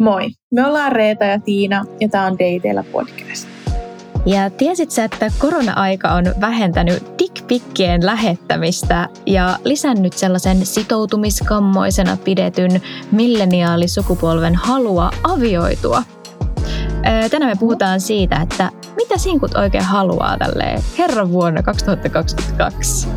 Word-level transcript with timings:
Moi, 0.00 0.30
me 0.50 0.66
ollaan 0.66 0.92
Reeta 0.92 1.24
ja 1.24 1.40
Tiina 1.40 1.84
ja 2.00 2.08
tämä 2.08 2.26
on 2.26 2.32
Dateilla 2.32 2.84
podcast. 2.92 3.48
Ja 4.26 4.50
tiesit 4.50 4.90
sä, 4.90 5.04
että 5.04 5.32
korona-aika 5.38 6.08
on 6.08 6.24
vähentänyt 6.40 7.02
dickpikkien 7.18 8.06
lähettämistä 8.06 9.08
ja 9.26 9.58
lisännyt 9.64 10.12
sellaisen 10.12 10.66
sitoutumiskammoisena 10.66 12.16
pidetyn 12.24 12.82
milleniaalisukupolven 13.12 14.54
halua 14.54 15.10
avioitua? 15.24 16.02
Tänään 17.30 17.52
me 17.52 17.60
puhutaan 17.60 18.00
siitä, 18.00 18.36
että 18.36 18.70
mitä 18.96 19.18
sinkut 19.18 19.54
oikein 19.54 19.84
haluaa 19.84 20.38
tälle 20.38 20.82
herran 20.98 21.32
vuonna 21.32 21.62
2022, 21.62 23.08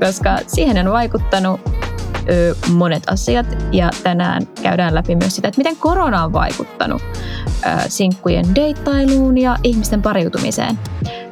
koska 0.00 0.38
siihen 0.46 0.86
on 0.86 0.92
vaikuttanut 0.92 1.60
ö, 2.30 2.54
monet 2.72 3.02
asiat 3.06 3.46
ja 3.72 3.90
tänään 4.02 4.42
käydään 4.62 4.94
läpi 4.94 5.16
myös 5.16 5.36
sitä, 5.36 5.48
että 5.48 5.58
miten 5.58 5.76
korona 5.76 6.24
on 6.24 6.32
vaikuttanut 6.32 7.02
ö, 7.02 7.68
sinkkujen 7.88 8.54
deittailuun 8.54 9.38
ja 9.38 9.56
ihmisten 9.62 10.02
pariutumiseen. 10.02 10.78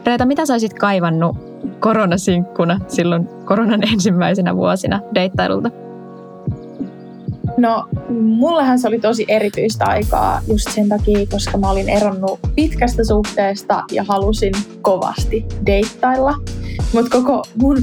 Reeta, 0.07 0.27
mitä 0.27 0.47
sä 0.47 0.55
olisit 0.55 0.75
kaivannut 0.75 1.37
koronasinkkuna 1.81 2.81
silloin 2.89 3.29
koronan 3.45 3.83
ensimmäisenä 3.93 4.57
vuosina 4.57 5.01
deittailulta? 5.15 5.86
No, 7.57 7.89
mullehan 8.11 8.79
se 8.79 8.89
oli 8.89 8.99
tosi 8.99 9.25
erityistä 9.29 9.85
aikaa 9.85 10.41
just 10.49 10.71
sen 10.71 10.89
takia, 10.89 11.27
koska 11.31 11.59
mä 11.59 11.71
olin 11.71 11.89
eronnut 11.89 12.41
pitkästä 12.55 13.05
suhteesta 13.05 13.83
ja 13.93 14.05
halusin 14.09 14.53
kovasti 14.83 15.47
deittailla. 15.67 16.35
Mutta 16.93 17.11
koko 17.11 17.45
mun 17.63 17.77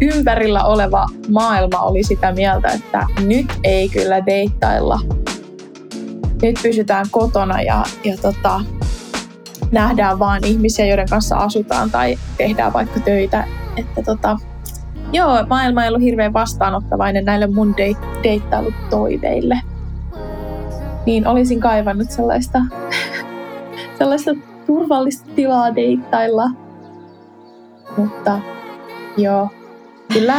ympärillä 0.00 0.64
oleva 0.64 1.06
maailma 1.28 1.80
oli 1.80 2.02
sitä 2.02 2.32
mieltä, 2.32 2.68
että 2.68 3.06
nyt 3.20 3.46
ei 3.64 3.88
kyllä 3.88 4.26
deittailla. 4.26 5.00
Nyt 6.42 6.58
pysytään 6.62 7.06
kotona 7.10 7.62
ja, 7.62 7.84
ja 8.04 8.16
tota, 8.22 8.60
nähdään 9.72 10.18
vaan 10.18 10.44
ihmisiä, 10.44 10.86
joiden 10.86 11.08
kanssa 11.10 11.36
asutaan 11.36 11.90
tai 11.90 12.18
tehdään 12.38 12.72
vaikka 12.72 13.00
töitä. 13.00 13.44
Että 13.76 14.02
tota, 14.02 14.38
joo, 15.12 15.46
maailma 15.48 15.82
ei 15.82 15.88
ollut 15.88 16.02
hirveän 16.02 16.32
vastaanottavainen 16.32 17.24
näille 17.24 17.46
mun 17.46 17.74
deit- 17.74 18.22
deittailutoiveille. 18.22 19.60
Niin 21.06 21.26
olisin 21.26 21.60
kaivannut 21.60 22.10
sellaista, 22.10 22.58
sellaista 23.98 24.30
turvallista 24.66 25.30
tilaa 25.34 25.74
deittailla. 25.74 26.50
Mutta 27.96 28.40
joo, 29.16 29.48
Kyllä, 30.12 30.34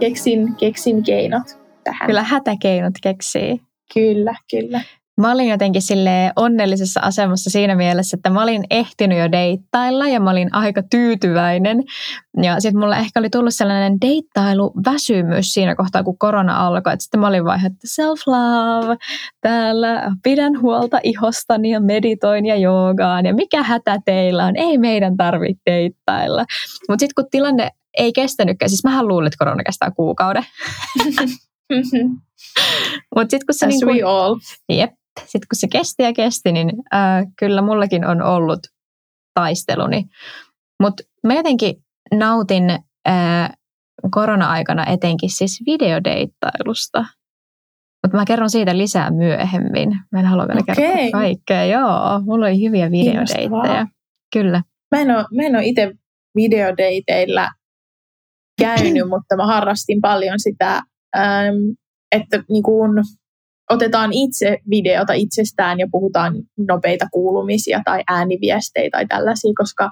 keksin, 0.00 0.54
keksin 0.54 1.02
keinot 1.02 1.58
tähän. 1.84 2.06
Kyllä 2.06 2.22
hätäkeinot 2.22 2.94
keksii. 3.02 3.60
Kyllä, 3.94 4.34
kyllä. 4.50 4.80
Mä 5.18 5.32
olin 5.32 5.48
jotenkin 5.48 5.82
sille 5.82 6.32
onnellisessa 6.36 7.00
asemassa 7.00 7.50
siinä 7.50 7.74
mielessä, 7.74 8.16
että 8.16 8.30
mä 8.30 8.42
olin 8.42 8.64
ehtinyt 8.70 9.18
jo 9.18 9.32
deittailla 9.32 10.08
ja 10.08 10.20
mä 10.20 10.30
olin 10.30 10.54
aika 10.54 10.82
tyytyväinen. 10.90 11.84
Ja 12.42 12.60
sitten 12.60 12.80
mulla 12.80 12.96
ehkä 12.96 13.20
oli 13.20 13.30
tullut 13.30 13.54
sellainen 13.54 14.00
deittailuväsymys 14.00 15.52
siinä 15.52 15.74
kohtaa, 15.74 16.02
kun 16.02 16.18
korona 16.18 16.66
alkoi. 16.66 16.92
Sitten 16.98 17.20
mä 17.20 17.26
olin 17.26 17.44
vaan, 17.44 17.66
että 17.66 17.86
self-love, 17.86 18.96
täällä 19.40 20.12
pidän 20.22 20.60
huolta 20.60 21.00
ihostani 21.02 21.70
ja 21.70 21.80
meditoin 21.80 22.46
ja 22.46 22.56
joogaan. 22.56 23.26
Ja 23.26 23.34
mikä 23.34 23.62
hätä 23.62 23.98
teillä 24.04 24.44
on? 24.44 24.56
Ei 24.56 24.78
meidän 24.78 25.16
tarvitse 25.16 25.62
deittailla. 25.66 26.44
Mutta 26.88 27.02
sitten 27.02 27.14
kun 27.24 27.30
tilanne 27.30 27.70
ei 27.98 28.12
kestänytkään. 28.12 28.70
Siis 28.70 28.84
mähän 28.84 29.08
luulin, 29.08 29.26
että 29.26 29.38
korona 29.38 29.62
kestää 29.64 29.90
kuukauden. 29.90 30.44
Mutta 33.14 33.30
sitten 33.30 33.46
kun 33.46 33.54
se... 33.54 33.66
As 33.66 33.74
niin 33.74 34.02
kun, 34.02 34.10
all. 34.10 34.36
Jep. 34.68 34.97
Sitten 35.18 35.48
kun 35.48 35.58
se 35.58 35.68
kesti 35.68 36.02
ja 36.02 36.12
kesti, 36.12 36.52
niin 36.52 36.72
äh, 36.94 37.26
kyllä 37.38 37.62
mullakin 37.62 38.06
on 38.06 38.22
ollut 38.22 38.60
taisteluni. 39.34 40.04
Mutta 40.82 41.02
mä 41.26 41.34
jotenkin 41.34 41.74
nautin 42.14 42.70
äh, 43.08 43.50
korona-aikana 44.10 44.86
etenkin 44.86 45.30
siis 45.30 45.62
videodeittailusta. 45.66 47.04
Mutta 48.06 48.16
mä 48.16 48.24
kerron 48.24 48.50
siitä 48.50 48.78
lisää 48.78 49.10
myöhemmin. 49.10 49.96
Mä 50.12 50.20
en 50.20 50.26
halua 50.26 50.48
vielä 50.48 50.60
okay. 50.60 50.74
kertoa 50.74 51.20
kaikkea. 51.20 51.64
Joo, 51.64 52.20
mulla 52.24 52.46
oli 52.46 52.62
hyviä 52.62 52.90
videodeittejä. 52.90 53.86
Kyllä. 54.32 54.62
Mä 54.94 55.00
en 55.00 55.10
ole, 55.10 55.56
ole 55.56 55.64
itse 55.64 55.92
videodeiteillä 56.34 57.48
käynyt, 58.58 59.08
mutta 59.14 59.36
mä 59.36 59.46
harrastin 59.46 60.00
paljon 60.00 60.40
sitä, 60.40 60.82
ähm, 61.16 61.56
että 62.12 62.42
niin 62.48 62.62
kuin 62.62 62.90
otetaan 63.68 64.12
itse 64.12 64.58
videota 64.70 65.12
itsestään 65.12 65.78
ja 65.78 65.86
puhutaan 65.90 66.34
nopeita 66.68 67.06
kuulumisia 67.12 67.82
tai 67.84 68.02
ääniviestejä 68.08 68.88
tai 68.92 69.06
tällaisia, 69.06 69.52
koska 69.56 69.90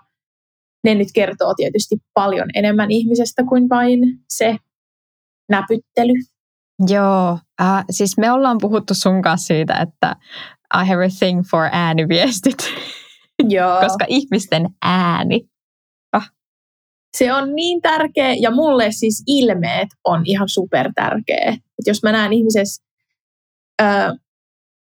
ne 0.85 0.95
nyt 0.95 1.09
kertoo 1.15 1.55
tietysti 1.55 1.97
paljon 2.15 2.49
enemmän 2.55 2.91
ihmisestä 2.91 3.43
kuin 3.49 3.69
vain 3.69 4.01
se 4.29 4.57
näpyttely. 5.49 6.13
Joo, 6.89 7.39
äh, 7.61 7.85
siis 7.91 8.19
me 8.19 8.33
ollaan 8.33 8.59
puhuttu 8.61 8.95
sun 8.95 9.23
kanssa 9.23 9.47
siitä, 9.47 9.75
että 9.75 10.17
I 10.83 10.89
have 10.89 11.05
a 11.05 11.09
thing 11.19 11.43
for 11.51 11.69
ääniviestit. 11.73 12.59
Joo. 13.49 13.81
koska 13.81 14.05
ihmisten 14.09 14.69
ääni 14.83 15.49
se 17.19 17.33
on 17.33 17.55
niin 17.55 17.83
tärkeä 17.83 18.35
ja 18.35 18.51
mulle 18.51 18.93
siis 18.93 19.23
ilmeet 19.27 19.89
on 20.05 20.23
ihan 20.25 20.49
super 20.49 20.93
tärkeä. 20.95 21.51
Et 21.53 21.87
jos 21.87 22.03
mä 22.03 22.13
näen 22.13 22.33
ihmisessä 22.33 22.86
ö, 23.83 23.85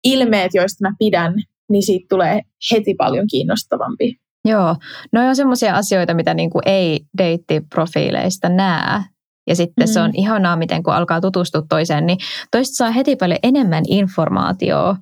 ilmeet, 0.05 0.55
joista 0.55 0.89
mä 0.89 0.95
pidän, 0.99 1.35
niin 1.71 1.83
siitä 1.83 2.07
tulee 2.09 2.41
heti 2.73 2.95
paljon 2.95 3.27
kiinnostavampi. 3.27 4.17
Joo, 4.45 4.77
no 5.13 5.29
on 5.29 5.37
semmoisia 5.37 5.75
asioita, 5.77 6.15
mitä 6.15 6.35
niinku 6.35 6.61
ei 6.67 7.01
deittiprofiileista 7.19 8.49
näe. 8.49 9.05
Ja 9.47 9.57
sitten 9.57 9.89
mm. 9.89 9.93
se 9.93 10.01
on 10.01 10.11
mm. 10.11 10.17
ihanaa, 10.17 10.57
miten 10.57 10.83
kun 10.83 10.95
alkaa 10.95 11.21
tutustua 11.21 11.63
toiseen, 11.69 12.07
niin 12.07 12.19
toista 12.51 12.75
saa 12.75 12.91
heti 12.91 13.17
paljon 13.17 13.39
enemmän 13.43 13.85
informaatiota, 13.89 14.97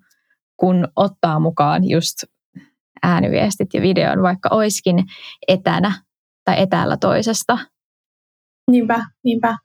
kun 0.57 0.89
ottaa 0.97 1.41
mukaan 1.41 1.89
just 1.89 2.15
ääniviestit 3.03 3.75
ja 3.75 3.83
videon, 3.83 4.23
vaikka 4.23 4.49
oiskin 4.53 5.05
etänä 5.49 5.93
tai 6.45 6.63
etäällä 6.63 6.97
toisesta. 6.97 7.59
Niinpä, 8.71 9.05
niinpä. 9.25 9.57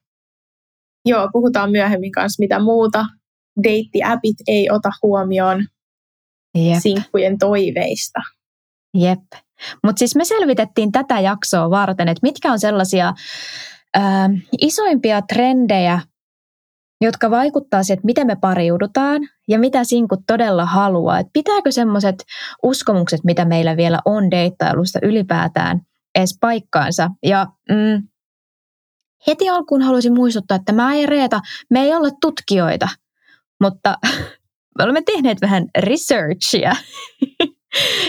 Joo, 1.06 1.30
puhutaan 1.32 1.72
myöhemmin 1.72 2.12
kanssa, 2.12 2.42
mitä 2.42 2.60
muuta 2.60 3.06
deittiäpit 3.64 4.36
ei 4.48 4.70
ota 4.70 4.90
huomioon 5.04 5.68
Jep. 6.56 6.80
sinkkujen 6.82 7.38
toiveista. 7.38 8.20
Jep. 8.94 9.20
Mutta 9.84 10.00
siis 10.00 10.16
me 10.16 10.26
selvitettiin 10.26 10.92
tätä 10.92 11.20
jaksoa 11.20 11.70
varten, 11.70 12.08
että 12.08 12.20
mitkä 12.24 12.52
on 12.52 12.60
sellaisia 12.60 13.14
ö, 13.98 14.00
isoimpia 14.62 15.22
trendejä, 15.22 16.00
jotka 17.02 17.30
vaikuttaa 17.30 17.84
siihen, 17.84 17.98
että 17.98 18.06
miten 18.06 18.28
me 18.28 18.36
pariudutaan 18.36 19.22
ja 19.48 19.60
mitä 19.60 19.84
sinkut 19.84 20.20
todella 20.28 20.66
haluaa. 20.66 21.20
Et 21.20 21.28
pitääkö 21.34 21.72
semmoiset 21.72 22.16
uskomukset, 22.64 23.24
mitä 23.24 23.46
meillä 23.46 23.78
vielä 23.78 24.00
on 24.06 24.32
deittailusta 24.32 25.00
ylipäätään– 25.04 25.82
edes 26.16 26.38
paikkaansa. 26.42 27.10
Ja 27.24 27.48
mm, 27.70 28.08
heti 29.28 29.50
alkuun 29.50 29.82
haluaisin 29.82 30.14
muistuttaa, 30.14 30.56
että 30.56 30.74
mä 30.74 30.96
ja 30.96 31.08
Reeta, 31.08 31.40
me 31.70 31.82
ei 31.82 31.96
olla 31.96 32.10
tutkijoita, 32.22 32.88
mutta 33.64 33.98
me 34.78 34.84
olemme 34.84 35.02
tehneet 35.02 35.42
vähän 35.42 35.66
researchia. 35.78 36.76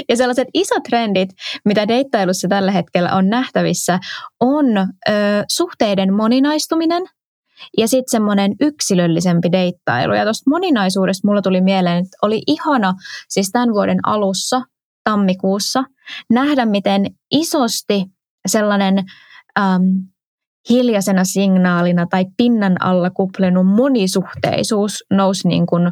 ja 0.08 0.16
sellaiset 0.16 0.48
isot 0.54 0.82
trendit, 0.82 1.30
mitä 1.64 1.88
deittailussa 1.88 2.48
tällä 2.48 2.72
hetkellä 2.72 3.14
on 3.14 3.28
nähtävissä, 3.28 3.98
on 4.40 4.66
ö, 4.78 5.12
suhteiden 5.48 6.14
moninaistuminen 6.14 7.02
ja 7.78 7.88
sitten 7.88 8.10
semmoinen 8.10 8.52
yksilöllisempi 8.60 9.52
deittailu. 9.52 10.14
Ja 10.14 10.24
tuosta 10.24 10.50
moninaisuudesta 10.50 11.28
mulla 11.28 11.42
tuli 11.42 11.60
mieleen, 11.60 11.96
että 11.96 12.16
oli 12.22 12.42
ihana 12.46 12.94
siis 13.28 13.50
tämän 13.50 13.72
vuoden 13.72 13.98
alussa– 14.06 14.62
tammikuussa 15.10 15.84
nähdä, 16.30 16.66
miten 16.66 17.06
isosti 17.30 18.04
sellainen 18.48 18.98
ähm, 19.58 19.82
hiljaisena 20.70 21.24
signaalina 21.24 22.06
tai 22.10 22.24
pinnan 22.36 22.82
alla 22.82 23.10
kuplenut 23.10 23.66
monisuhteisuus 23.66 25.04
nousi 25.10 25.48
niin 25.48 25.66
kuin, 25.66 25.86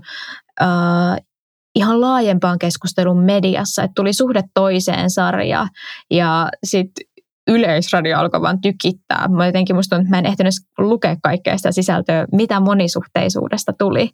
äh, 0.63 1.17
ihan 1.75 2.01
laajempaan 2.01 2.59
keskustelun 2.59 3.25
mediassa, 3.25 3.83
että 3.83 3.93
tuli 3.97 4.13
suhde 4.13 4.43
toiseen 4.55 5.11
sarja 5.11 5.67
ja 6.11 6.49
sitten 6.65 7.05
yleisradio 7.49 8.19
alkoi 8.19 8.41
vaan 8.41 8.61
tykittää. 8.61 9.29
Mä 9.29 9.47
jotenkin 9.47 9.77
musta 9.77 9.97
että 9.97 10.11
mä 10.11 10.19
en 10.19 10.27
ehtinyt 10.27 10.55
lukea 10.79 11.17
kaikkea 11.23 11.57
sitä 11.57 11.73
sisältöä, 11.73 12.27
mitä 12.33 12.61
monisuhteisuudesta 12.61 13.73
tuli. 13.79 14.11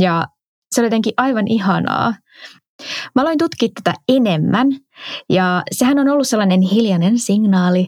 Ja 0.00 0.26
se 0.74 0.80
oli 0.80 0.86
jotenkin 0.86 1.12
aivan 1.16 1.48
ihanaa. 1.48 2.14
Mä 3.14 3.22
aloin 3.22 3.38
tutkia 3.38 3.68
tätä 3.84 3.98
enemmän 4.08 4.66
ja 5.30 5.62
sehän 5.72 5.98
on 5.98 6.08
ollut 6.08 6.28
sellainen 6.28 6.60
hiljainen 6.60 7.18
signaali, 7.18 7.86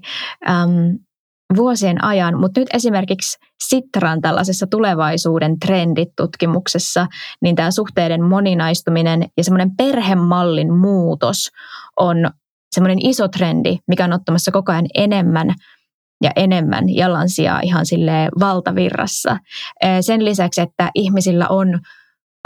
vuosien 1.56 2.04
ajan, 2.04 2.40
mutta 2.40 2.60
nyt 2.60 2.68
esimerkiksi 2.74 3.38
Sitran 3.64 4.20
tällaisessa 4.20 4.66
tulevaisuuden 4.70 5.58
trendit-tutkimuksessa, 5.58 7.06
niin 7.42 7.56
tämä 7.56 7.70
suhteiden 7.70 8.24
moninaistuminen 8.24 9.24
ja 9.36 9.44
semmoinen 9.44 9.76
perhemallin 9.76 10.74
muutos 10.74 11.48
on 12.00 12.30
semmoinen 12.70 13.06
iso 13.06 13.28
trendi, 13.28 13.78
mikä 13.88 14.04
on 14.04 14.12
ottamassa 14.12 14.50
koko 14.50 14.72
ajan 14.72 14.86
enemmän 14.94 15.48
ja 16.22 16.30
enemmän 16.36 16.84
jalansijaa 16.88 17.60
ihan 17.62 17.86
sille 17.86 18.28
valtavirrassa. 18.40 19.36
Sen 20.00 20.24
lisäksi, 20.24 20.60
että 20.60 20.90
ihmisillä 20.94 21.48
on 21.48 21.80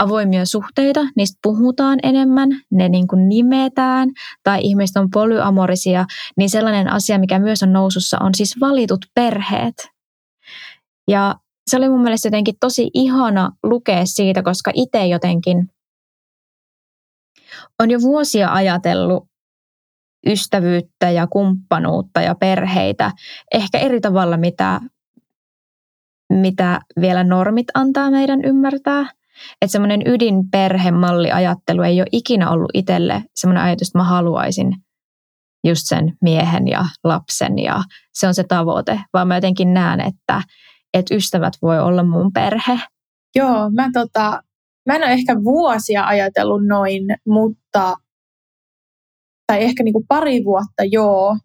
avoimia 0.01 0.45
suhteita, 0.45 0.99
niistä 1.15 1.39
puhutaan 1.43 1.99
enemmän, 2.03 2.49
ne 2.71 2.89
niin 2.89 3.07
kuin 3.07 3.29
nimetään, 3.29 4.09
tai 4.43 4.59
ihmiset 4.61 4.97
on 4.97 5.09
polyamorisia, 5.09 6.05
niin 6.37 6.49
sellainen 6.49 6.91
asia, 6.91 7.19
mikä 7.19 7.39
myös 7.39 7.63
on 7.63 7.73
nousussa, 7.73 8.17
on 8.19 8.35
siis 8.35 8.55
valitut 8.59 9.05
perheet. 9.15 9.89
Ja 11.07 11.35
se 11.69 11.77
oli 11.77 11.89
mun 11.89 12.01
mielestä 12.01 12.27
jotenkin 12.27 12.55
tosi 12.59 12.89
ihana 12.93 13.51
lukea 13.63 14.05
siitä, 14.05 14.43
koska 14.43 14.71
itse 14.73 15.07
jotenkin 15.07 15.69
on 17.79 17.91
jo 17.91 18.01
vuosia 18.01 18.53
ajatellut 18.53 19.27
ystävyyttä 20.27 21.09
ja 21.09 21.27
kumppanuutta 21.27 22.21
ja 22.21 22.35
perheitä 22.35 23.11
ehkä 23.53 23.77
eri 23.77 24.01
tavalla, 24.01 24.37
mitä, 24.37 24.81
mitä 26.29 26.79
vielä 27.01 27.23
normit 27.23 27.67
antaa 27.73 28.11
meidän 28.11 28.45
ymmärtää. 28.45 29.20
Että 29.61 29.71
semmoinen 29.71 30.01
ydinperhemalliajattelu 30.05 31.81
ei 31.81 32.01
ole 32.01 32.07
ikinä 32.11 32.49
ollut 32.49 32.71
itselle 32.73 33.23
semmoinen 33.35 33.63
ajatus, 33.63 33.87
että 33.87 33.97
mä 33.97 34.03
haluaisin 34.03 34.75
just 35.67 35.81
sen 35.85 36.17
miehen 36.21 36.67
ja 36.67 36.85
lapsen 37.03 37.59
ja 37.59 37.83
se 38.13 38.27
on 38.27 38.33
se 38.33 38.43
tavoite, 38.43 39.01
vaan 39.13 39.27
mä 39.27 39.37
jotenkin 39.37 39.73
näen, 39.73 40.01
että, 40.01 40.41
että 40.93 41.15
ystävät 41.15 41.53
voi 41.61 41.79
olla 41.79 42.03
mun 42.03 42.33
perhe. 42.33 42.79
Joo, 43.35 43.69
mä, 43.69 43.89
tota, 43.93 44.43
mä 44.85 44.95
en 44.95 45.03
ole 45.03 45.11
ehkä 45.11 45.35
vuosia 45.43 46.05
ajatellut 46.05 46.65
noin, 46.65 47.03
mutta 47.27 47.95
tai 49.47 49.63
ehkä 49.63 49.83
niin 49.83 49.93
kuin 49.93 50.07
pari 50.07 50.43
vuotta 50.43 50.83
joo, 50.91 51.37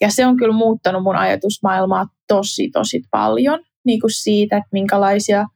ja 0.00 0.10
se 0.10 0.26
on 0.26 0.36
kyllä 0.36 0.54
muuttanut 0.54 1.02
mun 1.02 1.16
ajatusmaailmaa 1.16 2.06
tosi, 2.28 2.70
tosi 2.70 3.02
paljon 3.10 3.58
niin 3.84 4.00
kuin 4.00 4.10
siitä, 4.10 4.56
että 4.56 4.68
minkälaisia 4.72 5.46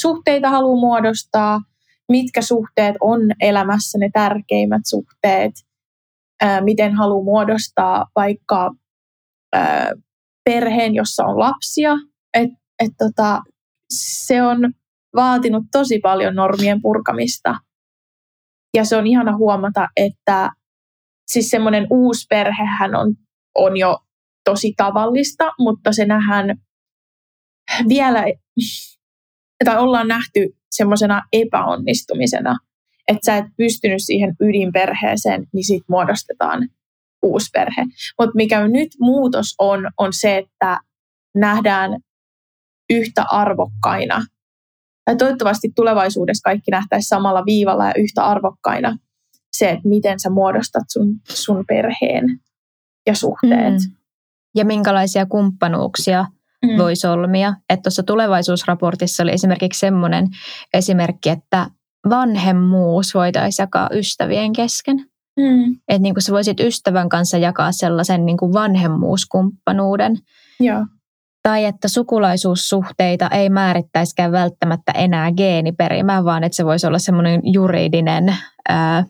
suhteita 0.00 0.50
haluaa 0.50 0.80
muodostaa, 0.80 1.60
mitkä 2.08 2.42
suhteet 2.42 2.96
on 3.00 3.20
elämässä 3.40 3.98
ne 3.98 4.10
tärkeimmät 4.12 4.82
suhteet, 4.86 5.52
ää, 6.42 6.60
miten 6.60 6.94
haluaa 6.94 7.24
muodostaa 7.24 8.06
vaikka 8.16 8.70
ää, 9.52 9.92
perheen, 10.44 10.94
jossa 10.94 11.24
on 11.24 11.38
lapsia. 11.38 11.92
Et, 12.34 12.50
et 12.84 12.92
tota, 12.98 13.42
se 13.90 14.42
on 14.42 14.58
vaatinut 15.16 15.64
tosi 15.72 15.98
paljon 15.98 16.34
normien 16.34 16.82
purkamista. 16.82 17.54
Ja 18.76 18.84
se 18.84 18.96
on 18.96 19.06
ihana 19.06 19.36
huomata, 19.36 19.88
että 19.96 20.50
siis 21.26 21.48
semmoinen 21.48 21.86
uusi 21.90 22.26
perhehän 22.28 22.94
on, 22.94 23.14
on 23.54 23.76
jo 23.76 23.98
tosi 24.44 24.74
tavallista, 24.76 25.52
mutta 25.58 25.92
se 25.92 26.04
nähdään 26.04 26.56
vielä, 27.88 28.24
tai 29.64 29.78
ollaan 29.78 30.08
nähty 30.08 30.46
semmoisena 30.70 31.22
epäonnistumisena, 31.32 32.56
että 33.08 33.20
sä 33.26 33.36
et 33.36 33.44
pystynyt 33.56 34.02
siihen 34.04 34.34
ydinperheeseen, 34.40 35.46
niin 35.52 35.64
sitten 35.64 35.86
muodostetaan 35.88 36.68
uusi 37.22 37.50
perhe. 37.52 37.84
Mutta 38.18 38.32
mikä 38.34 38.68
nyt 38.68 38.88
muutos 39.00 39.54
on, 39.58 39.90
on 39.98 40.12
se, 40.12 40.36
että 40.38 40.80
nähdään 41.34 42.00
yhtä 42.90 43.24
arvokkaina. 43.30 44.26
Tai 45.04 45.16
toivottavasti 45.16 45.72
tulevaisuudessa 45.76 46.50
kaikki 46.50 46.70
nähtäisi 46.70 47.08
samalla 47.08 47.44
viivalla 47.46 47.86
ja 47.86 47.92
yhtä 47.96 48.24
arvokkaina 48.24 48.98
se, 49.52 49.70
että 49.70 49.88
miten 49.88 50.20
sä 50.20 50.30
muodostat 50.30 50.84
sun, 50.88 51.20
sun 51.28 51.64
perheen 51.68 52.40
ja 53.06 53.14
suhteet. 53.14 53.72
Mm. 53.72 53.96
Ja 54.54 54.64
minkälaisia 54.64 55.26
kumppanuuksia 55.26 56.26
mm. 56.66 56.78
voi 56.78 56.96
solmia. 56.96 57.54
Että 57.70 57.82
tuossa 57.82 58.02
tulevaisuusraportissa 58.02 59.22
oli 59.22 59.32
esimerkiksi 59.32 59.80
semmoinen 59.80 60.26
esimerkki, 60.74 61.28
että 61.28 61.70
vanhemmuus 62.08 63.14
voitaisiin 63.14 63.64
jakaa 63.64 63.88
ystävien 63.92 64.52
kesken. 64.52 64.96
Mm. 65.40 65.72
Että 65.88 66.02
niin 66.02 66.14
sä 66.18 66.32
voisit 66.32 66.60
ystävän 66.60 67.08
kanssa 67.08 67.38
jakaa 67.38 67.72
sellaisen 67.72 68.26
niin 68.26 68.36
kuin 68.36 68.52
vanhemmuuskumppanuuden. 68.52 70.16
Joo. 70.60 70.86
Tai 71.42 71.64
että 71.64 71.88
sukulaisuussuhteita 71.88 73.28
ei 73.28 73.50
määrittäisikään 73.50 74.32
välttämättä 74.32 74.92
enää 74.92 75.32
geeniperimään, 75.32 76.24
vaan 76.24 76.44
että 76.44 76.56
se 76.56 76.64
voisi 76.64 76.86
olla 76.86 76.98
semmoinen 76.98 77.40
juridinen 77.44 78.36
ää, 78.68 79.04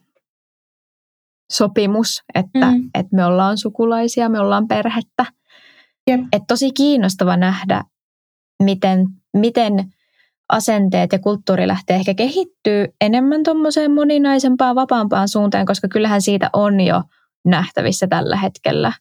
sopimus, 1.53 2.23
että, 2.35 2.71
mm. 2.71 2.91
että 2.95 3.17
me 3.17 3.25
ollaan 3.25 3.59
sukulaisia, 3.59 4.29
me 4.29 4.41
ollaan 4.41 4.69
perhettä. 4.69 5.27
Et 6.07 6.43
tosi 6.49 6.71
kiinnostava 6.73 7.37
nähdä, 7.37 7.85
miten, 8.63 9.07
miten 9.37 9.93
asenteet 10.49 11.13
ja 11.13 11.19
kulttuuri 11.19 11.67
lähtee 11.67 11.97
ehkä 11.97 12.15
kehittyy 12.15 12.87
enemmän 13.01 13.43
tuommoiseen 13.43 13.95
moninaisempaan, 13.95 14.77
vapaampaan 14.77 15.29
suuntaan, 15.29 15.67
koska 15.67 15.89
kyllähän 15.89 16.23
siitä 16.23 16.51
on 16.53 16.81
jo 16.81 17.03
nähtävissä 17.45 18.07
tällä 18.07 18.37
hetkellä 18.37 18.93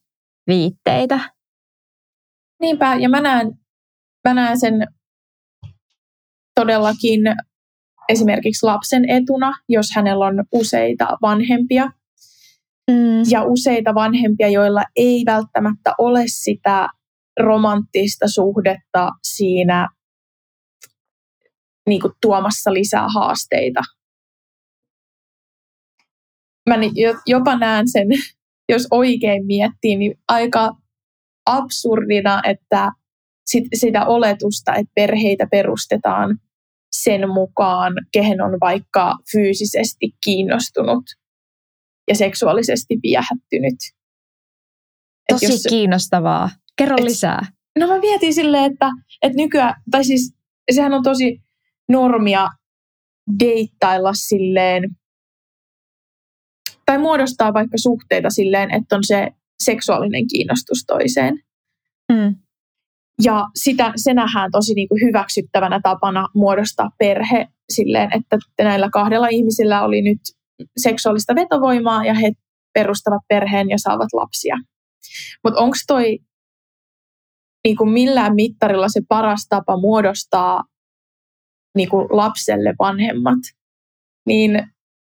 viitteitä. 0.48 1.20
Niinpä, 2.62 2.96
ja 2.96 3.10
mä 3.10 3.22
näen, 3.22 3.52
mä 4.28 4.34
näen 4.34 4.60
sen 4.60 4.88
todellakin 6.56 7.22
esimerkiksi 8.10 8.66
lapsen 8.66 9.10
etuna, 9.10 9.54
jos 9.70 9.88
hänellä 9.96 10.26
on 10.26 10.44
useita 10.52 11.18
vanhempia, 11.22 11.92
Mm. 12.92 13.24
Ja 13.30 13.44
useita 13.44 13.96
vanhempia, 13.96 14.50
joilla 14.50 14.84
ei 14.96 15.24
välttämättä 15.26 15.94
ole 15.98 16.24
sitä 16.28 16.90
romanttista 17.40 18.28
suhdetta 18.28 19.10
siinä 19.24 19.88
niin 21.90 22.02
kuin 22.02 22.14
tuomassa 22.22 22.74
lisää 22.74 23.08
haasteita. 23.16 23.82
Mä 26.70 26.76
jopa 27.26 27.58
näen 27.58 27.88
sen, 27.88 28.08
jos 28.74 28.88
oikein 28.92 29.46
miettii, 29.46 29.96
niin 29.96 30.20
aika 30.28 30.72
absurdina, 31.46 32.42
että 32.44 32.92
sit, 33.46 33.64
sitä 33.74 34.06
oletusta, 34.06 34.76
että 34.76 34.92
perheitä 34.96 35.48
perustetaan 35.52 36.40
sen 37.02 37.30
mukaan, 37.30 37.94
kehen 38.12 38.42
on 38.42 38.52
vaikka 38.62 39.14
fyysisesti 39.32 40.12
kiinnostunut 40.26 41.04
ja 42.08 42.16
seksuaalisesti 42.16 42.96
viehättynyt. 43.04 43.76
Tosi 45.30 45.46
jos, 45.46 45.66
kiinnostavaa. 45.70 46.50
Kerro 46.78 46.96
et, 46.98 47.04
lisää. 47.04 47.42
No 47.80 47.88
mä 47.88 48.00
mietin 48.00 48.34
silleen, 48.34 48.72
että, 48.72 48.90
että 49.22 49.38
nykyään, 49.38 49.74
tai 49.92 50.04
siis 50.04 50.36
sehän 50.72 50.94
on 50.94 51.04
tosi 51.04 51.42
normia 51.90 52.48
deittailla 53.40 54.14
silleen, 54.14 54.84
tai 56.86 56.98
muodostaa 56.98 57.54
vaikka 57.54 57.78
suhteita 57.78 58.30
silleen, 58.30 58.74
että 58.74 58.96
on 58.96 59.04
se 59.04 59.28
seksuaalinen 59.64 60.28
kiinnostus 60.28 60.84
toiseen. 60.88 61.40
Mm. 62.14 62.36
Ja 63.24 63.46
sitä, 63.56 63.94
se 63.96 64.14
nähdään 64.14 64.52
tosi 64.52 64.74
niin 64.74 64.90
kuin 64.90 65.02
hyväksyttävänä 65.08 65.80
tapana 65.84 66.28
muodostaa 66.36 66.90
perhe 67.00 67.48
silleen, 67.70 68.10
että 68.16 68.38
näillä 68.64 68.90
kahdella 68.90 69.28
ihmisillä 69.28 69.84
oli 69.84 70.02
nyt 70.02 70.20
seksuaalista 70.78 71.36
vetovoimaa 71.36 72.06
ja 72.06 72.14
he 72.14 72.32
perustavat 72.74 73.22
perheen 73.28 73.70
ja 73.70 73.78
saavat 73.78 74.14
lapsia. 74.14 74.56
Mutta 75.44 75.60
onko 75.60 75.76
toi 75.88 76.20
niin 77.66 77.78
kuin 77.78 77.90
millään 77.90 78.36
mittarilla 78.36 78.90
se 78.90 79.02
paras 79.10 79.48
tapa 79.50 79.78
muodostaa 79.78 80.64
niin 81.78 81.90
kuin 81.90 82.08
lapselle 82.10 82.74
vanhemmat? 82.80 83.40
Niin 84.26 84.52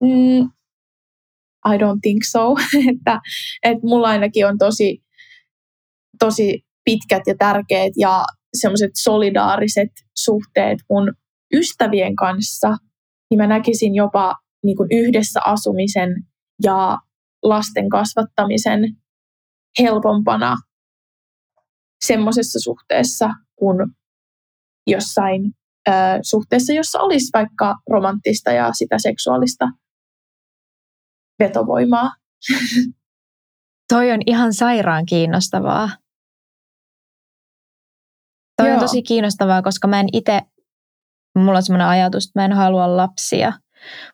mm, 0.02 0.50
I 1.72 1.76
don't 1.76 2.00
think 2.02 2.24
so. 2.24 2.54
että, 2.92 3.20
että 3.62 3.86
mulla 3.86 4.08
ainakin 4.08 4.46
on 4.46 4.58
tosi, 4.58 5.02
tosi 6.18 6.64
pitkät 6.84 7.22
ja 7.26 7.34
tärkeät 7.38 7.92
ja 7.96 8.24
semmoiset 8.60 8.90
solidaariset 8.94 9.90
suhteet 10.16 10.78
mun 10.90 11.14
ystävien 11.54 12.16
kanssa, 12.16 12.76
niin 13.30 13.38
mä 13.38 13.46
näkisin 13.46 13.94
jopa 13.94 14.34
niin 14.64 14.76
kuin 14.76 14.88
yhdessä 14.92 15.40
asumisen 15.46 16.08
ja 16.62 16.98
lasten 17.42 17.88
kasvattamisen 17.88 18.80
helpompana 19.78 20.56
semmoisessa 22.06 22.58
suhteessa 22.60 23.30
kuin 23.56 23.78
jossain 24.86 25.52
ö, 25.88 25.92
suhteessa, 26.22 26.72
jossa 26.72 27.00
olisi 27.00 27.30
vaikka 27.34 27.74
romanttista 27.90 28.52
ja 28.52 28.72
sitä 28.72 28.98
seksuaalista 28.98 29.68
vetovoimaa. 31.38 32.10
Toi 33.92 34.12
on 34.12 34.20
ihan 34.26 34.54
sairaan 34.54 35.06
kiinnostavaa. 35.06 35.90
Toi 38.62 38.72
on 38.72 38.80
tosi 38.80 39.02
kiinnostavaa, 39.02 39.62
koska 39.62 39.88
mä 39.88 40.00
en 40.00 40.08
itse, 40.12 40.40
mulla 41.38 41.56
on 41.56 41.62
semmoinen 41.62 41.86
ajatus, 41.86 42.26
että 42.26 42.40
mä 42.40 42.44
en 42.44 42.52
halua 42.52 42.96
lapsia, 42.96 43.52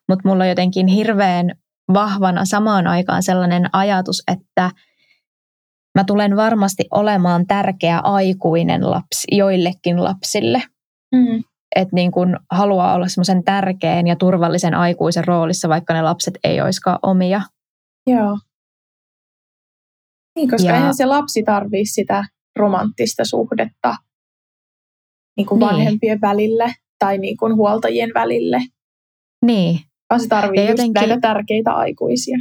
mutta 0.08 0.28
mulla 0.28 0.44
on 0.44 0.48
jotenkin 0.48 0.86
hirveän 0.86 1.52
vahvana 1.94 2.44
samaan 2.44 2.86
aikaan 2.86 3.22
sellainen 3.22 3.68
ajatus, 3.72 4.22
että 4.32 4.70
mä 5.98 6.04
tulen 6.04 6.36
varmasti 6.36 6.84
olemaan 6.90 7.46
tärkeä 7.46 7.98
aikuinen 7.98 8.90
lapsi 8.90 9.26
joillekin 9.32 10.04
lapsille. 10.04 10.62
Mm. 11.14 11.44
Että 11.76 11.94
niin 11.94 12.12
kun 12.12 12.36
haluaa 12.50 12.94
olla 12.94 13.08
semmoisen 13.08 13.44
tärkeän 13.44 14.06
ja 14.06 14.16
turvallisen 14.16 14.74
aikuisen 14.74 15.24
roolissa, 15.24 15.68
vaikka 15.68 15.94
ne 15.94 16.02
lapset 16.02 16.34
ei 16.44 16.60
olisikaan 16.60 16.98
omia. 17.02 17.42
Joo. 18.06 18.38
Niin, 20.36 20.50
koska 20.50 20.68
ja... 20.68 20.76
eihän 20.76 20.94
se 20.94 21.06
lapsi 21.06 21.42
tarvii 21.42 21.86
sitä 21.86 22.24
romanttista 22.56 23.24
suhdetta 23.24 23.96
niin 25.36 25.46
kuin 25.46 25.58
niin. 25.58 25.70
vanhempien 25.70 26.20
välille 26.20 26.74
tai 26.98 27.18
niin 27.18 27.36
kuin 27.36 27.56
huoltajien 27.56 28.10
välille. 28.14 28.58
Niin. 29.46 29.78
Vaan 30.10 30.20
se 30.20 30.28
tarvitsee 30.28 30.70
jotenkin... 30.70 30.94
näitä 30.94 31.20
tärkeitä 31.20 31.72
aikuisia. 31.72 32.38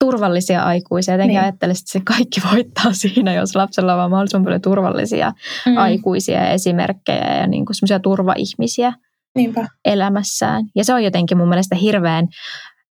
Turvallisia 0.00 0.62
aikuisia. 0.62 1.14
Jotenkin 1.14 1.34
niin. 1.34 1.42
ajattelisin, 1.42 1.82
että 1.82 1.92
se 1.92 2.00
kaikki 2.04 2.40
voittaa 2.52 2.92
siinä, 2.92 3.34
jos 3.34 3.56
lapsella 3.56 3.92
on 3.92 3.98
vaan 3.98 4.10
mahdollisimman 4.10 4.44
paljon 4.44 4.60
turvallisia 4.60 5.32
mm. 5.66 5.76
aikuisia 5.76 6.40
ja 6.40 6.50
esimerkkejä 6.50 7.36
ja 7.40 7.46
niin 7.46 7.66
kuin 7.66 7.76
semmoisia 7.76 8.00
turvaihmisiä 8.00 8.92
Niinpä. 9.34 9.66
elämässään. 9.84 10.64
Ja 10.76 10.84
se 10.84 10.94
on 10.94 11.04
jotenkin 11.04 11.38
mun 11.38 11.48
mielestä 11.48 11.76
hirveän 11.76 12.28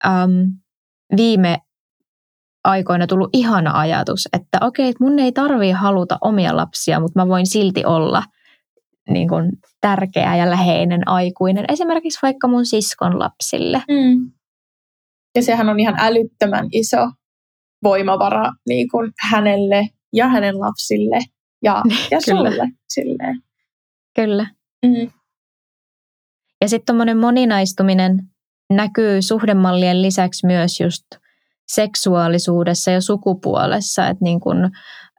um, 0.06 0.52
viime 1.16 1.58
aikoina 2.64 3.06
tullut 3.06 3.30
ihana 3.32 3.80
ajatus, 3.80 4.28
että 4.32 4.58
okei, 4.60 4.88
että 4.88 5.04
mun 5.04 5.18
ei 5.18 5.32
tarvii 5.32 5.72
haluta 5.72 6.18
omia 6.20 6.56
lapsia, 6.56 7.00
mutta 7.00 7.20
mä 7.20 7.28
voin 7.28 7.46
silti 7.46 7.84
olla 7.84 8.22
niin 9.10 9.28
kuin 9.28 9.52
tärkeä 9.80 10.36
ja 10.36 10.50
läheinen 10.50 11.08
aikuinen, 11.08 11.64
esimerkiksi 11.68 12.18
vaikka 12.22 12.48
mun 12.48 12.66
siskon 12.66 13.18
lapsille. 13.18 13.82
Mm. 13.88 14.30
Ja 15.34 15.42
sehän 15.42 15.68
on 15.68 15.80
ihan 15.80 15.94
älyttömän 15.98 16.66
iso 16.72 17.10
voimavara 17.82 18.52
niin 18.68 18.88
kuin 18.88 19.12
hänelle 19.30 19.88
ja 20.12 20.28
hänen 20.28 20.60
lapsille 20.60 21.18
ja, 21.62 21.82
ja 22.10 22.18
Kyllä. 22.24 22.50
sulle. 22.50 22.68
Silleen. 22.88 23.42
Kyllä. 24.14 24.46
Mm. 24.86 25.10
Ja 26.60 26.68
sitten 26.68 26.86
tuommoinen 26.86 27.18
moninaistuminen 27.18 28.18
näkyy 28.70 29.22
suhdemallien 29.22 30.02
lisäksi 30.02 30.46
myös 30.46 30.80
just 30.80 31.04
seksuaalisuudessa 31.68 32.90
ja 32.90 33.00
sukupuolessa, 33.00 34.08
että 34.08 34.24
niin 34.24 34.40
kun, 34.40 34.70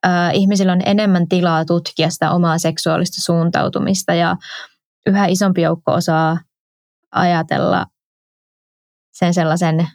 äh, 0.06 0.34
ihmisillä 0.34 0.72
on 0.74 0.82
enemmän 0.86 1.28
tilaa 1.28 1.66
tutkia 1.66 2.10
sitä 2.10 2.32
omaa 2.32 2.58
seksuaalista 2.58 3.22
suuntautumista 3.22 4.14
ja 4.14 4.36
yhä 5.08 5.26
isompi 5.26 5.62
joukko 5.62 5.92
osaa 5.92 6.38
ajatella 7.12 7.86
sen 9.12 9.34
sellaisen 9.34 9.88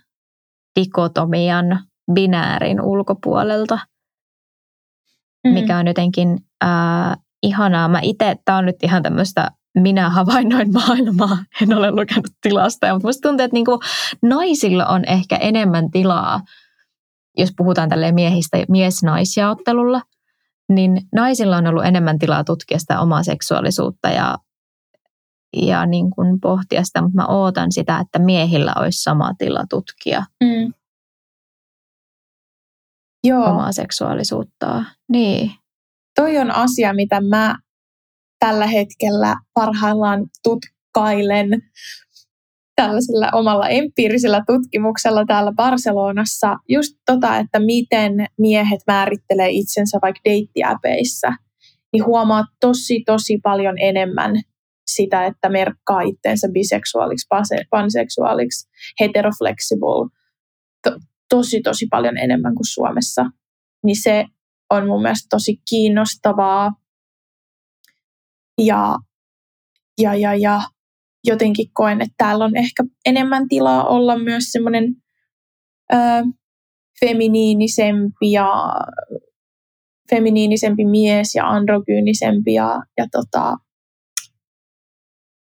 dikotomian, 0.81 1.81
binäärin 2.13 2.81
ulkopuolelta, 2.81 3.79
mm. 5.47 5.53
mikä 5.53 5.79
on 5.79 5.87
jotenkin 5.87 6.39
äh, 6.65 7.17
ihanaa. 7.43 7.89
Mä 7.89 8.01
itse, 8.03 8.37
tämä 8.45 8.59
on 8.59 8.67
nyt 8.67 8.83
ihan 8.83 9.03
tämmöistä 9.03 9.51
minä 9.79 10.11
havainnoin 10.11 10.73
maailmaa, 10.73 11.39
en 11.63 11.77
ole 11.77 11.91
lukenut 11.91 12.31
tilastoja, 12.43 12.93
mutta 12.93 13.09
musta 13.09 13.29
tuntuu, 13.29 13.45
että 13.45 13.55
niinku 13.55 13.81
naisilla 14.23 14.87
on 14.87 15.05
ehkä 15.05 15.37
enemmän 15.37 15.91
tilaa, 15.91 16.41
jos 17.39 17.51
puhutaan 17.57 17.89
tälle 17.89 18.13
miehistä 18.13 18.65
mies-naisjaottelulla, 18.69 20.03
niin 20.69 21.03
naisilla 21.15 21.57
on 21.57 21.67
ollut 21.67 21.85
enemmän 21.85 22.19
tilaa 22.19 22.45
tutkia 22.45 22.79
sitä 22.79 23.01
omaa 23.01 23.23
seksuaalisuutta 23.23 24.09
ja, 24.09 24.39
ja 25.57 25.87
niin 25.87 26.11
kuin 26.11 26.41
pohtia 26.41 26.85
sitä, 26.85 27.03
mutta 27.03 27.17
mä 27.17 27.27
ootan 27.27 27.73
sitä, 27.73 27.99
että 27.99 28.19
miehillä 28.19 28.73
olisi 28.77 29.03
sama 29.03 29.35
tila 29.39 29.65
tutkia 29.71 30.25
mm. 30.45 30.73
Joo. 33.25 33.45
omaa 33.45 33.73
seksuaalisuuttaan. 33.73 34.87
Niin. 35.09 35.53
Toi 36.17 36.39
on 36.39 36.51
asia, 36.51 36.95
mitä 36.95 37.21
mä 37.21 37.57
tällä 38.39 38.67
hetkellä 38.67 39.37
parhaillaan 39.55 40.27
tutkailen 40.43 41.63
tällaisella 42.77 43.29
omalla 43.33 43.69
empiirisellä 43.69 44.43
tutkimuksella 44.47 45.25
täällä 45.27 45.53
Barcelonassa 45.53 46.57
just 46.69 46.97
tota, 47.07 47.37
että 47.37 47.59
miten 47.59 48.27
miehet 48.39 48.81
määrittelee 48.87 49.49
itsensä 49.51 49.99
vaikka 50.03 50.21
deittiäpeissä, 50.25 51.33
niin 51.93 52.05
huomaa 52.07 52.45
tosi 52.61 53.03
tosi 53.07 53.39
paljon 53.43 53.79
enemmän 53.79 54.41
sitä, 54.95 55.27
että 55.27 55.49
merkkaa 55.49 56.01
itsensä 56.01 56.49
biseksuaaliksi, 56.53 57.27
panseksuaaliksi, 57.71 58.69
heteroflexible, 59.01 60.11
to, 60.83 60.99
tosi 61.29 61.61
tosi 61.61 61.87
paljon 61.91 62.19
enemmän 62.19 62.55
kuin 62.55 62.67
Suomessa. 62.67 63.25
Niin 63.85 64.03
se 64.03 64.25
on 64.71 64.87
mun 64.87 65.03
mielestä 65.03 65.27
tosi 65.31 65.57
kiinnostavaa 65.71 66.73
ja, 68.59 68.97
ja, 70.01 70.15
ja, 70.15 70.35
ja 70.35 70.61
jotenkin 71.25 71.67
koen, 71.73 72.01
että 72.01 72.15
täällä 72.19 72.45
on 72.45 72.57
ehkä 72.57 72.85
enemmän 73.07 73.49
tilaa 73.49 73.89
olla 73.89 74.19
myös 74.19 74.45
semmoinen 74.45 74.97
feminiinisempi 77.01 78.31
ja 78.33 78.73
feminiinisempi 80.11 80.85
mies 80.85 81.35
ja 81.35 81.49
androgyynisempi 81.49 82.55
ja, 82.55 82.83
ja 82.99 83.07
tota, 83.13 83.57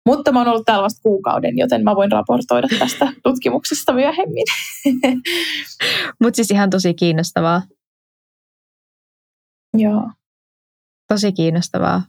mutta 0.09 0.31
mä 0.31 0.39
oon 0.39 0.47
ollut 0.47 0.65
täällä 0.65 0.83
vasta 0.83 1.01
kuukauden, 1.01 1.57
joten 1.57 1.83
mä 1.83 1.95
voin 1.95 2.11
raportoida 2.11 2.67
tästä 2.79 3.13
tutkimuksesta 3.23 3.93
myöhemmin. 3.93 4.45
Mutta 6.21 6.35
siis 6.35 6.51
ihan 6.51 6.69
tosi 6.69 6.93
kiinnostavaa. 6.93 7.61
Joo. 9.77 10.11
Tosi 11.07 11.31
kiinnostavaa 11.31 12.01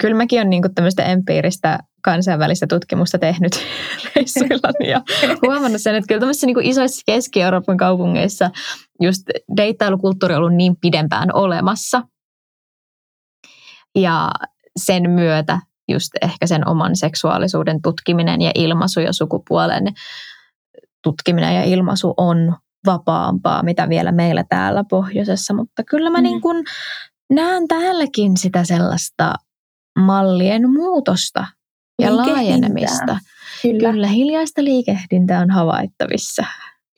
kyllä 0.00 0.16
mäkin 0.16 0.38
olen 0.38 0.50
niinku 0.50 0.68
tämmöistä 0.74 1.04
empiiristä 1.04 1.78
kansainvälistä 2.02 2.66
tutkimusta 2.66 3.18
tehnyt 3.18 3.52
reissuillani 4.16 4.90
ja 4.90 5.02
huomannut 5.42 5.82
sen, 5.82 5.94
että 5.94 6.08
kyllä 6.08 6.20
tämmöisissä 6.20 6.46
niinku 6.46 6.60
isoissa 6.64 7.02
Keski-Euroopan 7.06 7.76
kaupungeissa 7.76 8.50
just 9.00 9.22
deittailukulttuuri 9.56 10.34
on 10.34 10.38
ollut 10.38 10.54
niin 10.54 10.76
pidempään 10.80 11.34
olemassa. 11.34 12.02
Ja 13.98 14.30
sen 14.76 15.10
myötä 15.10 15.60
just 15.88 16.10
ehkä 16.22 16.46
sen 16.46 16.68
oman 16.68 16.96
seksuaalisuuden 16.96 17.82
tutkiminen 17.82 18.40
ja 18.40 18.50
ilmaisu 18.54 19.00
ja 19.00 19.12
sukupuolen 19.12 19.84
tutkiminen 21.02 21.54
ja 21.54 21.64
ilmaisu 21.64 22.14
on 22.16 22.56
vapaampaa, 22.86 23.62
mitä 23.62 23.88
vielä 23.88 24.12
meillä 24.12 24.44
täällä 24.48 24.84
pohjoisessa, 24.90 25.54
mutta 25.54 25.84
kyllä 25.84 26.10
mä 26.10 26.18
mm. 26.18 26.22
niin 26.22 26.40
kuin 26.40 26.64
näen 27.30 27.68
täälläkin 27.68 28.36
sitä 28.36 28.64
sellaista 28.64 29.34
mallien 29.98 30.70
muutosta 30.70 31.46
ja 32.02 32.16
laajenemista. 32.16 33.18
Kyllä. 33.62 33.92
Kyllä, 33.92 34.06
hiljaista 34.06 34.64
liikehdintää 34.64 35.40
on 35.40 35.50
havaittavissa. 35.50 36.44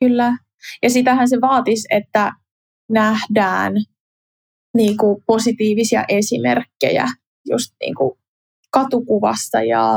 Kyllä, 0.00 0.37
ja 0.83 0.90
sitähän 0.90 1.28
se 1.28 1.40
vaatisi, 1.40 1.88
että 1.90 2.33
nähdään 2.90 3.73
niin 4.76 4.97
kuin 4.97 5.23
positiivisia 5.26 6.05
esimerkkejä 6.09 7.07
just 7.49 7.75
niin 7.81 7.95
kuin 7.95 8.19
katukuvassa 8.83 9.62
ja 9.62 9.92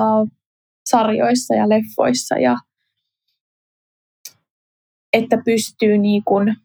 sarjoissa 0.89 1.55
ja 1.55 1.69
leffoissa 1.69 2.38
ja 2.38 2.55
että 5.13 5.38
pystyy 5.45 5.98
niin 5.98 6.24
kuin, 6.24 6.55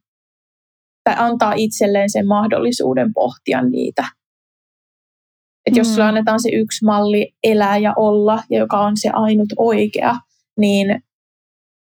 tai 1.05 1.15
antaa 1.19 1.53
itselleen 1.57 2.11
sen 2.11 2.27
mahdollisuuden 2.27 3.15
pohtia 3.15 3.63
niitä 3.63 4.05
että 5.67 5.81
jos 5.81 5.89
sulle 5.89 6.05
mm. 6.05 6.09
annetaan 6.09 6.43
se 6.43 6.49
yksi 6.49 6.85
malli 6.85 7.35
elää 7.45 7.79
ja 7.79 7.93
olla, 7.97 8.43
ja 8.51 8.59
joka 8.59 8.81
on 8.81 8.93
se 8.97 9.11
ainut 9.13 9.49
oikea, 9.57 10.15
niin, 10.59 11.03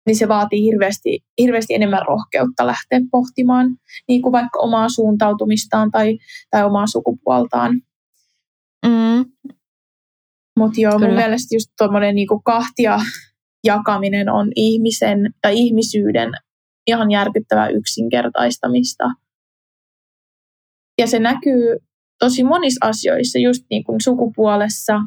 niin 0.06 0.16
se 0.16 0.28
vaatii 0.28 0.62
hirveästi, 0.62 1.20
hirveästi 1.42 1.74
enemmän 1.74 2.02
rohkeutta 2.08 2.68
lähteä 2.68 3.00
pohtimaan 3.12 3.68
niin 4.08 4.22
kuin 4.22 4.32
vaikka 4.32 4.60
omaa 4.60 4.90
suuntautumistaan 4.90 5.92
tai, 5.92 6.18
tai 6.52 6.64
omaa 6.64 6.88
sukupuoltaan. 6.88 7.82
Mm. 8.86 9.26
Mutta 10.58 10.82
joo, 10.82 10.92
Kyllä. 10.92 11.08
mun 11.08 11.16
mielestä 11.16 11.56
just 11.56 11.68
tuommoinen 11.78 12.16
niin 12.16 12.28
kahtia 12.46 13.00
jakaminen 13.64 14.30
on 14.30 14.52
ihmisen 14.56 15.34
tai 15.42 15.54
ihmisyyden 15.56 16.32
ihan 16.88 17.12
järkyttävää 17.12 17.70
yksinkertaistamista. 17.70 19.04
Ja 21.02 21.08
se 21.08 21.20
näkyy 21.20 21.78
tosi 22.20 22.44
monissa 22.44 22.88
asioissa, 22.88 23.40
just 23.40 23.64
niin 23.70 23.84
kuin 23.84 24.02
sukupuolessa, 24.02 25.00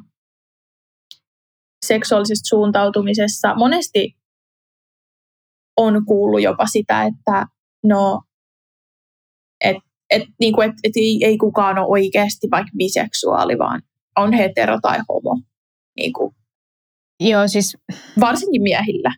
seksuaalisessa 1.86 2.48
suuntautumisessa. 2.48 3.54
Monesti 3.54 4.16
on 5.76 6.04
kuullut 6.06 6.42
jopa 6.42 6.66
sitä, 6.66 7.02
että 7.04 7.46
no, 7.84 8.22
et, 9.64 9.76
et, 10.10 10.22
niin 10.40 10.54
kuin, 10.54 10.70
et, 10.70 10.74
et 10.84 10.92
ei, 10.96 11.24
ei 11.24 11.38
kukaan 11.38 11.78
ole 11.78 11.86
oikeasti 11.86 12.48
vaikka 12.50 12.70
biseksuaali, 12.78 13.58
vaan 13.58 13.82
on 14.16 14.32
hetero 14.32 14.78
tai 14.82 14.98
homo. 15.08 15.40
Niin 15.96 16.12
kuin, 16.12 16.34
Joo, 17.20 17.48
siis 17.48 17.76
varsinkin 18.20 18.62
miehillä. 18.62 19.14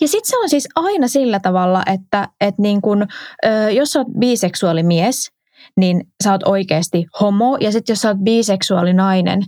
Ja 0.00 0.08
sitten 0.08 0.30
se 0.30 0.38
on 0.38 0.48
siis 0.48 0.68
aina 0.74 1.08
sillä 1.08 1.40
tavalla, 1.40 1.82
että, 1.94 2.28
että 2.40 2.62
niin 2.62 2.82
kun, 2.82 3.06
ö, 3.46 3.70
jos 3.70 3.90
sä 3.90 3.98
oot 3.98 4.08
biseksuaalimies, 4.18 5.30
niin 5.76 6.04
sä 6.24 6.32
oot 6.32 6.42
oikeasti 6.42 7.06
homo. 7.20 7.56
Ja 7.60 7.72
sitten 7.72 7.92
jos 7.92 8.00
sä 8.00 8.08
oot 8.08 8.18
biseksuaalinainen, 8.18 9.42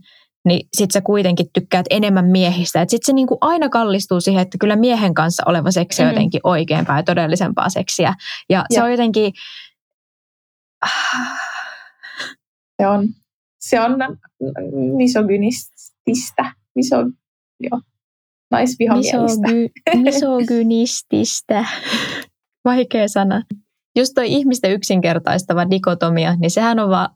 niin 0.44 0.68
sit 0.76 0.90
sä 0.90 1.00
kuitenkin 1.00 1.46
tykkäät 1.52 1.86
enemmän 1.90 2.24
miehistä. 2.26 2.80
Sitten 2.80 3.06
se 3.06 3.12
niinku 3.12 3.38
aina 3.40 3.68
kallistuu 3.68 4.20
siihen, 4.20 4.42
että 4.42 4.58
kyllä 4.60 4.76
miehen 4.76 5.14
kanssa 5.14 5.42
oleva 5.46 5.70
seksi 5.70 6.02
on 6.02 6.08
Mm. 6.08 6.12
jotenkin 6.12 6.40
oikeampaa 6.44 6.96
ja 6.96 7.02
todellisempaa 7.02 7.68
seksiä. 7.68 8.14
Ja 8.50 8.64
se 8.70 8.76
Joo. 8.76 8.84
on 8.84 8.90
jotenkin... 8.90 9.32
Se 12.82 12.86
on, 12.86 13.08
se 13.60 13.80
on 13.80 13.92
misogynististä. 14.96 16.52
Miso, 16.74 16.96
joo. 17.60 17.80
Naisvihamielistä. 18.50 19.48
Misogy- 19.48 20.02
misogynististä. 20.04 21.64
Vaikea 22.64 23.08
sana. 23.08 23.42
Just 23.96 24.12
toi 24.14 24.32
ihmisten 24.32 24.72
yksinkertaistava 24.72 25.70
dikotomia, 25.70 26.36
niin 26.36 26.50
sehän 26.50 26.78
on 26.78 26.90
va- 26.90 27.10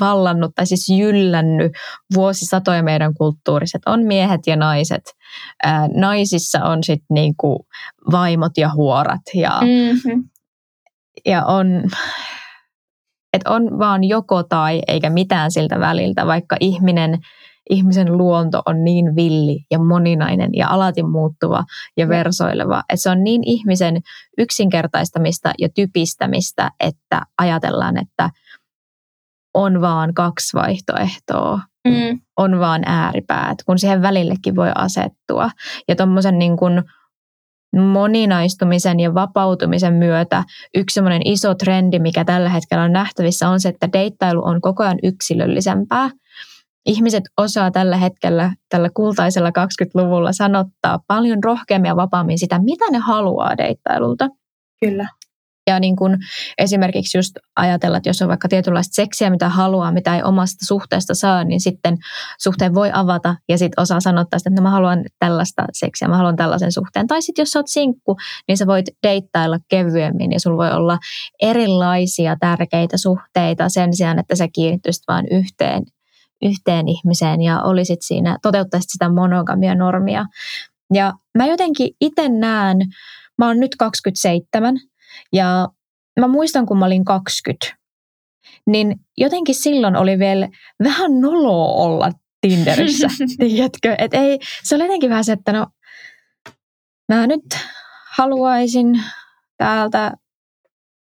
vallannut 0.00 0.52
tai 0.54 0.66
siis 0.66 0.88
jyllännyt 0.98 1.72
vuosisatoja 2.14 2.82
meidän 2.82 3.14
kulttuuriset. 3.14 3.82
On 3.86 4.02
miehet 4.04 4.40
ja 4.46 4.56
naiset. 4.56 5.02
Ää, 5.62 5.88
naisissa 5.94 6.64
on 6.64 6.84
sitten 6.84 7.06
niinku 7.14 7.66
vaimot 8.10 8.52
ja 8.56 8.70
huorat 8.74 9.20
ja, 9.34 9.60
Mm-hmm. 9.60 10.24
ja 11.26 11.44
on, 11.44 11.66
et 13.40 13.48
on 13.48 13.78
vaan 13.78 14.04
joko 14.04 14.42
tai 14.42 14.82
eikä 14.88 15.10
mitään 15.10 15.50
siltä 15.50 15.80
väliltä, 15.80 16.26
vaikka 16.26 16.56
ihminen, 16.60 17.18
ihmisen 17.70 18.18
luonto 18.18 18.62
on 18.66 18.84
niin 18.84 19.16
villi 19.16 19.60
ja 19.70 19.78
moninainen 19.78 20.50
ja 20.54 20.68
alati 20.68 21.02
muuttuva 21.02 21.64
ja 21.96 22.08
versoileva, 22.08 22.78
että 22.78 23.02
se 23.02 23.10
on 23.10 23.24
niin 23.24 23.42
ihmisen 23.44 24.00
yksinkertaistamista 24.38 25.52
ja 25.58 25.68
typistämistä, 25.74 26.70
että 26.80 27.22
ajatellaan, 27.38 27.96
että 27.96 28.30
on 29.54 29.80
vaan 29.80 30.14
kaksi 30.14 30.56
vaihtoehtoa, 30.56 31.60
Mm. 31.88 32.20
on 32.36 32.60
vaan 32.60 32.82
ääripäät, 32.86 33.58
kun 33.66 33.78
siihen 33.78 34.02
välillekin 34.02 34.56
voi 34.56 34.70
asettua. 34.74 35.50
Ja 35.88 35.96
tuommoisen 35.96 36.38
niin 36.38 36.56
kuin 36.56 36.82
moninaistumisen 37.76 39.00
ja 39.00 39.14
vapautumisen 39.14 39.94
myötä 39.94 40.44
yksi 40.74 41.00
iso 41.24 41.54
trendi, 41.54 41.98
mikä 41.98 42.24
tällä 42.24 42.48
hetkellä 42.48 42.84
on 42.84 42.92
nähtävissä, 42.92 43.48
on 43.48 43.60
se, 43.60 43.68
että 43.68 43.88
deittailu 43.92 44.44
on 44.44 44.60
koko 44.60 44.82
ajan 44.82 44.98
yksilöllisempää. 45.02 46.10
Ihmiset 46.86 47.24
osaa 47.36 47.70
tällä 47.70 47.96
hetkellä, 47.96 48.52
tällä 48.68 48.88
kultaisella 48.94 49.50
20-luvulla 49.50 50.32
sanottaa 50.32 50.98
paljon 51.06 51.44
rohkeammin 51.44 51.88
ja 51.88 51.96
vapaammin 51.96 52.38
sitä, 52.38 52.58
mitä 52.58 52.84
ne 52.90 52.98
haluaa 52.98 53.56
deittailulta. 53.56 54.28
Kyllä. 54.80 55.08
Ja 55.68 55.80
niin 55.80 55.96
kuin 55.96 56.16
esimerkiksi 56.58 57.18
just 57.18 57.36
ajatella, 57.56 57.96
että 57.96 58.08
jos 58.08 58.22
on 58.22 58.28
vaikka 58.28 58.48
tietynlaista 58.48 58.94
seksiä, 58.94 59.30
mitä 59.30 59.48
haluaa, 59.48 59.92
mitä 59.92 60.16
ei 60.16 60.22
omasta 60.22 60.66
suhteesta 60.66 61.14
saa, 61.14 61.44
niin 61.44 61.60
sitten 61.60 61.96
suhteen 62.38 62.74
voi 62.74 62.90
avata 62.92 63.36
ja 63.48 63.58
sitten 63.58 63.82
osaa 63.82 64.00
sitä, 64.00 64.10
että 64.20 64.50
no 64.50 64.62
mä 64.62 64.70
haluan 64.70 65.04
tällaista 65.18 65.64
seksiä, 65.72 66.08
mä 66.08 66.16
haluan 66.16 66.36
tällaisen 66.36 66.72
suhteen. 66.72 67.06
Tai 67.06 67.22
sitten 67.22 67.42
jos 67.42 67.50
sä 67.50 67.58
oot 67.58 67.68
sinkku, 67.68 68.16
niin 68.48 68.58
sä 68.58 68.66
voit 68.66 68.86
deittailla 69.02 69.58
kevyemmin 69.68 70.32
ja 70.32 70.40
sulla 70.40 70.56
voi 70.56 70.72
olla 70.72 70.98
erilaisia 71.42 72.36
tärkeitä 72.40 72.96
suhteita 72.96 73.68
sen 73.68 73.96
sijaan, 73.96 74.18
että 74.18 74.36
sä 74.36 74.48
kiinnittyisit 74.52 75.02
vain 75.08 75.26
yhteen, 75.30 75.82
yhteen 76.42 76.88
ihmiseen 76.88 77.42
ja 77.42 77.62
olisit 77.62 78.02
siinä, 78.02 78.38
toteuttaisit 78.42 78.90
sitä 78.90 79.08
monogamia 79.08 79.74
normia. 79.74 80.24
Ja 80.94 81.12
mä 81.38 81.46
jotenkin 81.46 81.90
itse 82.00 82.28
näen, 82.28 82.78
mä 83.38 83.46
oon 83.46 83.60
nyt 83.60 83.76
27 83.76 84.74
ja 85.32 85.68
mä 86.20 86.28
muistan, 86.28 86.66
kun 86.66 86.78
mä 86.78 86.86
olin 86.86 87.04
20, 87.04 87.66
niin 88.66 88.96
jotenkin 89.16 89.54
silloin 89.54 89.96
oli 89.96 90.18
vielä 90.18 90.48
vähän 90.84 91.20
noloa 91.20 91.72
olla 91.72 92.10
Tinderissä, 92.40 93.08
tiedätkö? 93.38 93.94
Et 93.98 94.14
ei, 94.14 94.38
se 94.64 94.74
oli 94.74 94.84
jotenkin 94.84 95.10
vähän 95.10 95.24
se, 95.24 95.32
että 95.32 95.52
no 95.52 95.66
mä 97.08 97.26
nyt 97.26 97.44
haluaisin 98.16 99.02
täältä 99.56 100.12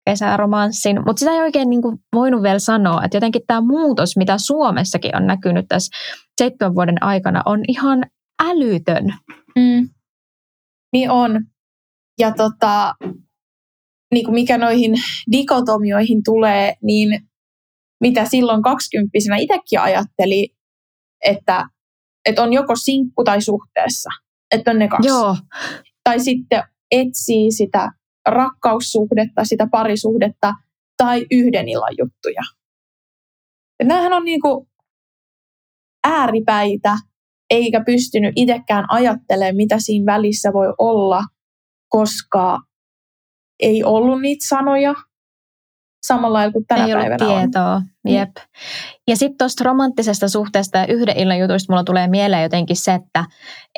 kesäromanssin, 0.07 1.05
mutta 1.07 1.21
sitä 1.21 1.33
ei 1.33 1.41
oikein 1.41 1.71
niin 1.71 1.83
kuin 1.83 1.99
voinut 2.15 2.43
vielä 2.43 2.59
sanoa, 2.59 3.05
että 3.05 3.17
jotenkin 3.17 3.43
tämä 3.47 3.61
muutos, 3.61 4.17
mitä 4.17 4.39
Suomessakin 4.39 5.17
on 5.17 5.27
näkynyt 5.27 5.67
tässä 5.69 5.97
seitsemän 6.39 6.75
vuoden 6.75 7.03
aikana, 7.03 7.43
on 7.47 7.61
ihan 7.69 8.05
älytön. 8.45 9.15
Mm. 9.57 9.89
Niin 10.93 11.11
on. 11.11 11.41
Ja 12.19 12.33
tota, 12.35 12.95
niin 14.13 14.25
kuin 14.25 14.35
mikä 14.35 14.59
noihin 14.59 14.95
dikotomioihin 15.33 16.23
tulee, 16.25 16.75
niin 16.83 17.21
mitä 18.01 18.25
silloin 18.25 18.63
kaksikymppisenä 18.63 19.37
itsekin 19.37 19.81
ajatteli, 19.81 20.49
että, 21.25 21.67
että 22.25 22.43
on 22.43 22.53
joko 22.53 22.77
sinkku 22.77 23.25
tai 23.25 23.43
suhteessa. 23.43 24.11
Että 24.55 24.71
on 24.71 24.79
ne 24.79 24.89
kaksi. 24.89 25.09
Joo, 25.09 25.37
Tai 26.05 26.21
sitten 26.21 26.63
etsii 26.91 27.53
sitä 27.53 27.91
rakkaussuhdetta, 28.29 29.45
sitä 29.45 29.67
parisuhdetta 29.71 30.53
tai 30.97 31.27
yhden 31.31 31.69
illan 31.69 31.95
juttuja. 31.99 32.43
Ja 33.81 33.87
näähän 33.87 34.13
on 34.13 34.25
niinku 34.25 34.69
ääripäitä, 36.05 36.97
eikä 37.51 37.83
pystynyt 37.87 38.33
itsekään 38.37 38.85
ajattelemaan, 38.89 39.57
mitä 39.57 39.77
siinä 39.79 40.13
välissä 40.13 40.53
voi 40.53 40.75
olla, 40.79 41.23
koska 41.89 42.59
ei 43.61 43.85
ollut 43.85 44.21
niitä 44.21 44.49
sanoja 44.49 44.95
samalla 46.07 46.39
lailla 46.39 46.53
kuin 46.53 46.67
tänä 46.67 46.87
ei 46.87 46.95
ollut 46.95 47.09
päivänä 47.09 47.33
on. 47.33 47.41
tietoa. 47.41 47.83
Jep. 48.09 48.31
Ja 49.09 49.17
sitten 49.17 49.39
tuosta 49.39 49.65
romanttisesta 49.65 50.29
suhteesta 50.29 50.79
ja 50.79 50.87
yhden 50.87 51.17
illan 51.19 51.39
jutuista 51.39 51.73
mulla 51.73 51.85
tulee 51.85 52.07
mieleen 52.09 52.43
jotenkin 52.43 52.77
se, 52.77 52.95
että 52.95 53.25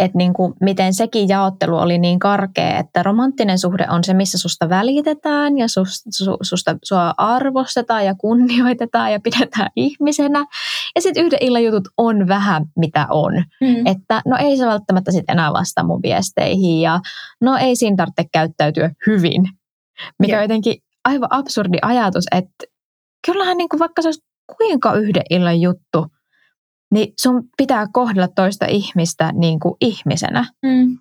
et 0.00 0.14
niinku, 0.14 0.54
miten 0.60 0.94
sekin 0.94 1.28
jaottelu 1.28 1.76
oli 1.76 1.98
niin 1.98 2.18
karkea, 2.18 2.78
että 2.78 3.02
romanttinen 3.02 3.58
suhde 3.58 3.86
on 3.90 4.04
se, 4.04 4.14
missä 4.14 4.38
susta 4.38 4.68
välitetään 4.68 5.58
ja 5.58 5.68
sus, 5.68 6.02
su, 6.10 6.36
susta, 6.42 6.76
sua 6.84 7.14
arvostetaan 7.16 8.06
ja 8.06 8.14
kunnioitetaan 8.14 9.12
ja 9.12 9.20
pidetään 9.20 9.70
ihmisenä. 9.76 10.46
Ja 10.94 11.00
sitten 11.00 11.24
yhden 11.24 11.38
illan 11.42 11.64
jutut 11.64 11.88
on 11.96 12.28
vähän 12.28 12.64
mitä 12.76 13.06
on. 13.10 13.32
Mm. 13.60 13.86
Että 13.86 14.22
no 14.26 14.36
ei 14.36 14.56
se 14.56 14.66
välttämättä 14.66 15.12
sit 15.12 15.24
enää 15.28 15.52
vastaa 15.52 15.84
mun 15.84 16.02
viesteihin 16.02 16.80
ja 16.80 17.00
no 17.40 17.56
ei 17.56 17.76
siinä 17.76 17.96
tarvitse 17.96 18.24
käyttäytyä 18.32 18.90
hyvin. 19.06 19.42
Mikä 20.18 20.36
on 20.36 20.42
jotenkin 20.42 20.76
aivan 21.04 21.28
absurdi 21.32 21.78
ajatus, 21.82 22.24
että 22.32 22.64
kyllähän 23.26 23.56
niin 23.56 23.68
kuin 23.68 23.80
vaikka 23.80 24.02
se 24.02 24.08
olisi 24.08 24.24
kuinka 24.56 24.94
yhden 24.94 25.22
illan 25.30 25.60
juttu, 25.60 26.06
niin 26.94 27.12
sun 27.20 27.48
pitää 27.56 27.86
kohdella 27.92 28.28
toista 28.28 28.66
ihmistä 28.66 29.32
niin 29.32 29.60
kuin 29.60 29.74
ihmisenä. 29.80 30.46
Mm. 30.62 30.98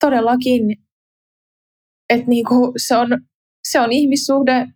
Todellakin, 0.00 0.76
että 2.10 2.26
niinku 2.26 2.72
se, 2.76 2.96
on, 2.96 3.08
se 3.68 3.80
on 3.80 3.92
ihmissuhde 3.92 4.66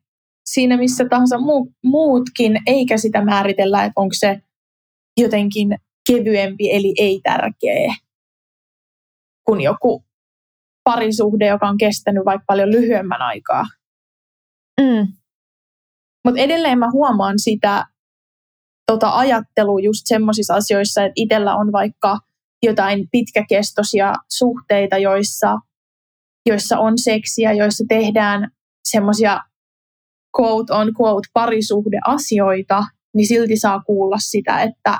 siinä 0.44 0.76
missä 0.76 1.04
tahansa 1.10 1.38
muu, 1.38 1.74
muutkin, 1.84 2.58
eikä 2.66 2.96
sitä 2.96 3.24
määritellä, 3.24 3.84
että 3.84 4.00
onko 4.00 4.14
se 4.18 4.40
jotenkin 5.16 5.68
kevyempi 6.06 6.70
eli 6.70 6.94
ei 6.98 7.20
tärkeä 7.22 7.94
kuin 9.44 9.60
joku 9.60 10.04
parisuhde, 10.84 11.46
joka 11.46 11.68
on 11.68 11.78
kestänyt 11.78 12.24
vaikka 12.24 12.44
paljon 12.46 12.70
lyhyemmän 12.70 13.22
aikaa. 13.22 13.64
Mm. 14.80 15.06
Mutta 16.24 16.40
edelleen 16.40 16.78
mä 16.78 16.90
huomaan 16.92 17.38
sitä 17.38 17.84
tota 18.86 19.16
ajattelua 19.18 19.80
just 19.80 20.00
semmoisissa 20.04 20.54
asioissa, 20.54 21.04
että 21.04 21.12
itsellä 21.16 21.54
on 21.54 21.72
vaikka 21.72 22.18
jotain 22.62 23.08
pitkäkestoisia 23.12 24.14
suhteita, 24.28 24.98
joissa, 24.98 25.58
joissa 26.46 26.78
on 26.78 26.98
seksiä, 26.98 27.52
joissa 27.52 27.84
tehdään 27.88 28.50
semmoisia 28.84 29.40
quote 30.40 30.72
on 30.72 30.92
quote 31.00 31.28
parisuhdeasioita, 31.32 32.84
niin 33.14 33.28
silti 33.28 33.56
saa 33.56 33.80
kuulla 33.80 34.16
sitä, 34.18 34.62
että 34.62 34.98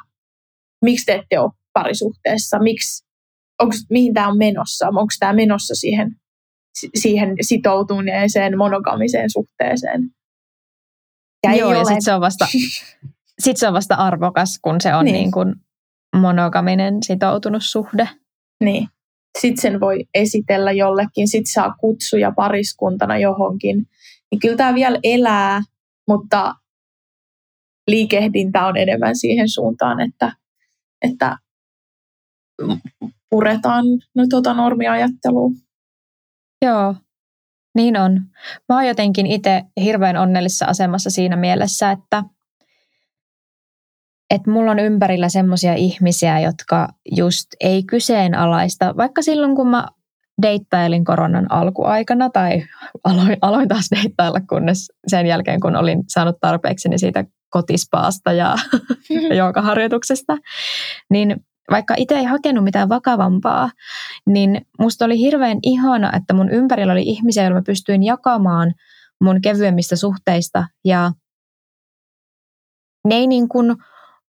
miksi 0.85 1.07
te 1.07 1.14
ette 1.14 1.38
ole 1.38 1.53
parisuhteessa, 1.73 2.59
miksi, 2.59 3.05
onks, 3.62 3.77
mihin 3.90 4.14
tämä 4.14 4.29
on 4.29 4.38
menossa, 4.38 4.87
onko 4.88 5.12
tämä 5.18 5.33
menossa 5.33 5.75
siihen, 5.75 6.16
si- 6.79 6.90
siihen 6.94 7.37
sitoutuneeseen 7.40 8.59
monogamiseen 8.59 9.31
suhteeseen. 9.31 10.11
Ja 11.46 11.55
Joo, 11.55 11.70
ei 11.70 11.75
ja 11.75 11.79
ole. 11.79 11.85
sitten 11.85 12.03
se, 12.03 12.14
on 12.14 12.20
vasta, 12.20 12.46
sit 13.44 13.57
se 13.57 13.68
on 13.68 13.75
vasta 13.75 13.94
arvokas, 13.94 14.59
kun 14.62 14.81
se 14.81 14.94
on 14.94 15.05
Niin. 15.05 15.14
niin. 15.14 15.33
Kuin 15.33 15.55
monogaminen 16.16 17.03
sitoutunut 17.03 17.62
suhde. 17.64 18.09
Niin. 18.64 18.88
Sitten 19.38 19.62
sen 19.62 19.81
voi 19.81 20.05
esitellä 20.14 20.72
jollekin, 20.72 21.29
sitten 21.29 21.53
saa 21.53 21.75
kutsuja 21.81 22.33
pariskuntana 22.37 23.18
johonkin. 23.18 23.87
Niin 24.31 24.40
kyllä 24.40 24.57
tämä 24.57 24.75
vielä 24.75 24.98
elää, 25.03 25.62
mutta 26.09 26.55
liikehdintä 27.90 28.66
on 28.66 28.77
enemmän 28.77 29.16
siihen 29.16 29.48
suuntaan, 29.48 30.01
että, 30.01 30.33
että 31.03 31.37
puretaan 33.33 33.85
no, 34.14 34.25
tuota 34.31 34.55
normiajattelua. 34.55 35.51
Joo, 36.64 36.95
niin 37.75 37.97
on. 37.97 38.21
Mä 38.68 38.75
oon 38.75 38.87
jotenkin 38.87 39.27
itse 39.27 39.62
hirveän 39.83 40.16
onnellisessa 40.16 40.66
asemassa 40.66 41.11
siinä 41.11 41.37
mielessä, 41.37 41.90
että, 41.90 42.23
että 44.31 44.51
mulla 44.51 44.71
on 44.71 44.79
ympärillä 44.79 45.29
semmoisia 45.29 45.75
ihmisiä, 45.75 46.40
jotka 46.40 46.88
just 47.16 47.47
ei 47.61 47.83
kyseenalaista, 47.83 48.97
vaikka 48.97 49.23
silloin 49.23 49.57
kun 49.57 49.68
mä 49.68 49.88
deittailin 50.42 51.05
koronan 51.05 51.53
alkuaikana 51.53 52.31
tai 52.31 52.64
aloin, 53.05 53.37
aloin 53.40 53.68
taas 53.68 53.88
deittailla, 53.90 54.40
kunnes 54.40 54.92
sen 55.07 55.27
jälkeen 55.27 55.61
kun 55.61 55.77
olin 55.77 56.05
saanut 56.09 56.37
tarpeeksi 56.40 56.88
niin 56.88 56.99
siitä 56.99 57.25
kotispaasta 57.51 58.33
ja, 58.33 58.57
ja 59.37 59.53
harjoituksesta, 59.57 60.37
niin 61.11 61.45
vaikka 61.70 61.94
itse 61.96 62.14
ei 62.14 62.25
hakenut 62.25 62.64
mitään 62.64 62.88
vakavampaa, 62.88 63.70
niin 64.27 64.66
musta 64.79 65.05
oli 65.05 65.18
hirveän 65.18 65.59
ihana, 65.62 66.12
että 66.16 66.35
mun 66.35 66.51
ympärillä 66.51 66.92
oli 66.92 67.03
ihmisiä, 67.03 67.42
joilla 67.42 67.59
mä 67.59 67.62
pystyin 67.66 68.03
jakamaan 68.03 68.75
mun 69.20 69.40
kevyemmistä 69.40 69.96
suhteista 69.96 70.66
ja 70.85 71.12
ne 73.09 73.14
ei 73.14 73.27
niin 73.27 73.48
kuin 73.48 73.77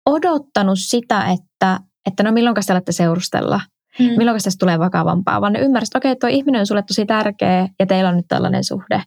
odottanut 0.06 0.78
sitä, 0.78 1.24
että, 1.24 1.80
että 2.06 2.22
no 2.22 2.32
milloin 2.32 2.56
te 2.66 2.72
alatte 2.72 2.92
seurustella, 2.92 3.60
mm. 3.98 4.04
milloin 4.04 4.42
tästä 4.42 4.58
tulee 4.58 4.78
vakavampaa, 4.78 5.40
vaan 5.40 5.52
ne 5.52 5.60
ymmärsivät, 5.60 5.96
että 5.96 5.98
okei, 5.98 6.16
tuo 6.16 6.28
ihminen 6.28 6.60
on 6.60 6.66
sulle 6.66 6.82
tosi 6.82 7.06
tärkeä 7.06 7.68
ja 7.78 7.86
teillä 7.86 8.10
on 8.10 8.16
nyt 8.16 8.28
tällainen 8.28 8.64
suhde. 8.64 9.02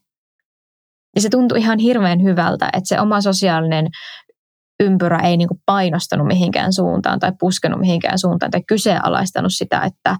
Ja 1.16 1.22
se 1.22 1.30
tuntui 1.30 1.60
ihan 1.60 1.80
hirveän 1.80 2.24
hyvältä, 2.24 2.70
että 2.74 2.88
se 2.88 3.02
oma 3.02 3.22
sosiaalinen 3.22 3.88
ympyrä 4.86 5.19
ei 5.19 5.38
niin 5.38 5.48
kuin 5.48 5.62
painostanut 5.65 6.28
mihinkään 6.28 6.74
suuntaan 6.74 7.19
tai 7.19 7.32
puskenut 7.39 7.80
mihinkään 7.80 8.19
suuntaan 8.19 8.52
tai 8.52 8.62
kyseenalaistanut 8.67 9.54
sitä, 9.54 9.82
että, 9.82 10.15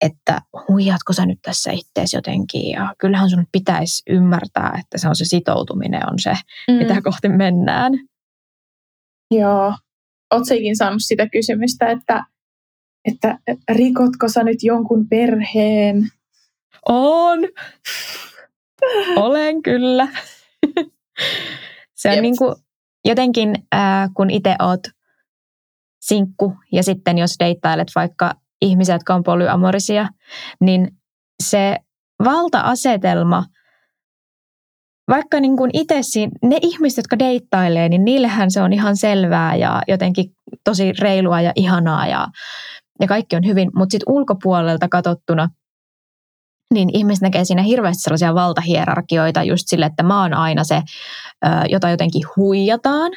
että 0.00 0.40
huijatko 0.68 1.12
sä 1.12 1.26
nyt 1.26 1.38
tässä 1.42 1.72
ittees 1.72 2.12
jotenkin 2.12 2.70
ja 2.70 2.94
kyllähän 2.98 3.30
sun 3.30 3.46
pitäisi 3.52 4.02
ymmärtää, 4.10 4.78
että 4.80 4.98
se 4.98 5.08
on 5.08 5.16
se 5.16 5.24
sitoutuminen 5.24 6.12
on 6.12 6.18
se, 6.18 6.32
mm. 6.68 6.74
mitä 6.74 7.02
kohti 7.02 7.28
mennään. 7.28 7.92
Joo. 9.30 9.74
Oletko 10.30 10.54
saanut 10.78 11.02
sitä 11.02 11.28
kysymystä, 11.28 11.90
että, 11.90 12.24
että 13.04 13.38
rikotko 13.68 14.28
sä 14.28 14.44
nyt 14.44 14.58
jonkun 14.62 15.08
perheen? 15.08 16.08
On. 16.88 17.38
Olen 19.16 19.62
kyllä. 19.62 20.08
se 21.94 22.10
on 22.10 22.22
niin 22.22 22.36
kuin, 22.36 22.54
jotenkin 23.04 23.54
äh, 23.74 24.10
kun 24.14 24.30
itse 24.30 24.56
oot 24.62 24.80
sinkku 26.00 26.56
ja 26.72 26.82
sitten 26.82 27.18
jos 27.18 27.36
deittailet 27.40 27.88
vaikka 27.94 28.34
ihmisiä, 28.62 28.94
jotka 28.94 29.14
on 29.14 29.22
polyamorisia, 29.22 30.08
niin 30.60 30.90
se 31.42 31.78
valta-asetelma, 32.24 33.44
vaikka 35.08 35.40
niin 35.40 35.56
kuin 35.56 35.70
itse 35.72 36.00
ne 36.42 36.58
ihmiset, 36.62 36.96
jotka 36.96 37.18
deittailee, 37.18 37.88
niin 37.88 38.04
niillehän 38.04 38.50
se 38.50 38.62
on 38.62 38.72
ihan 38.72 38.96
selvää 38.96 39.56
ja 39.56 39.82
jotenkin 39.88 40.30
tosi 40.64 40.92
reilua 40.92 41.40
ja 41.40 41.52
ihanaa 41.54 42.06
ja, 42.06 42.28
ja 43.00 43.06
kaikki 43.06 43.36
on 43.36 43.46
hyvin, 43.46 43.70
mutta 43.74 43.92
sitten 43.92 44.14
ulkopuolelta 44.14 44.88
katsottuna– 44.88 45.48
niin 46.74 46.90
ihmiset 46.92 47.22
näkee 47.22 47.44
siinä 47.44 47.62
hirveästi 47.62 48.02
sellaisia 48.02 48.34
valtahierarkioita 48.34 49.42
just 49.42 49.64
sille, 49.66 49.86
että 49.86 50.02
mä 50.02 50.22
oon 50.22 50.34
aina 50.34 50.64
se, 50.64 50.82
jota 51.68 51.90
jotenkin 51.90 52.22
huijataan, 52.36 53.12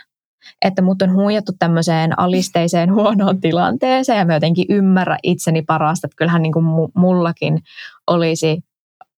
että 0.61 0.81
mut 0.81 1.01
on 1.01 1.13
huijattu 1.13 1.51
tämmöiseen 1.59 2.19
alisteiseen 2.19 2.93
huonoon 2.95 3.41
tilanteeseen 3.41 4.19
ja 4.19 4.25
mä 4.25 4.33
jotenkin 4.33 4.65
ymmärrä 4.69 5.17
itseni 5.23 5.61
parasta, 5.61 6.07
että 6.07 6.15
kyllähän 6.15 6.41
niin 6.41 6.53
kuin 6.53 6.65
mullakin 6.95 7.59
olisi 8.07 8.59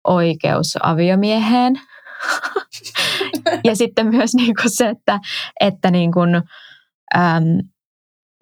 oikeus 0.07 0.77
aviomieheen. 0.83 1.81
ja 3.67 3.75
sitten 3.75 4.07
myös 4.07 4.35
niin 4.35 4.55
kuin 4.61 4.69
se, 4.69 4.89
että, 4.89 5.19
että 5.59 5.91
niin 5.91 6.11
kuin, 6.11 6.35
äm, 7.15 7.43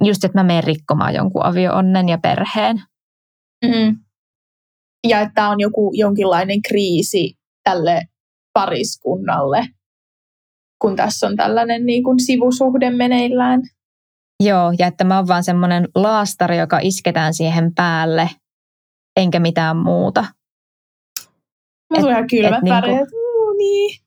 just, 0.03 0.23
että 0.23 0.39
mä 0.39 0.43
menen 0.43 0.63
rikkomaan 0.63 1.15
jonkun 1.15 1.45
avioonnen 1.45 2.09
ja 2.09 2.17
perheen. 2.17 2.81
Mm 3.65 4.04
ja 5.09 5.21
että 5.21 5.49
on 5.49 5.59
joku 5.59 5.91
jonkinlainen 5.93 6.61
kriisi 6.61 7.37
tälle 7.63 8.01
pariskunnalle, 8.53 9.67
kun 10.81 10.95
tässä 10.95 11.27
on 11.27 11.35
tällainen 11.35 11.85
niin 11.85 12.03
kuin 12.03 12.19
sivusuhde 12.19 12.89
meneillään. 12.89 13.61
Joo, 14.43 14.73
ja 14.79 14.87
että 14.87 15.03
mä 15.03 15.17
oon 15.17 15.27
vaan 15.27 15.43
semmoinen 15.43 15.87
laastari, 15.95 16.57
joka 16.57 16.79
isketään 16.81 17.33
siihen 17.33 17.75
päälle, 17.75 18.29
enkä 19.15 19.39
mitään 19.39 19.77
muuta. 19.77 20.25
Mä 21.89 21.99
tulee 21.99 22.11
ihan 22.11 22.27
kylmät 22.27 22.61
niinku- 22.61 22.69
väreet. 22.69 22.97
Niinku, 22.97 23.53
niin. 23.57 23.99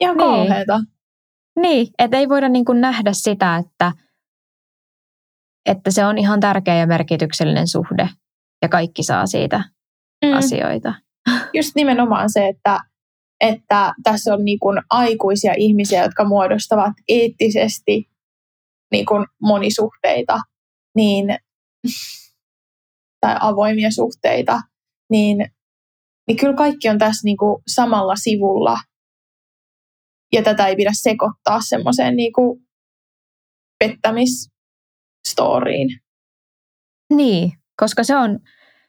Ihan 0.00 0.16
niin. 0.16 0.26
kauheeta. 0.26 0.80
Niin, 1.60 1.86
että 1.98 2.16
ei 2.16 2.28
voida 2.28 2.48
niin 2.48 2.64
kuin 2.64 2.80
nähdä 2.80 3.12
sitä, 3.12 3.56
että, 3.56 3.92
että 5.66 5.90
se 5.90 6.04
on 6.04 6.18
ihan 6.18 6.40
tärkeä 6.40 6.74
ja 6.74 6.86
merkityksellinen 6.86 7.68
suhde 7.68 8.08
ja 8.62 8.68
kaikki 8.68 9.02
saa 9.02 9.26
siitä 9.26 9.64
mm. 10.24 10.32
asioita. 10.32 10.94
Just 11.56 11.74
nimenomaan 11.74 12.32
se, 12.32 12.48
että, 12.48 12.78
että 13.40 13.94
tässä 14.02 14.34
on 14.34 14.44
niin 14.44 14.58
kuin 14.58 14.82
aikuisia 14.90 15.54
ihmisiä, 15.56 16.02
jotka 16.02 16.24
muodostavat 16.24 16.92
eettisesti 17.08 18.10
niin 18.92 19.06
kuin 19.06 19.26
monisuhteita 19.42 20.40
niin, 20.96 21.26
tai 23.20 23.36
avoimia 23.40 23.90
suhteita, 23.90 24.60
niin, 25.10 25.36
niin 26.28 26.36
kyllä 26.36 26.54
kaikki 26.54 26.88
on 26.88 26.98
tässä 26.98 27.24
niin 27.24 27.36
kuin 27.36 27.62
samalla 27.66 28.16
sivulla. 28.16 28.76
Ja 30.32 30.42
tätä 30.42 30.66
ei 30.66 30.76
pidä 30.76 30.90
sekoittaa 30.94 31.60
semmoiseen 31.60 32.16
niin 32.16 32.32
kuin 32.32 32.60
pettämisstoriin. 33.78 36.00
Niin, 37.12 37.52
koska 37.76 38.04
se 38.04 38.16
on, 38.16 38.38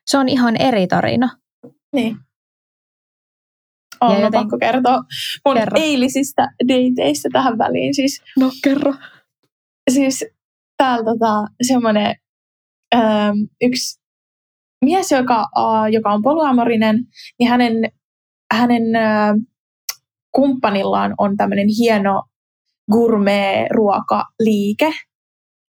se 0.06 0.18
on 0.18 0.30
ihan 0.30 0.62
eri 0.62 0.88
tarina. 0.88 1.30
Niin. 1.96 2.18
On, 4.02 4.16
joten... 4.16 4.32
pakko 4.32 4.58
kertoa 4.58 5.04
mun 5.46 5.58
kerro. 5.58 5.82
eilisistä 5.82 6.48
dateista 6.68 7.30
tähän 7.34 7.58
väliin. 7.58 7.96
Siis, 7.96 8.22
no 8.40 8.52
kerro. 8.64 8.94
Siis 9.92 10.26
täällä 10.78 11.06
tota, 11.06 11.48
semmoinen 11.68 12.16
ähm, 12.96 13.38
yksi 13.62 14.02
mies, 14.86 15.12
joka, 15.12 15.40
äh, 15.40 15.92
joka 15.92 16.14
on 16.14 16.22
poluamorinen, 16.22 17.06
niin 17.40 17.50
hänen, 17.50 17.76
hänen 18.54 18.96
äh, 18.96 19.36
kumppanillaan 20.32 21.14
on 21.18 21.38
tämmöinen 21.38 21.68
hieno 21.80 22.24
gourmet-ruokaliike, 22.92 24.94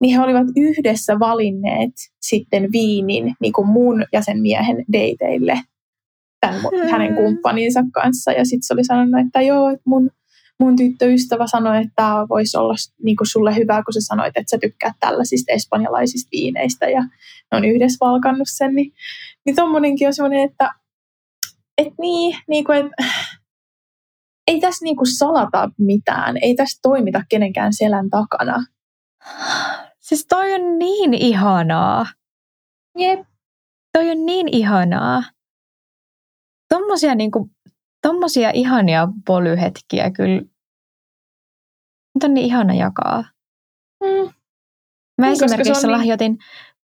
niin 0.05 0.17
he 0.17 0.25
olivat 0.25 0.47
yhdessä 0.57 1.19
valinneet 1.19 1.91
sitten 2.21 2.73
viinin 2.73 3.35
niin 3.41 3.53
kuin 3.53 3.69
mun 3.69 4.05
ja 4.13 4.23
sen 4.23 4.41
miehen 4.41 4.85
dateille 4.93 5.61
tämän 6.41 6.61
hänen 6.91 7.15
kumppaninsa 7.15 7.81
kanssa. 7.93 8.33
Ja 8.33 8.45
sitten 8.45 8.63
se 8.63 8.75
oli 8.75 8.85
sanonut, 8.85 9.27
että 9.27 9.41
joo, 9.41 9.69
että 9.69 9.83
mun, 9.87 10.11
mun 10.61 10.77
tyttöystävä 10.77 11.47
sanoi, 11.47 11.77
että 11.77 11.93
tämä 11.97 12.27
voisi 12.29 12.57
olla 12.57 12.75
niin 13.03 13.17
kuin 13.17 13.27
sulle 13.27 13.57
hyvä, 13.57 13.83
kun 13.85 13.93
sä 13.93 14.01
sanoit, 14.01 14.37
että 14.37 14.51
sä 14.51 14.59
tykkäät 14.59 14.95
tällaisista 15.01 15.53
espanjalaisista 15.53 16.29
viineistä 16.33 16.89
ja 16.89 17.03
ne 17.53 17.59
on 17.59 17.65
yhdessä 17.65 18.07
valkannut 18.07 18.49
sen. 18.51 18.75
Niin, 18.75 18.93
niin 19.47 19.57
tommonenkin 19.57 20.07
on 20.07 20.15
semmoinen, 20.15 20.51
että 20.51 20.71
et 21.79 21.93
niin, 22.01 22.37
niin 22.49 22.65
kuin, 22.65 22.79
että 22.79 23.05
ei 24.51 24.61
tässä 24.61 24.85
niin 24.85 24.97
kuin 24.97 25.17
salata 25.17 25.71
mitään, 25.79 26.37
ei 26.43 26.55
tässä 26.55 26.79
toimita 26.83 27.23
kenenkään 27.29 27.73
selän 27.73 28.11
takana. 28.11 28.65
Siis 30.05 30.27
toi 30.27 30.55
on 30.55 30.79
niin 30.79 31.15
ihanaa. 31.15 32.07
Jep. 32.99 33.21
Toi 33.93 34.11
on 34.11 34.27
niin 34.27 34.49
ihanaa. 34.49 35.23
Tommosia, 36.69 37.15
niinku, 37.15 37.51
tommosia 38.03 38.51
ihania 38.51 39.09
polyhetkiä 39.27 40.11
kyllä. 40.11 40.43
Nyt 42.15 42.25
on 42.25 42.35
niin 42.35 42.47
ihana 42.47 42.75
jakaa. 42.75 43.25
Mm. 44.05 44.33
Mä 45.19 45.27
niin, 45.27 45.33
esimerkiksi 45.33 45.87
niin... 45.87 45.93
lahjoitin, 45.93 46.39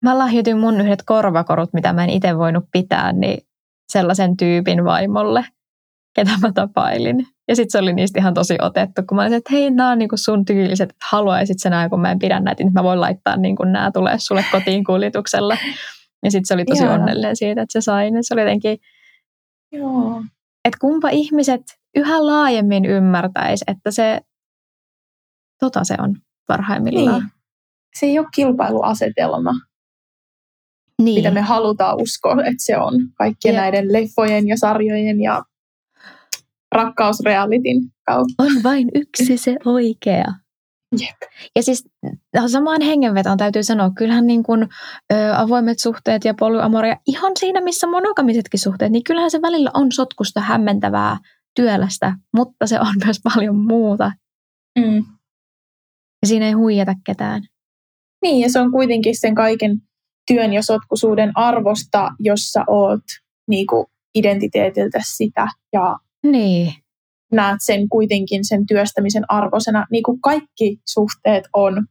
mä 0.03 0.19
lahjoitin 0.19 0.59
mun 0.59 0.81
yhdet 0.81 1.03
korvakorut, 1.07 1.73
mitä 1.73 1.93
mä 1.93 2.05
en 2.05 2.11
itse 2.11 2.39
voinut 2.39 2.65
pitää, 2.73 3.13
niin 3.13 3.47
sellaisen 3.93 4.37
tyypin 4.37 4.85
vaimolle, 4.85 5.45
ketä 6.15 6.31
mä 6.43 6.53
tapailin. 6.53 7.27
Ja 7.49 7.57
sitten 7.57 7.71
se 7.71 7.79
oli 7.79 7.93
niistä 7.93 8.21
ihan 8.21 8.35
tosi 8.35 8.57
otettu, 8.63 9.03
kun 9.09 9.17
mä 9.17 9.23
olin, 9.23 9.33
että 9.33 9.53
hei, 9.53 9.71
nämä 9.71 9.91
on 9.91 9.99
niinku 9.99 10.17
sun 10.17 10.45
tyyliset, 10.45 10.91
että 10.91 11.07
haluaisit 11.11 11.57
sä 11.61 11.71
nämä, 11.71 11.89
kun 11.89 12.01
mä 12.01 12.11
en 12.11 12.19
pidä 12.19 12.41
näitä, 12.41 12.65
niin 12.65 12.73
mä 12.73 12.83
voin 12.83 13.01
laittaa 13.01 13.37
niinku 13.37 13.65
nämä 13.65 13.91
tulee 13.91 14.19
sulle 14.19 14.45
kotiin 14.53 14.85
kuljetuksella. 14.85 15.57
Ja 16.25 16.31
sitten 16.31 16.47
se 16.47 16.55
oli 16.55 16.65
tosi 16.65 16.85
Jaa. 16.85 16.95
onnellinen 16.95 17.37
siitä, 17.37 17.63
että 17.63 17.73
se 17.73 17.81
sai 17.81 18.11
ne. 18.11 18.19
Se 18.23 18.35
oli 18.35 18.41
jotenkin, 18.41 18.79
Joo. 19.73 20.23
että 20.65 20.79
kumpa 20.81 21.09
ihmiset 21.09 21.63
yhä 21.97 22.27
laajemmin 22.27 22.85
ymmärtäisi, 22.85 23.65
että 23.69 23.91
se, 23.91 24.21
tota 25.61 25.85
se 25.85 25.95
on. 25.99 26.17
parhaimmillaan. 26.47 27.21
Niin. 27.21 27.31
Se 27.99 28.07
ei 28.07 28.19
ole 28.19 28.27
kilpailuasetelma, 28.35 29.53
Niin. 31.03 31.15
mitä 31.15 31.31
me 31.31 31.41
halutaan 31.41 32.03
uskoa, 32.03 32.33
että 32.33 32.55
se 32.59 32.79
on 32.79 32.95
kaikkien 33.19 33.55
Jep. 33.55 33.61
näiden 33.63 33.93
leffojen 33.93 34.49
ja 34.49 34.57
sarjojen 34.59 35.21
ja 35.21 35.43
rakkausrealitin 36.73 37.83
kautta. 38.07 38.35
On 38.39 38.53
vain 38.63 38.89
yksi 38.95 39.37
se 39.37 39.57
oikea. 39.65 40.25
Jep. 41.01 41.17
Ja 41.57 41.63
siis 41.63 41.89
samaan 42.47 42.83
hengenvetoon 42.83 43.39
täytyy 43.39 43.63
sanoa, 43.63 43.91
kyllähän 43.91 44.27
niin 44.27 44.43
kuin, 44.43 44.63
ö, 45.13 45.35
avoimet 45.37 45.79
suhteet 45.79 46.25
ja 46.25 46.35
polyamoria, 46.35 46.97
ihan 47.07 47.33
siinä 47.39 47.61
missä 47.61 47.87
monogamisetkin 47.87 48.61
suhteet, 48.61 48.93
niin 48.93 49.05
kyllähän 49.05 49.31
se 49.31 49.43
välillä 49.43 49.71
on 49.75 49.93
sotkusta 49.93 50.41
hämmentävää 50.41 51.17
työlästä, 51.57 52.15
mutta 52.37 52.67
se 52.67 52.81
on 52.81 52.95
myös 53.05 53.21
paljon 53.35 53.57
muuta. 53.57 54.13
Mm. 54.79 55.05
Ja 56.23 56.29
siinä 56.29 56.47
ei 56.47 56.53
huijata 56.53 56.95
ketään. 57.07 57.43
Niin, 58.23 58.41
ja 58.41 58.51
se 58.51 58.61
on 58.61 58.73
kuitenkin 58.73 59.21
sen 59.21 59.35
kaiken 59.35 59.79
työn 60.27 60.53
ja 60.53 60.63
sotkuisuuden 60.63 61.33
arvosta, 61.35 62.11
jossa 62.19 62.65
oot 62.69 63.05
niinku 63.49 63.87
identiteetiltä 64.15 64.99
sitä 65.07 65.47
ja 65.73 65.97
Niin. 66.23 66.75
näet 67.33 67.57
sen 67.61 67.89
kuitenkin 67.89 68.45
sen 68.45 68.67
työstämisen 68.67 69.25
arvoisena. 69.29 69.87
Niin 69.91 70.03
kuin 70.03 70.21
kaikki 70.21 70.81
suhteet 70.89 71.45
on 71.53 71.87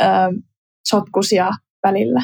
ö, 0.00 0.04
sotkusia 0.88 1.50
välillä. 1.82 2.22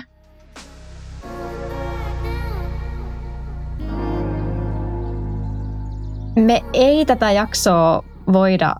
Me 6.36 6.60
ei 6.72 7.06
tätä 7.06 7.32
jaksoa 7.32 8.04
voida 8.32 8.74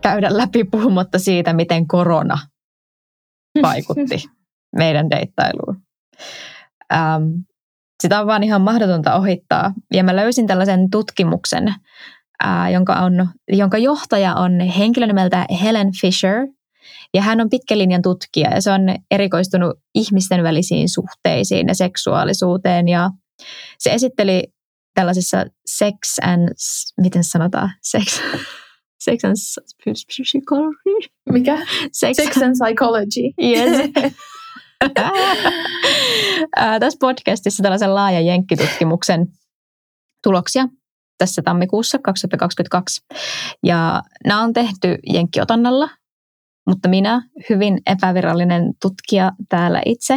käydä 0.00 0.36
läpi 0.38 0.64
puhumatta 0.64 1.18
siitä, 1.18 1.52
miten 1.52 1.86
korona 1.86 2.38
vaikutti 3.62 4.24
meidän 4.76 5.10
deittailuun. 5.10 5.82
Ähm, 6.92 7.22
sitä 8.02 8.20
on 8.20 8.26
vaan 8.26 8.42
ihan 8.42 8.60
mahdotonta 8.60 9.14
ohittaa. 9.14 9.72
Ja 9.94 10.04
mä 10.04 10.16
löysin 10.16 10.46
tällaisen 10.46 10.90
tutkimuksen, 10.90 11.74
ää, 12.42 12.70
jonka, 12.70 12.94
on, 12.94 13.28
jonka 13.48 13.78
johtaja 13.78 14.34
on 14.34 14.60
henkilö 14.60 15.06
nimeltä 15.06 15.46
Helen 15.62 15.90
Fisher. 16.00 16.46
Ja 17.14 17.22
hän 17.22 17.40
on 17.40 17.50
pitkälinjan 17.50 18.02
tutkija 18.02 18.50
ja 18.50 18.60
se 18.60 18.70
on 18.70 18.80
erikoistunut 19.10 19.78
ihmisten 19.94 20.42
välisiin 20.42 20.88
suhteisiin 20.88 21.68
ja 21.68 21.74
seksuaalisuuteen. 21.74 22.88
Ja 22.88 23.10
se 23.78 23.94
esitteli 23.94 24.42
tällaisessa 24.94 25.44
sex 25.66 25.94
and, 26.22 26.48
miten 27.00 27.24
sanotaan, 27.24 27.70
sex, 27.82 28.20
sex 29.04 29.24
and 29.24 29.34
psychology? 30.22 31.08
Mikä? 31.32 31.66
Sex, 31.92 32.16
Sex 32.16 32.36
and 32.36 32.54
Psychology. 32.58 33.32
Yes. 33.42 33.90
Tässä 36.80 36.98
podcastissa 37.00 37.62
tällaisen 37.62 37.94
laajan 37.94 38.26
jenkkitutkimuksen 38.26 39.26
tuloksia 40.22 40.68
tässä 41.18 41.42
tammikuussa 41.42 41.98
2022. 41.98 43.00
Ja 43.62 44.02
nämä 44.26 44.42
on 44.42 44.52
tehty 44.52 44.98
jenkkiotannalla, 45.12 45.88
mutta 46.66 46.88
minä, 46.88 47.22
hyvin 47.50 47.78
epävirallinen 47.86 48.62
tutkija 48.82 49.32
täällä 49.48 49.82
itse, 49.86 50.14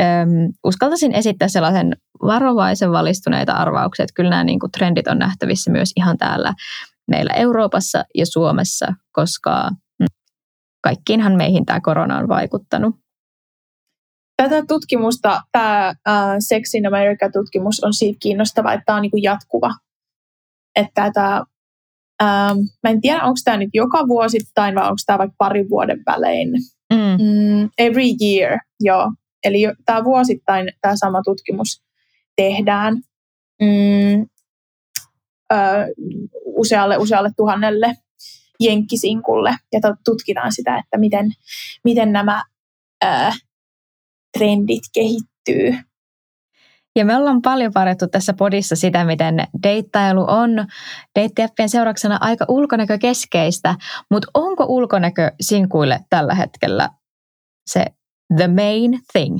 äm, 0.00 0.52
uskaltaisin 0.64 1.14
esittää 1.14 1.48
sellaisen 1.48 1.96
varovaisen 2.22 2.92
valistuneita 2.92 3.52
arvauksia, 3.52 4.02
että 4.02 4.14
kyllä 4.14 4.30
nämä 4.30 4.44
niin 4.44 4.58
kuin, 4.58 4.72
trendit 4.72 5.08
on 5.08 5.18
nähtävissä 5.18 5.70
myös 5.70 5.92
ihan 5.96 6.18
täällä 6.18 6.54
meillä 7.08 7.32
Euroopassa 7.32 8.04
ja 8.14 8.26
Suomessa, 8.26 8.94
koska 9.12 9.70
mm, 9.98 10.06
kaikkiinhan 10.82 11.36
meihin 11.36 11.66
tämä 11.66 11.80
korona 11.80 12.18
on 12.18 12.28
vaikuttanut. 12.28 13.05
Tätä 14.36 14.62
tutkimusta, 14.68 15.40
tämä 15.52 15.94
uh, 16.08 16.36
Sex 16.38 16.74
in 16.74 16.86
America-tutkimus 16.86 17.84
on 17.84 17.94
siitä 17.94 18.18
kiinnostava, 18.22 18.72
että 18.72 18.82
tämä 18.86 18.96
on 18.96 19.02
niinku 19.02 19.16
jatkuva. 19.16 19.70
Että 20.76 21.10
tämä, 21.14 21.40
um, 22.22 22.68
mä 22.82 22.90
en 22.90 23.00
tiedä, 23.00 23.22
onko 23.22 23.36
tämä 23.44 23.56
nyt 23.56 23.70
joka 23.74 24.08
vuosittain 24.08 24.74
vai 24.74 24.84
onko 24.84 24.96
tämä 25.06 25.18
vaikka 25.18 25.34
parin 25.38 25.70
vuoden 25.70 26.02
välein. 26.06 26.48
Mm. 26.92 27.24
Mm, 27.24 27.70
every 27.78 28.04
year, 28.22 28.58
joo. 28.80 29.12
Eli 29.44 29.62
tämä 29.84 30.04
vuosittain 30.04 30.72
tämä 30.80 30.94
sama 30.96 31.22
tutkimus 31.24 31.82
tehdään 32.36 32.94
mm, 33.62 34.26
ö, 35.52 35.56
usealle, 36.44 36.98
usealle 36.98 37.30
tuhannelle 37.36 37.94
jenkkisinkulle 38.60 39.56
ja 39.72 39.80
tutkitaan 40.04 40.52
sitä, 40.52 40.78
että 40.78 40.98
miten, 40.98 41.30
miten 41.84 42.12
nämä 42.12 42.42
ö, 43.04 43.08
trendit 44.38 44.82
kehittyy. 44.94 45.78
Ja 46.96 47.04
me 47.04 47.16
ollaan 47.16 47.42
paljon 47.42 47.72
parjattu 47.72 48.08
tässä 48.08 48.34
podissa 48.34 48.76
sitä, 48.76 49.04
miten 49.04 49.36
deittailu 49.62 50.24
on 50.28 50.50
deittiäppien 51.18 51.68
seurauksena 51.68 52.18
aika 52.20 52.44
ulkonäkökeskeistä, 52.48 53.74
mutta 54.10 54.28
onko 54.34 54.64
ulkonäkö 54.68 55.32
sinkuille 55.40 56.00
tällä 56.10 56.34
hetkellä 56.34 56.88
se 57.66 57.84
the 58.36 58.48
main 58.48 59.00
thing? 59.12 59.38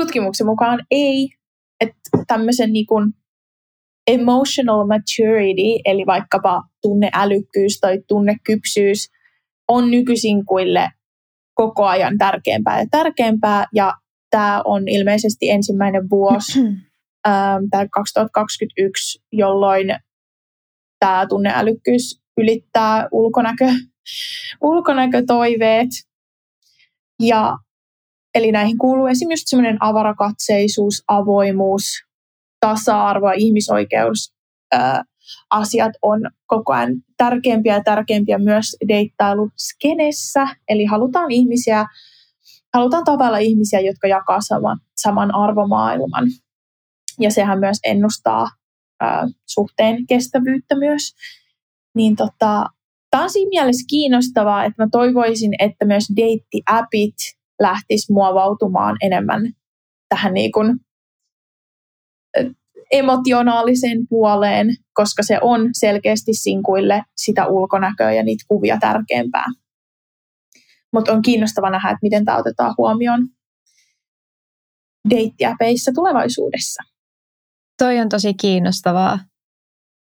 Tutkimuksen 0.00 0.46
mukaan 0.46 0.86
ei, 0.90 1.28
että 1.80 1.94
tämmöisen 2.26 2.72
niin 2.72 2.86
kuin 2.86 3.12
emotional 4.06 4.86
maturity, 4.86 5.80
eli 5.84 6.06
vaikkapa 6.06 6.62
tunneälykkyys 6.82 7.80
tai 7.80 7.98
tunnekypsyys, 8.08 9.08
on 9.68 9.90
nykysinkuille 9.90 10.88
koko 11.62 11.84
ajan 11.84 12.18
tärkeämpää 12.18 12.80
ja 12.80 12.86
tärkeämpää, 12.90 13.66
ja 13.74 13.94
tämä 14.30 14.62
on 14.64 14.88
ilmeisesti 14.88 15.50
ensimmäinen 15.50 16.10
vuosi, 16.10 16.60
ähm, 17.28 17.64
tämä 17.70 17.86
2021, 17.92 19.22
jolloin 19.32 19.86
tämä 21.00 21.26
tunneälykkyys 21.28 22.20
ylittää 22.36 23.08
ulkonäkö, 23.12 23.72
ulkonäkötoiveet. 24.60 25.88
Ja, 27.22 27.56
eli 28.34 28.52
näihin 28.52 28.78
kuuluu 28.78 29.06
esimerkiksi 29.06 29.50
semmoinen 29.50 29.76
avarakatseisuus, 29.80 31.04
avoimuus, 31.08 31.82
tasa-arvo 32.60 33.28
ja 33.28 33.34
ihmisoikeus. 33.36 34.32
Ää, 34.72 35.04
asiat 35.50 35.92
on 36.02 36.20
koko 36.46 36.72
ajan 36.72 36.92
tärkeämpiä 37.18 37.74
ja 37.74 37.82
tärkeämpiä 37.84 38.38
myös 38.38 38.76
deittailuskenessä. 38.88 40.46
Eli 40.68 40.84
halutaan 40.84 41.30
ihmisiä, 41.30 41.84
halutaan 42.74 43.04
tavalla 43.04 43.38
ihmisiä, 43.38 43.80
jotka 43.80 44.08
jakaa 44.08 44.40
saman, 44.40 44.78
saman 44.96 45.34
arvomaailman. 45.34 46.24
Ja 47.20 47.30
sehän 47.30 47.58
myös 47.58 47.78
ennustaa 47.84 48.48
ää, 49.00 49.26
suhteen 49.46 50.06
kestävyyttä 50.06 50.76
myös. 50.76 51.14
Niin 51.94 52.16
tota, 52.16 52.66
tämä 53.10 53.22
on 53.22 53.30
siinä 53.30 53.48
mielessä 53.48 53.86
kiinnostavaa, 53.90 54.64
että 54.64 54.82
mä 54.82 54.88
toivoisin, 54.92 55.52
että 55.58 55.84
myös 55.84 56.04
deittiäpit 56.16 57.14
lähtis 57.60 58.10
muovautumaan 58.10 58.96
enemmän 59.02 59.52
tähän 60.08 60.34
niin 60.34 60.52
kuin 60.52 60.80
emotionaaliseen 62.90 64.08
puoleen, 64.08 64.68
koska 64.94 65.22
se 65.22 65.38
on 65.42 65.68
selkeästi 65.72 66.34
sinkuille 66.34 67.02
sitä 67.16 67.46
ulkonäköä 67.46 68.12
ja 68.12 68.22
niitä 68.22 68.44
kuvia 68.48 68.78
tärkeämpää. 68.80 69.46
Mutta 70.92 71.12
on 71.12 71.22
kiinnostava 71.22 71.70
nähdä, 71.70 71.88
että 71.88 71.98
miten 72.02 72.24
tämä 72.24 72.38
otetaan 72.38 72.74
huomioon 72.78 73.28
deittiäpeissä 75.10 75.92
tulevaisuudessa. 75.94 76.82
Toi 77.78 78.00
on 78.00 78.08
tosi 78.08 78.34
kiinnostavaa. 78.34 79.18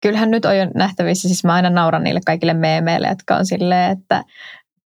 Kyllähän 0.01 0.31
nyt 0.31 0.45
on 0.45 0.57
jo 0.57 0.65
nähtävissä, 0.75 1.27
siis 1.27 1.43
mä 1.43 1.53
aina 1.53 1.69
nauran 1.69 2.03
niille 2.03 2.21
kaikille 2.25 2.53
meemeille, 2.53 3.07
jotka 3.07 3.35
on 3.35 3.45
silleen, 3.45 3.91
että 3.91 4.23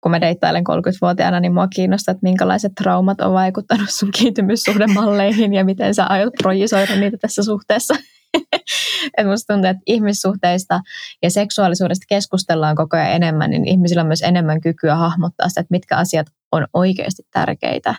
kun 0.00 0.10
mä 0.10 0.20
deittailen 0.20 0.64
30-vuotiaana, 0.68 1.40
niin 1.40 1.54
mua 1.54 1.68
kiinnostaa, 1.68 2.12
että 2.12 2.22
minkälaiset 2.22 2.72
traumat 2.82 3.20
on 3.20 3.32
vaikuttanut 3.32 3.90
sun 3.90 4.10
kiintymyssuhdemalleihin 4.10 5.54
ja 5.54 5.64
miten 5.64 5.94
sä 5.94 6.04
aiot 6.04 6.32
projisoida 6.42 6.96
niitä 6.96 7.16
tässä 7.16 7.42
suhteessa. 7.42 7.94
Et 9.18 9.26
musta 9.26 9.54
tuntuu, 9.54 9.70
että 9.70 9.82
ihmissuhteista 9.86 10.80
ja 11.22 11.30
seksuaalisuudesta 11.30 12.04
keskustellaan 12.08 12.76
koko 12.76 12.96
ajan 12.96 13.12
enemmän, 13.12 13.50
niin 13.50 13.68
ihmisillä 13.68 14.00
on 14.02 14.06
myös 14.06 14.22
enemmän 14.22 14.60
kykyä 14.60 14.94
hahmottaa 14.96 15.48
sitä, 15.48 15.60
että 15.60 15.74
mitkä 15.74 15.96
asiat 15.96 16.26
on 16.52 16.66
oikeasti 16.72 17.22
tärkeitä, 17.32 17.94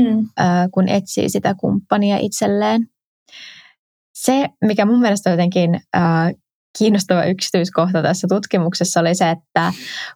Mm. 0.00 0.28
kun 0.72 0.88
etsii 0.88 1.28
sitä 1.28 1.54
kumppania 1.54 2.18
itselleen. 2.18 2.86
Se, 4.14 4.48
mikä 4.64 4.84
mun 4.84 5.00
mielestä 5.00 5.30
on 5.30 5.32
jotenkin 5.32 5.80
ää, 5.94 6.32
kiinnostava 6.78 7.24
yksityiskohta 7.24 8.02
tässä 8.02 8.26
tutkimuksessa 8.30 9.00
oli 9.00 9.14
se, 9.14 9.30
että 9.30 9.72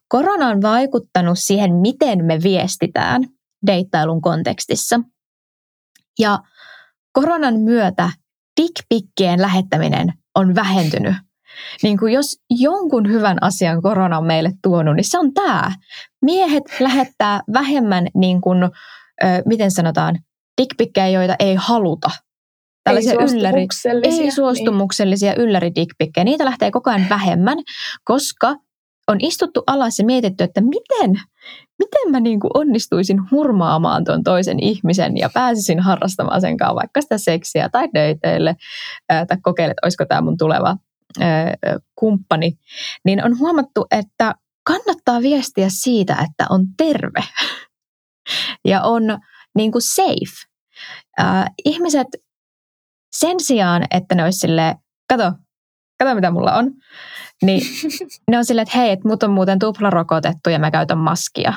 korona 0.09 0.49
on 0.49 0.63
vaikuttanut 0.63 1.39
siihen, 1.39 1.75
miten 1.75 2.25
me 2.25 2.39
viestitään 2.43 3.23
deittailun 3.67 4.21
kontekstissa. 4.21 5.01
Ja 6.19 6.39
koronan 7.13 7.61
myötä 7.61 8.11
dickpikkien 8.61 9.43
lähettäminen 9.43 10.13
on 10.35 10.55
vähentynyt. 10.55 11.15
Niin 11.83 11.99
kuin 11.99 12.13
jos 12.13 12.37
jonkun 12.51 13.09
hyvän 13.09 13.39
asian 13.41 13.83
korona 13.83 14.19
on 14.19 14.27
meille 14.27 14.53
tuonut, 14.63 14.97
niin 14.97 15.11
se 15.11 15.19
on 15.19 15.35
tämä. 15.35 15.73
Miehet 16.23 16.65
lähettää 16.81 17.41
vähemmän, 17.53 18.07
niin 18.15 18.41
kuin, 18.41 18.63
ö, 18.65 18.69
miten 19.47 19.71
sanotaan, 19.71 20.19
dickpikkejä, 20.61 21.09
joita 21.09 21.37
ei 21.39 21.55
haluta. 21.55 22.11
Tällaisia 22.85 23.13
ei 23.13 23.37
ylläri, 23.37 23.67
ei 24.05 24.31
suostumuksellisia 24.31 25.33
niin. 25.33 25.41
ylläri-dickpikkejä. 25.41 26.25
Niitä 26.25 26.45
lähtee 26.45 26.71
koko 26.71 26.91
ajan 26.91 27.07
vähemmän, 27.11 27.59
koska 28.05 28.57
on 29.09 29.17
istuttu 29.21 29.63
alas 29.67 29.99
ja 29.99 30.05
mietitty, 30.05 30.45
että 30.45 30.61
miten, 30.61 31.11
miten 31.79 32.11
mä 32.11 32.21
niin 32.21 32.41
kuin 32.41 32.51
onnistuisin 32.55 33.31
hurmaamaan 33.31 34.05
tuon 34.05 34.23
toisen 34.23 34.61
ihmisen 34.61 35.17
ja 35.17 35.31
pääsisin 35.35 35.81
harrastamaan 35.81 36.41
sen 36.41 36.57
kanssa 36.57 36.75
vaikka 36.75 37.01
sitä 37.01 37.19
seksiä 37.19 37.69
tai 37.69 37.89
döiteille 37.95 38.57
tai 39.09 39.37
kokeile, 39.43 39.71
että 39.71 39.87
olisiko 39.87 40.05
tämä 40.05 40.21
mun 40.21 40.37
tuleva 40.37 40.77
ää, 41.21 41.55
kumppani, 41.95 42.53
niin 43.05 43.25
on 43.25 43.39
huomattu, 43.39 43.87
että 43.91 44.35
kannattaa 44.67 45.23
viestiä 45.23 45.67
siitä, 45.69 46.13
että 46.13 46.47
on 46.51 46.67
terve 46.77 47.25
ja 48.71 48.83
on 48.83 49.03
niin 49.55 49.73
kuin 49.73 49.83
safe. 49.83 50.49
Ihmiset 51.65 52.07
sen 53.17 53.41
sijaan, 53.41 53.85
että 53.91 54.15
ne 54.15 54.25
olisi 54.25 54.39
silleen, 54.39 54.77
kato, 55.09 55.33
kato 55.99 56.15
mitä 56.15 56.31
mulla 56.31 56.53
on, 56.53 56.71
niin 57.43 57.63
ne 58.31 58.39
on 58.39 58.45
silleen, 58.45 58.63
että 58.63 58.79
hei, 58.79 58.91
että 58.91 59.09
mut 59.09 59.23
on 59.23 59.31
muuten 59.31 59.59
tuplarokotettu 59.59 60.51
ja 60.51 60.59
mä 60.59 60.71
käytän 60.71 60.99
maskia. 60.99 61.53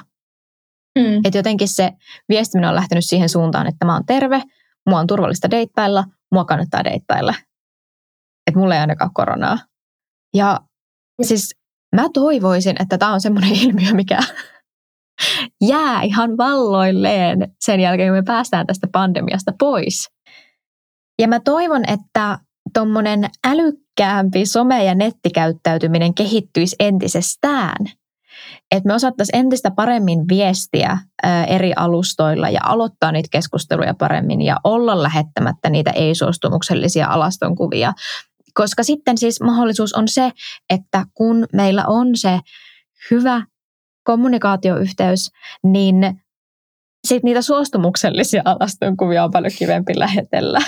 Mm. 0.99 1.17
Että 1.25 1.37
jotenkin 1.37 1.67
se 1.67 1.91
viestiminen 2.29 2.69
on 2.69 2.75
lähtenyt 2.75 3.05
siihen 3.05 3.29
suuntaan, 3.29 3.67
että 3.67 3.85
mä 3.85 3.93
oon 3.93 4.05
terve, 4.05 4.41
mua 4.89 4.99
on 4.99 5.07
turvallista 5.07 5.51
deittailla, 5.51 6.03
mua 6.31 6.45
kannattaa 6.45 6.83
deittailla. 6.83 7.33
Että 8.47 8.59
mulla 8.59 8.75
ei 8.75 8.81
ainakaan 8.81 9.13
koronaa. 9.13 9.57
Ja 10.33 10.59
siis 11.21 11.55
mä 11.95 12.05
toivoisin, 12.13 12.75
että 12.81 12.97
tämä 12.97 13.13
on 13.13 13.21
semmoinen 13.21 13.55
ilmiö, 13.63 13.93
mikä 13.93 14.19
jää 15.61 16.01
ihan 16.01 16.37
valloilleen 16.37 17.55
sen 17.59 17.79
jälkeen, 17.79 18.09
kun 18.09 18.17
me 18.17 18.23
päästään 18.23 18.67
tästä 18.67 18.87
pandemiasta 18.91 19.51
pois. 19.59 20.14
Ja 21.19 21.27
mä 21.27 21.39
toivon, 21.39 21.89
että 21.89 22.39
tuommoinen 22.73 23.29
älykkäämpi 23.47 24.43
some- 24.43 24.83
ja 24.83 24.95
nettikäyttäytyminen 24.95 26.13
kehittyisi 26.13 26.75
entisestään. 26.79 27.85
Että 28.71 28.87
me 28.87 28.93
osattaisiin 28.93 29.39
entistä 29.39 29.71
paremmin 29.71 30.27
viestiä 30.29 30.97
eri 31.47 31.73
alustoilla 31.75 32.49
ja 32.49 32.59
aloittaa 32.63 33.11
niitä 33.11 33.27
keskusteluja 33.31 33.93
paremmin 33.93 34.41
ja 34.41 34.57
olla 34.63 35.03
lähettämättä 35.03 35.69
niitä 35.69 35.91
ei-suostumuksellisia 35.91 37.07
alastonkuvia. 37.07 37.93
Koska 38.53 38.83
sitten 38.83 39.17
siis 39.17 39.41
mahdollisuus 39.41 39.93
on 39.93 40.07
se, 40.07 40.31
että 40.69 41.05
kun 41.13 41.45
meillä 41.53 41.83
on 41.87 42.07
se 42.15 42.39
hyvä 43.11 43.45
kommunikaatioyhteys, 44.03 45.31
niin 45.63 46.21
sitten 47.05 47.27
niitä 47.27 47.41
suostumuksellisia 47.41 48.41
alastonkuvia 48.45 49.23
on 49.23 49.31
paljon 49.31 49.53
kivempi 49.57 49.99
lähetellä. 49.99 50.59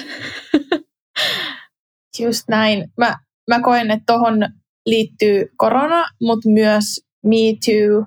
Just 2.19 2.43
näin. 2.49 2.91
Mä, 2.97 3.15
mä 3.47 3.61
koen, 3.61 3.91
että 3.91 4.03
tuohon 4.07 4.47
liittyy 4.85 5.45
korona, 5.57 6.05
mutta 6.21 6.49
myös 6.49 6.83
Me 7.25 7.37
Too 7.65 8.05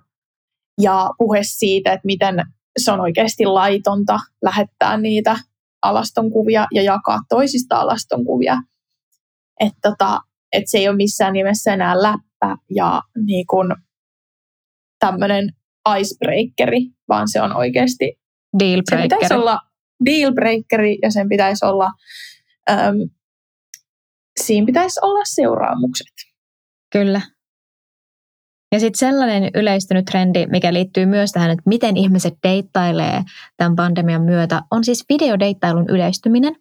ja 0.80 1.10
puhe 1.18 1.40
siitä, 1.42 1.92
että 1.92 2.06
miten 2.06 2.34
se 2.78 2.92
on 2.92 3.00
oikeasti 3.00 3.46
laitonta 3.46 4.18
lähettää 4.42 4.96
niitä 4.96 5.36
alastonkuvia 5.82 6.66
ja 6.74 6.82
jakaa 6.82 7.18
toisista 7.28 7.76
alastonkuvia. 7.76 8.56
Että 9.60 9.78
tota, 9.82 10.20
et 10.52 10.62
se 10.66 10.78
ei 10.78 10.88
ole 10.88 10.96
missään 10.96 11.32
nimessä 11.32 11.72
enää 11.72 12.02
läppä 12.02 12.56
ja 12.74 13.02
niin 13.26 13.46
kun 13.46 13.76
tämmöinen 14.98 15.52
icebreakeri, 15.98 16.80
vaan 17.08 17.28
se 17.28 17.42
on 17.42 17.56
oikeasti 17.56 18.19
dealbreakeri. 18.58 19.08
Se 19.08 19.16
pitäisi 19.16 19.34
olla 19.34 19.58
dealbreakeri 20.04 20.98
ja 21.02 21.10
sen 21.10 21.28
pitäisi 21.28 21.64
olla 21.64 21.90
äm, 22.70 23.10
siinä 24.40 24.66
pitäisi 24.66 25.00
olla 25.02 25.24
seuraamukset. 25.24 26.14
Kyllä. 26.92 27.20
Ja 28.72 28.80
sitten 28.80 28.98
sellainen 28.98 29.50
yleistynyt 29.54 30.04
trendi, 30.04 30.46
mikä 30.46 30.72
liittyy 30.72 31.06
myös 31.06 31.32
tähän, 31.32 31.50
että 31.50 31.62
miten 31.66 31.96
ihmiset 31.96 32.34
deittailee 32.42 33.22
tämän 33.56 33.76
pandemian 33.76 34.22
myötä, 34.22 34.62
on 34.70 34.84
siis 34.84 35.04
videodeittailun 35.08 35.86
yleistyminen. 35.88 36.56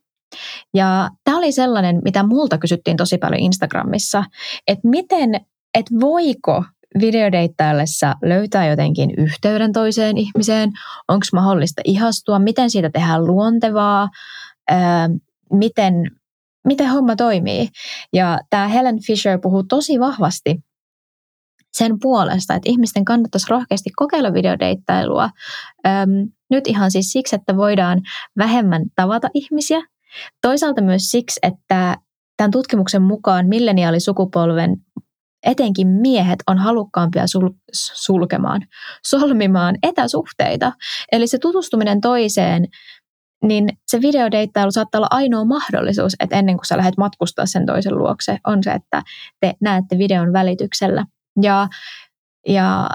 Ja 0.73 1.09
tämä 1.23 1.37
oli 1.37 1.51
sellainen, 1.51 2.01
mitä 2.03 2.23
multa 2.23 2.57
kysyttiin 2.57 2.97
tosi 2.97 3.17
paljon 3.17 3.41
Instagramissa, 3.41 4.23
että 4.67 4.87
miten, 4.87 5.35
että 5.73 5.91
voiko 6.01 6.63
videodeittaillessa 6.99 8.15
löytää 8.21 8.67
jotenkin 8.67 9.11
yhteyden 9.17 9.73
toiseen 9.73 10.17
ihmiseen, 10.17 10.71
onko 11.07 11.25
mahdollista 11.33 11.81
ihastua, 11.85 12.39
miten 12.39 12.69
siitä 12.69 12.89
tehdään 12.89 13.25
luontevaa, 13.25 14.09
ää, 14.69 15.09
miten 15.53 15.93
miten 16.67 16.89
homma 16.89 17.15
toimii. 17.15 17.69
Ja 18.13 18.39
tämä 18.49 18.67
Helen 18.67 19.03
Fisher 19.07 19.39
puhuu 19.39 19.63
tosi 19.63 19.99
vahvasti 19.99 20.59
sen 21.73 21.99
puolesta, 21.99 22.55
että 22.55 22.69
ihmisten 22.69 23.05
kannattaisi 23.05 23.47
rohkeasti 23.49 23.89
kokeilla 23.95 24.33
videodeittailua. 24.33 25.29
Öm, 25.87 26.29
nyt 26.49 26.67
ihan 26.67 26.91
siis 26.91 27.11
siksi, 27.11 27.35
että 27.35 27.57
voidaan 27.57 28.01
vähemmän 28.37 28.81
tavata 28.95 29.29
ihmisiä. 29.33 29.81
Toisaalta 30.41 30.81
myös 30.81 31.11
siksi, 31.11 31.39
että 31.43 31.97
tämän 32.37 32.51
tutkimuksen 32.51 33.01
mukaan 33.01 33.47
milleniaalisukupolven 33.47 34.77
etenkin 35.43 35.87
miehet 35.87 36.39
on 36.47 36.57
halukkaampia 36.57 37.23
sul- 37.23 37.59
sulkemaan, 37.73 38.61
solmimaan 39.07 39.75
etäsuhteita. 39.83 40.71
Eli 41.11 41.27
se 41.27 41.37
tutustuminen 41.37 42.01
toiseen 42.01 42.67
niin 43.43 43.69
se 43.87 44.01
videodeittailu 44.01 44.71
saattaa 44.71 44.99
olla 44.99 45.07
ainoa 45.11 45.45
mahdollisuus, 45.45 46.15
että 46.19 46.35
ennen 46.35 46.57
kuin 46.57 46.65
sä 46.65 46.77
lähdet 46.77 46.97
matkustaa 46.97 47.45
sen 47.45 47.65
toisen 47.65 47.97
luokse, 47.97 48.37
on 48.47 48.63
se, 48.63 48.71
että 48.71 49.01
te 49.39 49.53
näette 49.61 49.97
videon 49.97 50.33
välityksellä. 50.33 51.05
Ja, 51.41 51.67
ja 52.47 52.89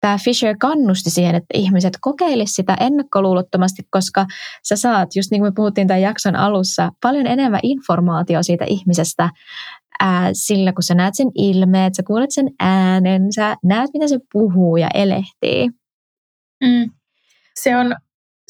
tämä 0.00 0.18
Fisher 0.24 0.56
kannusti 0.60 1.10
siihen, 1.10 1.34
että 1.34 1.58
ihmiset 1.58 1.98
kokeilisivat 2.00 2.56
sitä 2.56 2.76
ennakkoluulottomasti, 2.80 3.82
koska 3.90 4.26
sä 4.68 4.76
saat, 4.76 5.16
just 5.16 5.30
niin 5.30 5.40
kuin 5.40 5.52
me 5.52 5.54
puhuttiin 5.56 5.86
tämän 5.86 6.02
jakson 6.02 6.36
alussa, 6.36 6.90
paljon 7.02 7.26
enemmän 7.26 7.60
informaatiota 7.62 8.42
siitä 8.42 8.64
ihmisestä 8.68 9.30
ää, 10.00 10.30
sillä, 10.32 10.72
kun 10.72 10.82
sä 10.82 10.94
näet 10.94 11.14
sen 11.14 11.30
ilmeet, 11.34 11.94
sä 11.94 12.02
kuulet 12.06 12.30
sen 12.30 12.50
äänen, 12.60 13.32
sä 13.32 13.56
näet, 13.64 13.90
mitä 13.92 14.08
se 14.08 14.18
puhuu 14.32 14.76
ja 14.76 14.88
elehtii. 14.94 15.68
Mm. 16.64 16.90
Se 17.60 17.76
on 17.76 17.94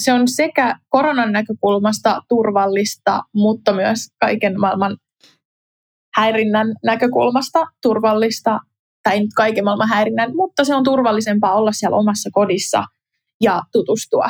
se 0.00 0.12
on 0.12 0.28
sekä 0.28 0.76
koronan 0.88 1.32
näkökulmasta 1.32 2.22
turvallista, 2.28 3.22
mutta 3.34 3.72
myös 3.72 3.98
kaiken 4.20 4.60
maailman 4.60 4.96
häirinnän 6.16 6.66
näkökulmasta 6.84 7.66
turvallista, 7.82 8.60
tai 9.02 9.20
nyt 9.20 9.30
kaiken 9.36 9.64
maailman 9.64 9.88
häirinnän, 9.88 10.36
mutta 10.36 10.64
se 10.64 10.74
on 10.74 10.84
turvallisempaa 10.84 11.54
olla 11.54 11.72
siellä 11.72 11.96
omassa 11.96 12.30
kodissa 12.32 12.84
ja 13.40 13.62
tutustua 13.72 14.26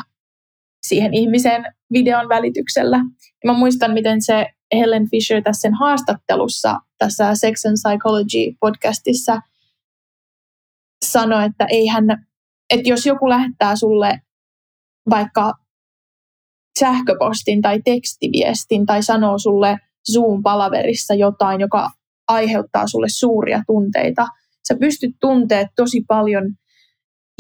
siihen 0.87 1.15
ihmiseen 1.15 1.65
videon 1.93 2.29
välityksellä. 2.29 2.97
Ja 3.45 3.53
mä 3.53 3.59
muistan, 3.59 3.93
miten 3.93 4.23
se 4.23 4.47
Helen 4.75 5.11
Fisher 5.11 5.43
tässä 5.43 5.61
sen 5.61 5.75
haastattelussa 5.75 6.77
tässä 6.99 7.35
Sex 7.35 7.67
and 7.67 7.77
Psychology 7.83 8.57
podcastissa 8.61 9.41
sanoi, 11.05 11.45
että 11.45 11.65
eihän, 11.65 12.05
että 12.71 12.89
jos 12.89 13.07
joku 13.07 13.29
lähettää 13.29 13.77
sulle 13.77 14.21
vaikka 15.11 15.53
sähköpostin 16.79 17.63
tai 17.63 17.81
tekstiviestin 17.85 18.87
tai 18.87 19.03
sanoo 19.03 19.39
sulle 19.39 19.79
Zoom-palaverissa 20.13 21.15
jotain, 21.15 21.61
joka 21.61 21.91
aiheuttaa 22.29 22.87
sulle 22.87 23.09
suuria 23.09 23.63
tunteita. 23.67 24.27
Sä 24.69 24.75
pystyt 24.81 25.17
tunteet 25.21 25.69
tosi 25.77 26.05
paljon 26.09 26.45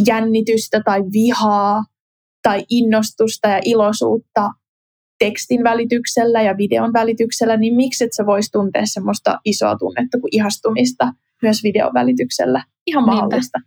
jännitystä 0.06 0.80
tai 0.84 1.00
vihaa 1.12 1.84
tai 2.42 2.64
innostusta 2.70 3.48
ja 3.48 3.60
iloisuutta 3.64 4.50
tekstin 5.18 5.64
välityksellä 5.64 6.42
ja 6.42 6.56
videon 6.56 6.92
välityksellä, 6.92 7.56
niin 7.56 7.74
miksi 7.74 8.04
et 8.04 8.12
sä 8.16 8.26
vois 8.26 8.50
tuntea 8.50 8.82
semmoista 8.84 9.38
isoa 9.44 9.76
tunnetta 9.76 10.20
kuin 10.20 10.36
ihastumista 10.36 11.12
myös 11.42 11.62
videon 11.62 11.94
välityksellä? 11.94 12.64
Ihan 12.86 13.06
mahdollista. 13.06 13.58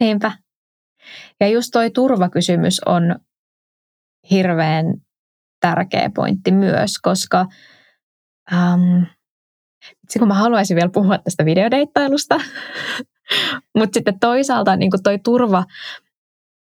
Niinpä. 0.00 0.28
Niinpä. 0.28 0.32
Ja 1.40 1.48
just 1.48 1.68
toi 1.72 1.90
turvakysymys 1.90 2.80
on 2.86 3.16
hirveän 4.30 4.86
tärkeä 5.60 6.10
pointti 6.14 6.52
myös, 6.52 6.98
koska 7.02 7.46
ähm, 8.52 9.02
kun 10.18 10.28
mä 10.28 10.34
haluaisin 10.34 10.74
vielä 10.74 10.90
puhua 10.94 11.18
tästä 11.18 11.44
videodeittailusta, 11.44 12.40
mutta 13.78 13.94
sitten 13.94 14.20
toisaalta 14.20 14.76
niin 14.76 14.90
toi 15.02 15.18
turva, 15.18 15.64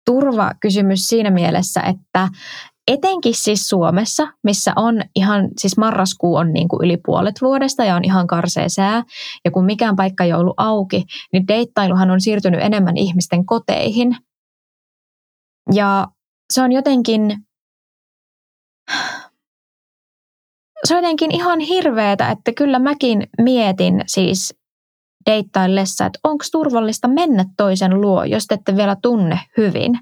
turvakysymys 0.07 1.09
siinä 1.09 1.31
mielessä, 1.31 1.81
että 1.81 2.29
etenkin 2.89 3.35
siis 3.35 3.69
Suomessa, 3.69 4.29
missä 4.43 4.73
on 4.77 5.03
ihan, 5.17 5.49
siis 5.61 5.77
marraskuu 5.77 6.35
on 6.35 6.53
niin 6.53 6.69
yli 6.83 6.97
puolet 7.07 7.35
vuodesta 7.41 7.85
ja 7.85 7.97
on 7.97 8.05
ihan 8.05 8.27
karsea 8.27 8.69
sää. 8.69 9.03
Ja 9.45 9.51
kun 9.51 9.65
mikään 9.65 9.97
paikka 9.97 10.25
ei 10.25 10.33
ollut 10.33 10.55
auki, 10.57 11.05
niin 11.33 11.49
deittailuhan 11.49 12.11
on 12.11 12.21
siirtynyt 12.21 12.61
enemmän 12.63 12.97
ihmisten 12.97 13.47
koteihin. 13.47 14.17
Ja 15.73 16.09
se 16.53 16.63
on 16.63 16.73
jotenkin, 16.73 17.37
se 20.85 20.95
on 20.95 21.03
jotenkin 21.03 21.31
ihan 21.31 21.61
hirveetä, 21.61 22.31
että 22.31 22.53
kyllä 22.53 22.79
mäkin 22.79 23.27
mietin 23.39 24.03
siis 24.07 24.55
deittaillessa, 25.27 26.07
että 26.07 26.19
onko 26.25 26.45
turvallista 26.53 27.09
mennä 27.09 27.45
toisen 27.57 28.01
luo, 28.01 28.25
jos 28.25 28.47
te 28.47 28.55
ette 28.55 28.77
vielä 28.77 28.97
tunne 29.03 29.41
hyvin. 29.57 29.99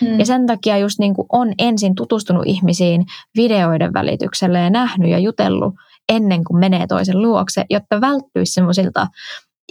Hmm. 0.00 0.18
Ja 0.18 0.26
sen 0.26 0.46
takia 0.46 0.78
just 0.78 0.98
niin 0.98 1.14
kuin 1.14 1.26
on 1.32 1.52
ensin 1.58 1.94
tutustunut 1.94 2.42
ihmisiin 2.46 3.06
videoiden 3.36 3.92
välityksellä 3.92 4.58
ja 4.58 4.70
nähnyt 4.70 5.10
ja 5.10 5.18
jutellut 5.18 5.74
ennen 6.08 6.44
kuin 6.44 6.58
menee 6.58 6.86
toisen 6.86 7.22
luokse, 7.22 7.64
jotta 7.70 8.00
välttyisi 8.00 8.52
semmoisilta 8.52 9.06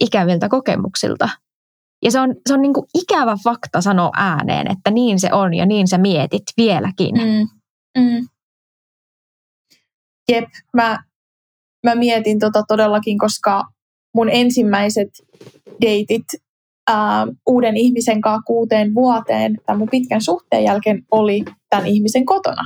ikäviltä 0.01 0.49
kokemuksilta. 0.49 1.29
Ja 2.03 2.11
se 2.11 2.19
on, 2.19 2.35
se 2.47 2.53
on 2.53 2.61
niin 2.61 2.73
kuin 2.73 2.85
ikävä 2.97 3.37
fakta 3.43 3.81
sanoa 3.81 4.11
ääneen, 4.13 4.71
että 4.71 4.91
niin 4.91 5.19
se 5.19 5.33
on 5.33 5.53
ja 5.53 5.65
niin 5.65 5.87
sä 5.87 5.97
mietit 5.97 6.43
vieläkin. 6.57 7.15
Mm. 7.15 7.47
Mm. 8.03 8.27
Jep, 10.31 10.49
mä, 10.73 11.03
mä 11.83 11.95
mietin 11.95 12.39
tota 12.39 12.63
todellakin, 12.67 13.17
koska 13.17 13.63
mun 14.15 14.29
ensimmäiset 14.29 15.09
deitit 15.81 16.25
ää, 16.87 17.27
uuden 17.47 17.77
ihmisen 17.77 18.21
kanssa 18.21 18.41
kuuteen 18.45 18.95
vuoteen 18.95 19.57
tämän 19.65 19.79
mun 19.79 19.89
pitkän 19.91 20.21
suhteen 20.21 20.63
jälkeen 20.63 21.03
oli 21.11 21.43
tämän 21.69 21.85
ihmisen 21.85 22.25
kotona. 22.25 22.65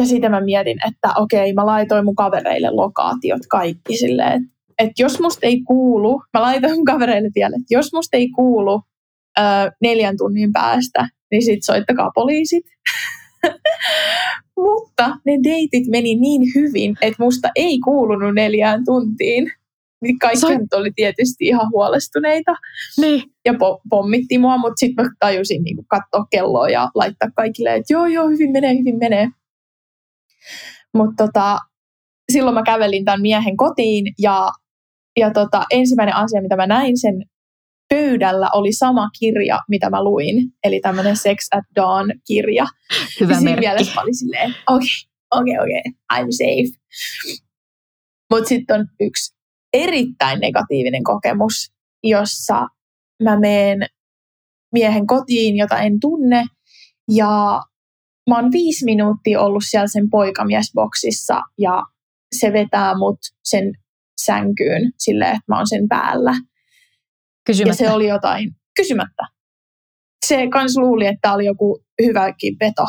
Ja 0.00 0.06
siitä 0.06 0.28
mä 0.28 0.40
mietin, 0.40 0.78
että 0.88 1.08
okei, 1.16 1.52
mä 1.52 1.66
laitoin 1.66 2.04
mun 2.04 2.14
kavereille 2.14 2.70
lokaatiot 2.70 3.42
kaikki 3.50 3.96
silleen, 3.96 4.32
että, 4.32 4.54
että 4.78 5.02
jos 5.02 5.20
musta 5.20 5.46
ei 5.46 5.60
kuulu, 5.60 6.22
mä 6.34 6.42
laitoin 6.42 6.74
mun 6.74 6.84
kavereille 6.84 7.30
vielä, 7.34 7.56
että 7.56 7.74
jos 7.74 7.92
musta 7.92 8.16
ei 8.16 8.28
kuulu 8.28 8.82
ää, 9.36 9.70
neljän 9.80 10.16
tunnin 10.16 10.52
päästä, 10.52 11.08
niin 11.30 11.44
sit 11.44 11.64
soittakaa 11.64 12.10
poliisit. 12.14 12.64
Mutta 14.62 15.16
ne 15.26 15.32
deitit 15.44 15.86
meni 15.86 16.14
niin 16.14 16.42
hyvin, 16.54 16.96
että 17.02 17.22
musta 17.22 17.48
ei 17.56 17.78
kuulunut 17.78 18.34
neljään 18.34 18.84
tuntiin 18.84 19.52
niin 20.02 20.18
kaikki 20.18 20.40
Soit... 20.40 20.74
oli 20.74 20.90
tietysti 20.96 21.44
ihan 21.44 21.70
huolestuneita. 21.70 22.52
Niin. 23.00 23.22
Ja 23.44 23.52
po- 23.52 23.80
pommitti 23.90 24.38
mua, 24.38 24.58
mutta 24.58 24.80
sitten 24.80 25.04
mä 25.04 25.10
tajusin 25.18 25.62
niin 25.62 25.76
katsoa 25.88 26.26
kelloa 26.30 26.68
ja 26.68 26.88
laittaa 26.94 27.28
kaikille, 27.36 27.74
että 27.74 27.92
joo, 27.92 28.06
joo, 28.06 28.28
hyvin 28.28 28.52
menee, 28.52 28.78
hyvin 28.78 28.98
menee. 28.98 29.28
Mutta 30.94 31.26
tota, 31.26 31.58
silloin 32.32 32.54
mä 32.54 32.62
kävelin 32.62 33.04
tämän 33.04 33.22
miehen 33.22 33.56
kotiin 33.56 34.14
ja, 34.18 34.50
ja 35.18 35.30
tota, 35.30 35.64
ensimmäinen 35.70 36.16
asia, 36.16 36.42
mitä 36.42 36.56
mä 36.56 36.66
näin 36.66 36.98
sen 36.98 37.14
pöydällä, 37.94 38.48
oli 38.52 38.72
sama 38.72 39.10
kirja, 39.18 39.58
mitä 39.68 39.90
mä 39.90 40.04
luin. 40.04 40.36
Eli 40.64 40.80
tämmöinen 40.80 41.16
Sex 41.16 41.48
at 41.52 41.64
Dawn-kirja. 41.76 42.66
Hyvä 43.20 43.32
ja 43.32 43.40
merkki. 43.40 43.60
mielessä 43.60 43.94
mä 43.94 44.00
olin 44.00 44.14
silleen, 44.14 44.50
okei, 44.50 44.88
okay, 45.30 45.40
okei, 45.40 45.54
okay, 45.54 45.64
okei, 45.64 45.92
okay, 46.10 46.22
I'm 46.22 46.30
safe. 46.30 46.80
Mutta 48.30 48.48
sitten 48.48 48.80
on 48.80 48.86
yksi 49.00 49.34
erittäin 49.72 50.40
negatiivinen 50.40 51.04
kokemus, 51.04 51.72
jossa 52.04 52.66
mä 53.22 53.40
meen 53.40 53.86
miehen 54.72 55.06
kotiin, 55.06 55.56
jota 55.56 55.78
en 55.78 56.00
tunne, 56.00 56.44
ja 57.08 57.62
mä 58.30 58.36
oon 58.36 58.52
viisi 58.52 58.84
minuuttia 58.84 59.40
ollut 59.40 59.62
siellä 59.70 59.86
sen 59.86 60.10
poikamiesboksissa, 60.10 61.40
ja 61.58 61.82
se 62.38 62.52
vetää 62.52 62.98
mut 62.98 63.18
sen 63.44 63.72
sänkyyn 64.24 64.92
silleen, 64.98 65.30
että 65.30 65.44
mä 65.48 65.56
oon 65.56 65.68
sen 65.68 65.88
päällä. 65.88 66.34
Kysymättä. 67.46 67.84
Ja 67.84 67.88
se 67.88 67.94
oli 67.94 68.08
jotain, 68.08 68.50
kysymättä. 68.76 69.22
Se 70.26 70.48
kans 70.48 70.76
luuli, 70.76 71.06
että 71.06 71.32
oli 71.32 71.46
joku 71.46 71.84
hyväkin 72.06 72.56
veto. 72.60 72.84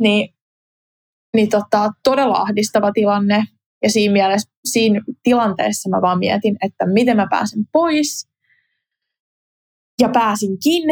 Niin, 0.00 0.34
niin 1.36 1.48
tota, 1.48 1.90
todella 2.04 2.36
ahdistava 2.36 2.92
tilanne. 2.92 3.44
Ja 3.82 3.90
siinä, 3.90 4.12
mielessä, 4.12 4.50
siinä 4.64 5.00
tilanteessa 5.22 5.88
mä 5.88 6.02
vaan 6.02 6.18
mietin, 6.18 6.56
että 6.62 6.86
miten 6.86 7.16
mä 7.16 7.26
pääsen 7.30 7.64
pois. 7.72 8.28
Ja 10.00 10.08
pääsinkin, 10.08 10.82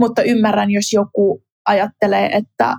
mutta 0.00 0.22
ymmärrän, 0.22 0.70
jos 0.70 0.92
joku 0.92 1.42
ajattelee, 1.68 2.26
että 2.26 2.74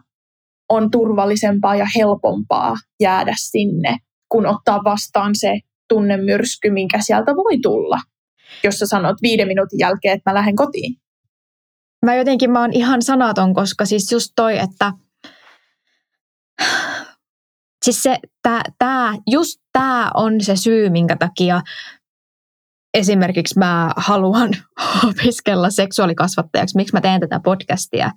on 0.70 0.92
turvallisempaa 0.92 1.76
ja 1.76 1.88
helpompaa 1.96 2.76
jäädä 3.00 3.34
sinne, 3.38 3.98
kun 4.30 4.46
ottaa 4.46 4.84
vastaan 4.84 5.36
se 5.36 5.60
tunnemyrsky, 5.90 6.70
minkä 6.70 6.98
sieltä 7.02 7.36
voi 7.36 7.60
tulla, 7.62 7.98
jos 8.64 8.80
sä 8.80 8.86
sanot 8.86 9.18
viiden 9.22 9.48
minuutin 9.48 9.80
jälkeen, 9.80 10.18
että 10.18 10.30
mä 10.30 10.34
lähden 10.34 10.56
kotiin. 10.56 10.96
Mä 12.06 12.16
jotenkin 12.16 12.52
mä 12.52 12.62
oon 12.62 12.74
ihan 12.74 13.02
sanaton, 13.02 13.54
koska 13.54 13.86
siis 13.86 14.12
just 14.12 14.32
toi, 14.36 14.58
että 14.58 14.94
Siis 17.86 18.04
se, 18.04 18.18
tää, 18.42 18.62
tää, 18.78 19.14
just 19.28 19.60
tämä 19.74 20.12
on 20.14 20.42
se 20.42 20.56
syy, 20.56 20.90
minkä 20.90 21.16
takia 21.16 21.62
esimerkiksi 22.94 23.60
mä 23.60 23.92
haluan 23.98 24.50
opiskella 25.10 25.70
seksuaalikasvattajaksi, 25.70 26.76
miksi 26.76 26.94
mä 26.94 27.02
teen 27.02 27.22
tätä 27.22 27.40
podcastia, 27.44 28.12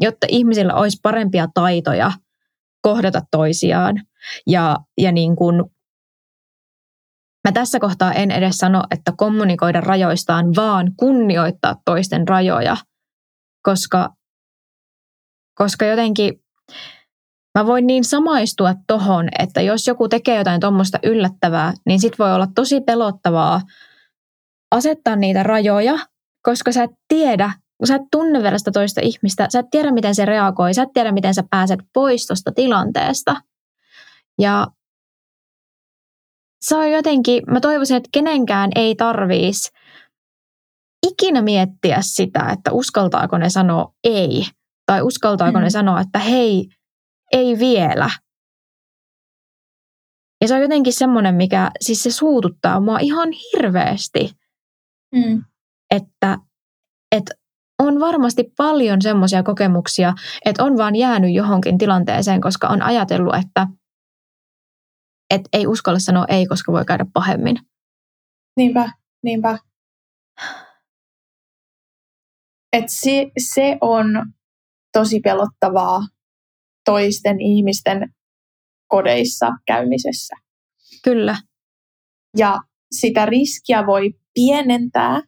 jotta 0.00 0.26
ihmisillä 0.30 0.74
olisi 0.74 0.98
parempia 1.02 1.48
taitoja 1.54 2.12
kohdata 2.82 3.22
toisiaan. 3.30 4.02
Ja, 4.46 4.76
ja 4.98 5.12
niin 5.12 5.36
kuin, 5.36 5.64
mä 7.48 7.52
tässä 7.52 7.80
kohtaa 7.80 8.12
en 8.12 8.30
edes 8.30 8.58
sano, 8.58 8.82
että 8.90 9.12
kommunikoida 9.16 9.80
rajoistaan, 9.80 10.46
vaan 10.56 10.92
kunnioittaa 10.96 11.76
toisten 11.84 12.28
rajoja, 12.28 12.76
koska, 13.62 14.14
koska 15.54 15.84
jotenkin 15.84 16.42
Mä 17.58 17.66
voin 17.66 17.86
niin 17.86 18.04
samaistua 18.04 18.74
tohon, 18.86 19.28
että 19.38 19.60
jos 19.60 19.86
joku 19.86 20.08
tekee 20.08 20.36
jotain 20.36 20.60
tuommoista 20.60 20.98
yllättävää, 21.02 21.72
niin 21.86 22.00
sit 22.00 22.18
voi 22.18 22.34
olla 22.34 22.46
tosi 22.54 22.80
pelottavaa 22.80 23.60
asettaa 24.70 25.16
niitä 25.16 25.42
rajoja, 25.42 25.98
koska 26.42 26.72
sä 26.72 26.82
et 26.82 26.90
tiedä, 27.08 27.52
kun 27.78 27.86
sä 27.86 27.94
et 27.94 28.02
tunne 28.12 28.42
vielä 28.42 28.58
sitä 28.58 28.70
toista 28.70 29.00
ihmistä, 29.04 29.46
sä 29.52 29.58
et 29.58 29.66
tiedä, 29.70 29.92
miten 29.92 30.14
se 30.14 30.24
reagoi, 30.24 30.74
sä 30.74 30.82
et 30.82 30.88
tiedä, 30.94 31.12
miten 31.12 31.34
sä 31.34 31.42
pääset 31.50 31.80
pois 31.94 32.26
tuosta 32.26 32.52
tilanteesta. 32.52 33.36
Ja 34.38 34.66
se 36.60 36.76
on 36.76 36.90
jotenkin, 36.90 37.42
mä 37.46 37.60
toivoisin, 37.60 37.96
että 37.96 38.08
kenenkään 38.12 38.70
ei 38.74 38.94
tarvitsisi 38.94 39.70
ikinä 41.06 41.42
miettiä 41.42 41.98
sitä, 42.00 42.48
että 42.52 42.72
uskaltaako 42.72 43.38
ne 43.38 43.50
sanoa 43.50 43.94
ei, 44.04 44.46
tai 44.86 45.02
uskaltaako 45.02 45.58
mm. 45.58 45.62
ne 45.62 45.70
sanoa, 45.70 46.00
että 46.00 46.18
hei, 46.18 46.68
ei 47.32 47.58
vielä. 47.58 48.10
Ja 50.40 50.48
se 50.48 50.54
on 50.54 50.62
jotenkin 50.62 50.92
semmoinen, 50.92 51.34
mikä, 51.34 51.70
siis 51.80 52.02
se 52.02 52.10
suututtaa 52.10 52.80
mua 52.80 52.98
ihan 52.98 53.28
hirveästi. 53.32 54.30
Mm. 55.14 55.44
Että, 55.90 56.38
että 57.16 57.34
on 57.78 58.00
varmasti 58.00 58.52
paljon 58.56 59.02
semmoisia 59.02 59.42
kokemuksia, 59.42 60.14
että 60.44 60.64
on 60.64 60.76
vaan 60.76 60.96
jäänyt 60.96 61.34
johonkin 61.34 61.78
tilanteeseen, 61.78 62.40
koska 62.40 62.68
on 62.68 62.82
ajatellut, 62.82 63.34
että, 63.34 63.66
että 65.30 65.48
ei 65.52 65.66
uskalla 65.66 65.98
sanoa 65.98 66.24
ei, 66.28 66.46
koska 66.46 66.72
voi 66.72 66.84
käydä 66.84 67.06
pahemmin. 67.12 67.56
Niinpä, 68.56 68.92
niinpä. 69.22 69.58
Et 72.72 72.84
se, 72.88 73.30
se 73.38 73.78
on 73.80 74.06
tosi 74.92 75.20
pelottavaa, 75.20 76.00
toisten 76.84 77.40
ihmisten 77.40 78.14
kodeissa 78.88 79.50
käymisessä. 79.66 80.36
Kyllä. 81.04 81.36
Ja 82.36 82.58
sitä 82.92 83.26
riskiä 83.26 83.86
voi 83.86 84.14
pienentää 84.34 85.22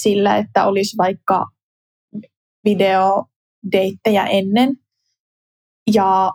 sillä, 0.00 0.36
että 0.36 0.66
olisi 0.66 0.96
vaikka 0.96 1.46
videodeittejä 2.64 4.26
ennen. 4.26 4.76
Ja, 5.94 6.32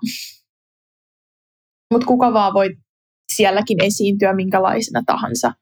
mutta 1.92 2.08
kuka 2.08 2.34
vaan 2.34 2.54
voi 2.54 2.70
sielläkin 3.34 3.84
esiintyä 3.84 4.34
minkälaisena 4.34 5.04
tahansa. 5.06 5.54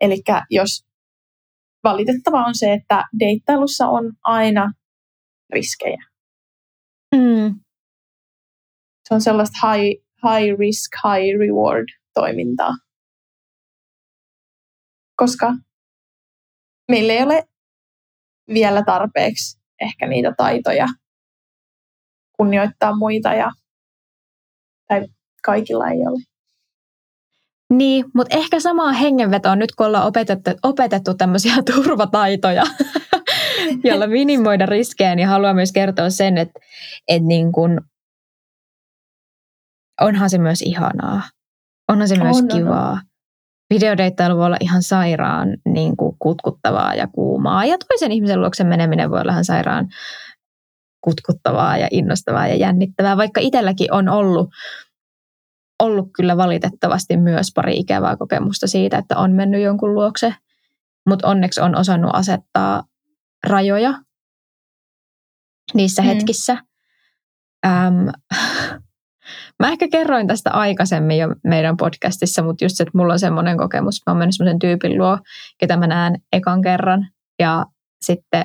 Eli 0.00 0.22
jos 0.50 0.86
valitettava 1.84 2.46
on 2.46 2.54
se, 2.54 2.72
että 2.72 3.04
deittailussa 3.20 3.88
on 3.88 4.12
aina 4.24 4.72
riskejä. 5.54 6.04
Mm 7.14 7.62
se 9.08 9.14
on 9.14 9.20
sellaista 9.20 9.58
high, 9.66 10.04
high 10.24 10.58
risk, 10.58 10.90
high 11.04 11.38
reward 11.38 11.88
toimintaa. 12.14 12.72
Koska 15.16 15.52
meillä 16.90 17.12
ei 17.12 17.22
ole 17.22 17.48
vielä 18.48 18.82
tarpeeksi 18.84 19.60
ehkä 19.80 20.06
niitä 20.06 20.34
taitoja 20.36 20.86
kunnioittaa 22.36 22.96
muita 22.96 23.34
ja 23.34 23.50
tai 24.88 25.08
kaikilla 25.44 25.88
ei 25.88 25.98
ole. 25.98 26.22
Niin, 27.72 28.04
mutta 28.14 28.36
ehkä 28.36 28.60
samaa 28.60 28.92
hengenvetoa 28.92 29.56
nyt, 29.56 29.74
kun 29.74 29.86
ollaan 29.86 30.06
opetettu, 30.06 30.50
opetettu 30.62 31.14
tämmöisiä 31.14 31.54
turvataitoja, 31.74 32.62
jolla 33.84 34.06
minimoida 34.06 34.66
riskejä, 34.66 35.14
niin 35.14 35.28
haluan 35.28 35.56
myös 35.56 35.72
kertoa 35.72 36.10
sen, 36.10 36.38
että, 36.38 36.60
että 37.08 37.28
niin 37.28 37.52
kun, 37.52 37.80
onhan 40.00 40.30
se 40.30 40.38
myös 40.38 40.62
ihanaa. 40.62 41.22
Onhan 41.88 42.08
se 42.08 42.16
myös 42.16 42.36
on, 42.36 42.48
kivaa. 42.48 42.90
On, 42.90 42.98
on. 42.98 43.02
Videodeittailu 43.74 44.36
voi 44.36 44.46
olla 44.46 44.56
ihan 44.60 44.82
sairaan 44.82 45.48
niin 45.64 45.96
kuin 45.96 46.16
kutkuttavaa 46.18 46.94
ja 46.94 47.06
kuumaa. 47.06 47.64
Ja 47.64 47.76
toisen 47.78 48.12
ihmisen 48.12 48.40
luoksen 48.40 48.66
meneminen 48.66 49.10
voi 49.10 49.20
olla 49.20 49.32
ihan 49.32 49.44
sairaan 49.44 49.88
kutkuttavaa 51.00 51.78
ja 51.78 51.88
innostavaa 51.90 52.48
ja 52.48 52.54
jännittävää. 52.54 53.16
Vaikka 53.16 53.40
itselläkin 53.40 53.92
on 53.92 54.08
ollut, 54.08 54.50
ollut 55.82 56.08
kyllä 56.16 56.36
valitettavasti 56.36 57.16
myös 57.16 57.52
pari 57.54 57.76
ikävää 57.76 58.16
kokemusta 58.16 58.66
siitä, 58.66 58.98
että 58.98 59.16
on 59.16 59.32
mennyt 59.32 59.62
jonkun 59.62 59.94
luokse. 59.94 60.34
Mutta 61.06 61.28
onneksi 61.28 61.60
on 61.60 61.76
osannut 61.76 62.10
asettaa 62.14 62.82
rajoja 63.46 63.94
niissä 65.74 66.02
mm. 66.02 66.06
hetkissä. 66.06 66.56
Ähm, 67.66 68.08
Mä 69.58 69.68
ehkä 69.68 69.88
kerroin 69.88 70.26
tästä 70.26 70.50
aikaisemmin 70.50 71.18
jo 71.18 71.28
meidän 71.44 71.76
podcastissa, 71.76 72.42
mutta 72.42 72.64
just 72.64 72.76
se, 72.76 72.82
että 72.82 72.98
mulla 72.98 73.12
on 73.12 73.18
semmoinen 73.18 73.56
kokemus. 73.56 74.02
Mä 74.06 74.10
oon 74.10 74.18
mennyt 74.18 74.36
semmoisen 74.36 74.58
tyypin 74.58 74.98
luo, 74.98 75.18
ketä 75.58 75.76
mä 75.76 75.86
näen 75.86 76.14
ekan 76.32 76.62
kerran. 76.62 77.08
Ja 77.38 77.66
sitten 78.04 78.44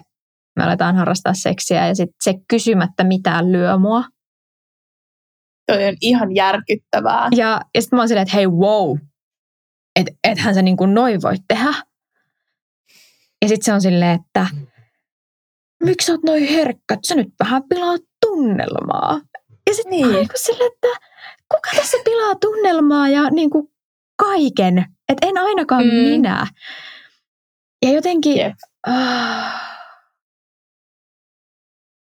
me 0.55 0.63
aletaan 0.63 0.95
harrastaa 0.95 1.33
seksiä 1.33 1.88
ja 1.88 1.95
sitten 1.95 2.15
se 2.23 2.33
kysymättä 2.49 3.03
mitään 3.03 3.51
lyö 3.51 3.77
mua. 3.77 4.03
Toi 5.68 5.86
on 5.86 5.95
ihan 6.01 6.36
järkyttävää. 6.36 7.28
Ja, 7.36 7.61
ja 7.76 7.82
sitten 7.82 7.97
mä 7.97 8.01
oon 8.01 8.07
silleen, 8.07 8.24
että 8.28 8.36
hei 8.36 8.47
wow, 8.47 8.97
että 9.99 10.11
ethän 10.24 10.55
sä 10.55 10.61
niin 10.61 10.78
kuin 10.78 10.93
noin 10.93 11.22
voi 11.22 11.36
tehdä. 11.47 11.74
Ja 13.41 13.47
sitten 13.47 13.63
se 13.63 13.74
on 13.74 13.82
silleen, 13.82 14.20
että 14.20 14.47
miksi 15.84 16.05
sä 16.05 16.11
oot 16.11 16.24
noin 16.24 16.47
herkkä, 16.47 16.97
sä 17.07 17.15
nyt 17.15 17.34
vähän 17.39 17.63
pilaat 17.70 18.01
tunnelmaa. 18.26 19.22
Ja 19.68 19.74
sitten 19.74 19.91
niin. 19.91 20.11
niin 20.11 20.28
sille, 20.36 20.65
että 20.65 20.88
kuka 21.53 21.70
tässä 21.76 21.97
pilaa 22.05 22.36
tunnelmaa 22.36 23.09
ja 23.09 23.30
niin 23.30 23.49
kuin 23.49 23.68
kaiken. 24.15 24.86
Että 25.09 25.28
en 25.28 25.38
ainakaan 25.38 25.86
mm. 25.86 25.93
minä. 25.93 26.47
Ja 27.86 27.91
jotenkin... 27.91 28.38
Yep. 28.38 28.53
Uh... 28.88 29.68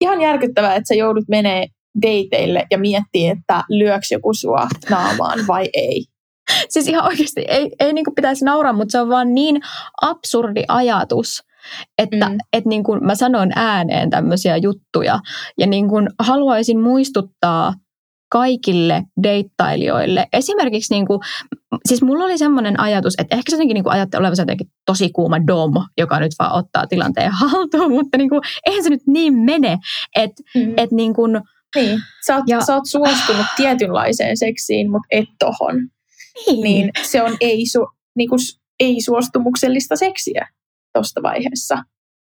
Ihan 0.01 0.21
järkyttävää, 0.21 0.75
että 0.75 0.89
sä 0.89 0.95
joudut 0.95 1.25
menee 1.29 1.67
dateille 2.03 2.67
ja 2.71 2.79
miettii, 2.79 3.29
että 3.29 3.65
lyöks 3.69 4.13
joku 4.13 4.35
sua 4.35 4.69
naamaan 4.91 5.47
vai 5.47 5.69
ei. 5.75 6.05
Siis 6.69 6.89
ihan 6.89 7.05
oikeasti 7.05 7.45
ei, 7.49 7.71
ei 7.81 7.93
niin 7.93 8.05
pitäisi 8.15 8.45
nauraa, 8.45 8.73
mutta 8.73 8.93
se 8.93 9.01
on 9.01 9.09
vaan 9.09 9.35
niin 9.35 9.61
absurdi 10.03 10.63
ajatus, 10.69 11.43
että 11.99 12.29
mm. 12.29 12.39
et 12.53 12.65
niin 12.65 12.85
kuin 12.85 13.05
mä 13.05 13.15
sanon 13.15 13.51
ääneen 13.55 14.11
tämmöisiä 14.11 14.57
juttuja 14.57 15.21
ja 15.59 15.67
niin 15.67 15.89
kuin 15.89 16.09
haluaisin 16.19 16.81
muistuttaa 16.81 17.75
kaikille 18.31 19.03
deittailijoille. 19.23 20.27
Esimerkiksi 20.33 20.95
niin 20.95 21.07
kuin, 21.07 21.21
siis 21.89 22.03
mulla 22.03 22.25
oli 22.25 22.39
semmoinen 22.39 22.81
ajatus, 22.81 23.15
että 23.19 23.37
ehkä 23.37 23.51
se 23.51 23.57
jotenkin 23.57 23.75
niin 23.75 23.89
ajattelee 23.89 24.21
olevansa 24.21 24.43
jotenkin 24.43 24.71
tosi 24.87 25.11
kuuma 25.11 25.47
dom, 25.47 25.73
joka 25.99 26.21
nyt 26.21 26.33
vaan 26.39 26.53
ottaa 26.53 26.87
tilanteen 26.87 27.31
haltuun, 27.33 27.93
mutta 27.99 28.19
niin 28.19 28.31
kuin, 28.31 28.41
eihän 28.67 28.85
se 28.85 28.91
nyt 28.91 29.07
niin 29.07 29.35
mene, 29.35 29.79
että 30.17 30.43
mm. 30.55 30.75
et 30.77 30.93
niin 30.93 31.15
kuin, 31.15 31.41
niin. 31.83 32.01
Sä 32.27 32.37
oot, 32.37 32.45
ja, 32.47 32.61
sä 32.61 32.75
oot 32.75 32.87
suostunut 32.87 33.47
tietynlaiseen 33.57 34.37
seksiin, 34.37 34.91
mutta 34.91 35.09
et 35.11 35.29
tohon. 35.39 35.77
Niin. 36.47 36.63
niin 36.63 36.91
se 37.03 37.23
on 37.23 37.37
ei, 37.41 37.67
su, 37.67 37.87
niin 38.17 38.29
kuin, 38.29 38.39
ei 38.81 39.01
suostumuksellista 39.01 39.97
seksiä 39.97 40.49
tuosta 40.95 41.23
vaiheessa. 41.23 41.79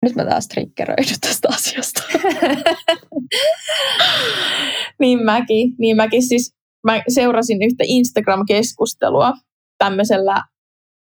Nyt 0.03 0.15
mä 0.15 0.25
taas 0.25 0.49
triggeröidyn 0.49 1.21
tästä 1.21 1.49
asiasta. 1.49 2.03
niin 5.01 5.25
mäkin, 5.25 5.75
niin 5.79 5.97
mäkin. 5.97 6.23
Siis 6.23 6.55
mä 6.87 7.03
seurasin 7.09 7.63
yhtä 7.63 7.85
Instagram-keskustelua 7.87 9.33
tämmöisellä, 9.79 10.43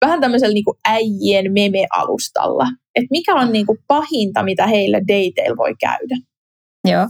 vähän 0.06 0.20
tämmöisellä 0.20 0.54
niin 0.54 0.64
kuin 0.64 0.78
äijien 0.84 1.52
meme-alustalla. 1.52 2.66
Että 2.94 3.08
mikä 3.10 3.34
on 3.34 3.52
niin 3.52 3.66
kuin 3.66 3.78
pahinta, 3.86 4.42
mitä 4.42 4.66
heille 4.66 5.00
dateilla 5.00 5.56
voi 5.56 5.74
käydä. 5.80 6.16
Joo. 6.84 7.08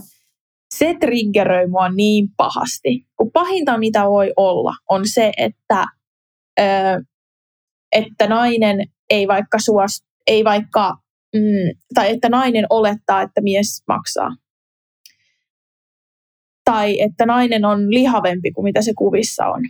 Se 0.75 0.95
triggeröi 0.99 1.67
mua 1.67 1.89
niin 1.89 2.27
pahasti. 2.37 3.05
Kun 3.17 3.31
pahinta, 3.31 3.77
mitä 3.77 4.05
voi 4.05 4.33
olla, 4.37 4.73
on 4.89 5.01
se, 5.07 5.31
että, 5.37 5.85
ö, 6.59 6.63
että 7.91 8.27
nainen 8.27 8.87
ei 9.09 9.27
vaikka 9.27 9.59
suostu 9.59 10.07
ei 10.27 10.43
vaikka, 10.43 10.97
mm, 11.35 11.79
tai 11.93 12.11
että 12.11 12.29
nainen 12.29 12.65
olettaa, 12.69 13.21
että 13.21 13.41
mies 13.41 13.83
maksaa. 13.87 14.29
Tai 16.65 17.01
että 17.01 17.25
nainen 17.25 17.65
on 17.65 17.93
lihavempi 17.93 18.51
kuin 18.51 18.63
mitä 18.63 18.81
se 18.81 18.93
kuvissa 18.97 19.45
on. 19.45 19.61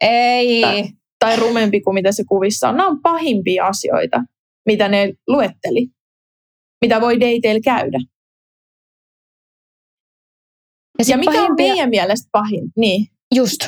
Ei. 0.00 0.60
Tai, 0.60 0.84
tai 1.18 1.36
rumempi 1.36 1.80
kuin 1.80 1.94
mitä 1.94 2.12
se 2.12 2.24
kuvissa 2.28 2.68
on. 2.68 2.76
Nämä 2.76 2.88
on 2.88 3.02
pahimpia 3.02 3.66
asioita, 3.66 4.24
mitä 4.66 4.88
ne 4.88 5.12
luetteli. 5.28 5.86
Mitä 6.80 7.00
voi 7.00 7.20
dateilla 7.20 7.60
käydä. 7.64 7.98
Ja, 10.98 11.04
ja 11.08 11.18
mikä 11.18 11.32
pahimpia... 11.32 11.50
on 11.50 11.70
meidän 11.70 11.90
mielestä 11.90 12.28
pahin? 12.32 12.72
Niin. 12.76 13.06
Just 13.34 13.60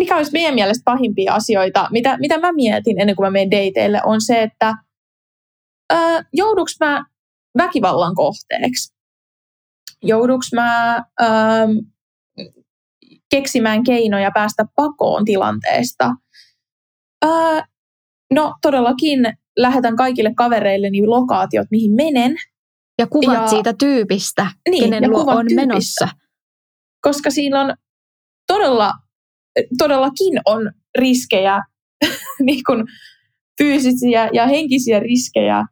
mikä 0.00 0.16
olisi 0.16 0.32
meidän 0.32 0.54
mielestä 0.54 0.82
pahimpia 0.84 1.34
asioita, 1.34 1.88
mitä, 1.90 2.16
mitä 2.18 2.38
mä 2.38 2.52
mietin 2.52 3.00
ennen 3.00 3.16
kuin 3.16 3.26
mä 3.26 3.30
menen 3.30 3.50
dateille, 3.50 4.00
on 4.04 4.20
se, 4.20 4.42
että 4.42 4.74
ää, 5.90 6.24
jouduks 6.32 6.76
mä 6.80 7.04
väkivallan 7.58 8.14
kohteeksi? 8.14 8.94
Jouduks 10.02 10.52
mä 10.52 11.02
ää, 11.20 11.68
keksimään 13.30 13.84
keinoja 13.84 14.30
päästä 14.34 14.64
pakoon 14.76 15.24
tilanteesta? 15.24 16.10
Ää, 17.22 17.66
no 18.34 18.54
todellakin 18.62 19.20
lähetän 19.58 19.96
kaikille 19.96 20.34
kavereilleni 20.36 21.06
lokaatiot, 21.06 21.66
mihin 21.70 21.92
menen. 21.92 22.36
Ja 23.00 23.06
kuvat 23.06 23.34
ja, 23.34 23.46
siitä 23.46 23.74
tyypistä, 23.78 24.46
niin, 24.70 24.84
kenen 24.84 25.10
luo 25.10 25.20
on 25.20 25.46
tyypistä. 25.46 25.66
menossa. 25.66 26.08
Koska 27.00 27.30
siinä 27.30 27.60
on 27.60 27.74
todella 28.46 28.92
todellakin 29.78 30.40
on 30.46 30.72
riskejä, 30.98 31.62
niin 32.46 32.64
kuin 32.66 32.84
fyysisiä 33.58 34.30
ja 34.32 34.46
henkisiä 34.46 35.00
riskejä, 35.00 35.64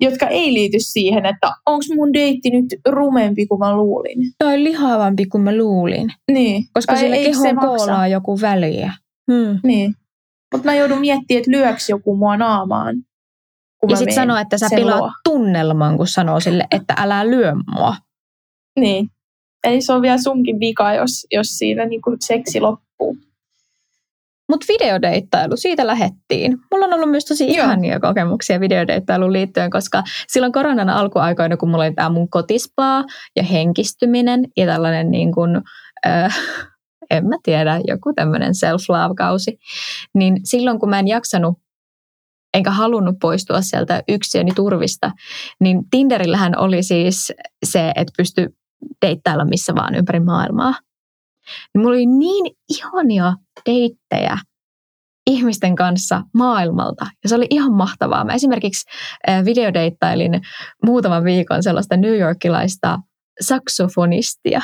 jotka 0.00 0.26
ei 0.26 0.52
liity 0.52 0.76
siihen, 0.80 1.26
että 1.26 1.50
onko 1.66 1.84
mun 1.94 2.12
deitti 2.12 2.50
nyt 2.50 2.66
rumempi 2.88 3.46
kuin 3.46 3.58
mä 3.58 3.76
luulin. 3.76 4.18
Tai 4.38 4.64
lihavampi 4.64 5.26
kuin 5.26 5.42
mä 5.42 5.56
luulin. 5.56 6.12
Niin. 6.32 6.64
Koska 6.72 6.96
sille 6.96 7.16
kehon 7.16 7.56
koolaa 7.56 8.08
joku 8.08 8.40
väliä. 8.40 8.92
Hmm. 9.32 9.60
Niin. 9.62 9.94
Mutta 10.54 10.68
mä 10.68 10.74
joudun 10.74 11.00
miettimään, 11.00 11.38
että 11.38 11.50
lyöks 11.50 11.88
joku 11.88 12.16
mua 12.16 12.36
naamaan. 12.36 12.96
Ja 13.88 13.96
sitten 13.96 14.14
sanoo, 14.14 14.36
että 14.36 14.58
sä 14.58 14.66
pilaat 14.74 15.00
luo. 15.00 15.10
tunnelman, 15.24 15.96
kun 15.96 16.06
sanoo 16.06 16.40
sille, 16.40 16.64
että 16.76 16.94
älä 16.96 17.30
lyö 17.30 17.52
mua. 17.74 17.96
Niin. 18.80 19.10
Eli 19.64 19.80
se 19.80 19.92
on 19.92 20.02
vielä 20.02 20.18
sunkin 20.18 20.60
vika, 20.60 20.94
jos, 20.94 21.26
jos 21.32 21.46
siinä 21.46 21.86
niin 21.86 22.02
kuin 22.02 22.16
seksi 22.20 22.60
loppuu. 22.60 23.16
Mutta 24.48 24.66
videodeittailu, 24.68 25.56
siitä 25.56 25.86
lähettiin. 25.86 26.58
Mulla 26.70 26.86
on 26.86 26.92
ollut 26.92 27.10
myös 27.10 27.24
tosi 27.24 27.44
Joo. 27.44 27.64
ihania 27.64 28.00
kokemuksia 28.00 28.60
videodeittailuun 28.60 29.32
liittyen, 29.32 29.70
koska 29.70 30.02
silloin 30.28 30.52
koronan 30.52 30.90
alkuaikoina, 30.90 31.56
kun 31.56 31.70
mulla 31.70 31.84
oli 31.84 31.94
tämä 31.94 32.08
mun 32.08 32.30
kotispaa 32.30 33.04
ja 33.36 33.42
henkistyminen 33.42 34.48
ja 34.56 34.66
tällainen 34.66 35.10
niin 35.10 35.32
kuin, 35.34 35.60
äh, 36.06 36.38
en 37.10 37.26
mä 37.26 37.36
tiedä, 37.42 37.80
joku 37.86 38.12
tämmöinen 38.12 38.54
self-love-kausi, 38.54 39.58
niin 40.14 40.40
silloin 40.44 40.78
kun 40.78 40.90
mä 40.90 40.98
en 40.98 41.08
jaksanut 41.08 41.58
enkä 42.56 42.70
halunnut 42.70 43.16
poistua 43.20 43.60
sieltä 43.60 44.02
yksiöni 44.08 44.50
turvista, 44.54 45.12
niin 45.60 45.90
Tinderillähän 45.90 46.58
oli 46.58 46.82
siis 46.82 47.32
se, 47.64 47.92
että 47.96 48.12
pysty 48.16 48.56
deittailla 49.06 49.44
missä 49.44 49.74
vaan 49.74 49.94
ympäri 49.94 50.20
maailmaa. 50.20 50.74
Niin 51.74 51.82
mulla 51.82 51.90
oli 51.90 52.06
niin 52.06 52.56
ihania 52.68 53.32
deittejä 53.66 54.38
ihmisten 55.30 55.74
kanssa 55.74 56.22
maailmalta. 56.34 57.06
Ja 57.22 57.28
se 57.28 57.34
oli 57.34 57.46
ihan 57.50 57.72
mahtavaa. 57.72 58.24
Mä 58.24 58.34
esimerkiksi 58.34 58.90
videodeittailin 59.44 60.40
muutaman 60.84 61.24
viikon 61.24 61.62
sellaista 61.62 61.96
New 61.96 62.18
Yorkilaista 62.18 62.98
saksofonistia. 63.40 64.60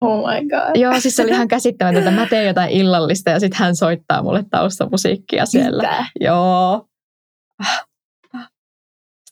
Oh 0.00 0.18
my 0.28 0.40
god. 0.48 0.80
Joo, 0.80 1.00
siis 1.00 1.16
se 1.16 1.22
oli 1.22 1.30
ihan 1.30 1.48
käsittämätöntä. 1.48 2.10
Mä 2.10 2.26
teen 2.26 2.46
jotain 2.46 2.70
illallista 2.70 3.30
ja 3.30 3.40
sitten 3.40 3.58
hän 3.58 3.76
soittaa 3.76 4.22
mulle 4.22 4.44
taustamusiikkia 4.50 5.46
siellä. 5.46 5.82
Mitä? 5.82 6.04
Joo. 6.20 6.86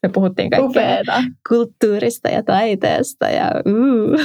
Me 0.02 0.08
puhuttiin 0.12 0.50
kaikkea 0.50 0.68
Upeeta. 0.70 1.22
kulttuurista 1.48 2.28
ja 2.28 2.42
taiteesta 2.42 3.28
ja 3.28 3.50
uh. 3.66 4.20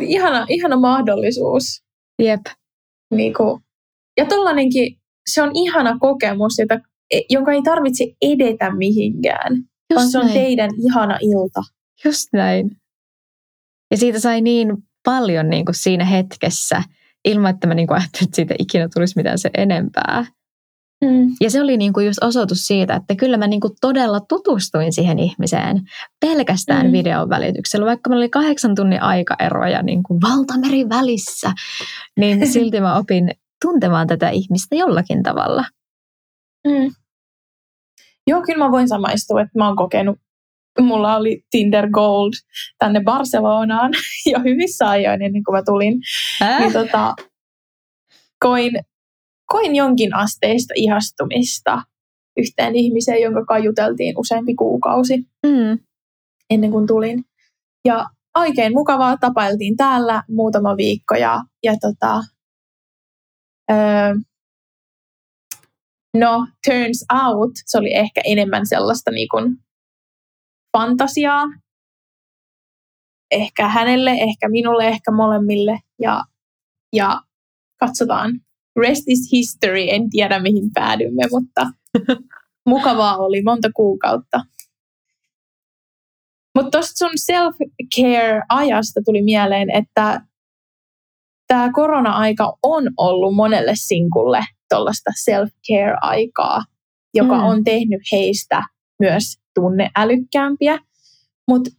Ihana, 0.00 0.46
ihana 0.48 0.76
mahdollisuus. 0.76 1.82
Jep. 2.22 2.40
Niinku. 3.14 3.60
Ja 4.16 4.24
tollanenkin, 4.26 4.98
se 5.30 5.42
on 5.42 5.50
ihana 5.54 5.96
kokemus, 6.00 6.58
jota, 6.58 6.74
e, 7.10 7.20
jonka 7.30 7.52
ei 7.52 7.62
tarvitse 7.62 8.04
edetä 8.22 8.70
mihinkään, 8.76 9.52
vaan 9.94 10.02
Just 10.02 10.12
se 10.12 10.18
on 10.18 10.24
näin. 10.26 10.34
teidän 10.38 10.70
ihana 10.86 11.18
ilta. 11.20 11.60
Just 12.04 12.28
näin. 12.32 12.70
Ja 13.90 13.96
siitä 13.96 14.20
sai 14.20 14.40
niin 14.40 14.76
paljon 15.04 15.50
niin 15.50 15.64
kuin 15.64 15.74
siinä 15.74 16.04
hetkessä, 16.04 16.82
ilman 17.24 17.50
että 17.50 17.66
mä 17.66 17.74
niin 17.74 17.86
kuin 17.88 17.98
ajattelin, 17.98 18.24
että 18.24 18.36
siitä 18.36 18.54
ikinä 18.58 18.88
tulisi 18.94 19.16
mitään 19.16 19.38
se 19.38 19.50
enempää. 19.56 20.24
Mm. 21.04 21.28
Ja 21.40 21.50
se 21.50 21.62
oli 21.62 21.76
niin 21.76 21.92
kuin 21.92 22.06
just 22.06 22.22
osoitus 22.22 22.66
siitä, 22.66 22.94
että 22.94 23.14
kyllä 23.14 23.36
mä 23.36 23.46
niin 23.46 23.60
kuin 23.60 23.72
todella 23.80 24.20
tutustuin 24.20 24.92
siihen 24.92 25.18
ihmiseen 25.18 25.80
pelkästään 26.20 26.86
Mm. 26.86 26.92
videon 26.92 27.28
välityksellä. 27.28 27.86
Vaikka 27.86 28.10
meillä 28.10 28.22
oli 28.22 28.28
kahdeksan 28.28 28.74
tunnin 28.74 29.02
aikaero 29.02 29.66
ja 29.66 29.82
niin 29.82 30.02
kuin 30.02 30.20
valtameri 30.20 30.88
välissä, 30.88 31.52
niin 32.16 32.46
silti 32.52 32.80
mä 32.80 32.96
opin 32.96 33.30
tuntemaan 33.64 34.06
tätä 34.06 34.28
ihmistä 34.28 34.76
jollakin 34.76 35.22
tavalla. 35.22 35.64
Mm. 36.66 36.90
Joo, 38.26 38.42
kyllä 38.42 38.64
mä 38.64 38.70
voin 38.70 38.88
samaistua, 38.88 39.40
että 39.40 39.58
mä 39.58 39.66
oon 39.66 39.76
kokenut, 39.76 40.18
mulla 40.80 41.16
oli 41.16 41.42
Tinder 41.50 41.90
Gold 41.90 42.32
tänne 42.78 43.00
Barcelonaan 43.04 43.92
jo 44.32 44.38
hyvissä 44.44 44.88
ajoin 44.90 45.22
ennen 45.22 45.44
kuin 45.44 45.56
mä 45.56 45.62
tulin. 45.66 46.00
Äh? 46.42 46.60
Niin 46.60 46.72
tota, 46.72 47.14
koin, 48.44 48.72
koin 49.46 49.76
jonkin 49.76 50.14
asteista 50.14 50.74
ihastumista 50.76 51.82
yhteen 52.38 52.76
ihmiseen, 52.76 53.22
jonka 53.22 53.44
kanssa 53.44 53.64
juteltiin 53.64 54.18
useampi 54.18 54.54
kuukausi 54.54 55.14
Mm. 55.46 55.78
ennen 56.50 56.70
kuin 56.70 56.86
tulin. 56.86 57.24
Ja 57.84 58.06
oikein 58.38 58.72
mukavaa, 58.72 59.16
tapailtiin 59.16 59.76
täällä 59.76 60.22
muutama 60.28 60.76
viikko 60.76 61.14
ja, 61.14 61.40
ja 61.62 61.72
tota, 61.80 62.20
öö, 63.70 64.14
no 66.16 66.46
turns 66.66 67.04
out 67.24 67.50
se 67.66 67.78
oli 67.78 67.94
ehkä 67.94 68.20
enemmän 68.24 68.66
sellaista 68.66 69.10
niin 69.10 69.28
kuin 69.28 69.56
fantasiaa. 70.78 71.44
Ehkä 73.30 73.68
hänelle, 73.68 74.10
ehkä 74.10 74.48
minulle, 74.48 74.88
ehkä 74.88 75.10
molemmille 75.10 75.78
ja, 76.00 76.24
ja 76.92 77.20
katsotaan. 77.80 78.40
Rest 78.80 79.02
is 79.06 79.32
history, 79.32 79.86
en 79.88 80.10
tiedä 80.10 80.38
mihin 80.38 80.70
päädymme, 80.74 81.22
mutta 81.30 81.66
mukavaa 82.72 83.16
oli 83.16 83.42
monta 83.42 83.68
kuukautta. 83.76 84.40
Mutta 86.54 86.70
tuosta 86.70 86.98
sun 86.98 87.10
self-care-ajasta 87.18 89.00
tuli 89.04 89.22
mieleen, 89.22 89.70
että 89.70 90.20
tämä 91.48 91.70
korona-aika 91.72 92.56
on 92.62 92.84
ollut 92.96 93.34
monelle 93.34 93.72
sinkulle 93.74 94.40
tuollaista 94.68 95.10
self-care-aikaa, 95.24 96.62
joka 97.14 97.34
Mm. 97.38 97.44
on 97.44 97.64
tehnyt 97.64 98.00
heistä 98.12 98.62
myös 99.00 99.24
tunneälykkäämpiä, 99.60 100.78
mutta 101.48 101.70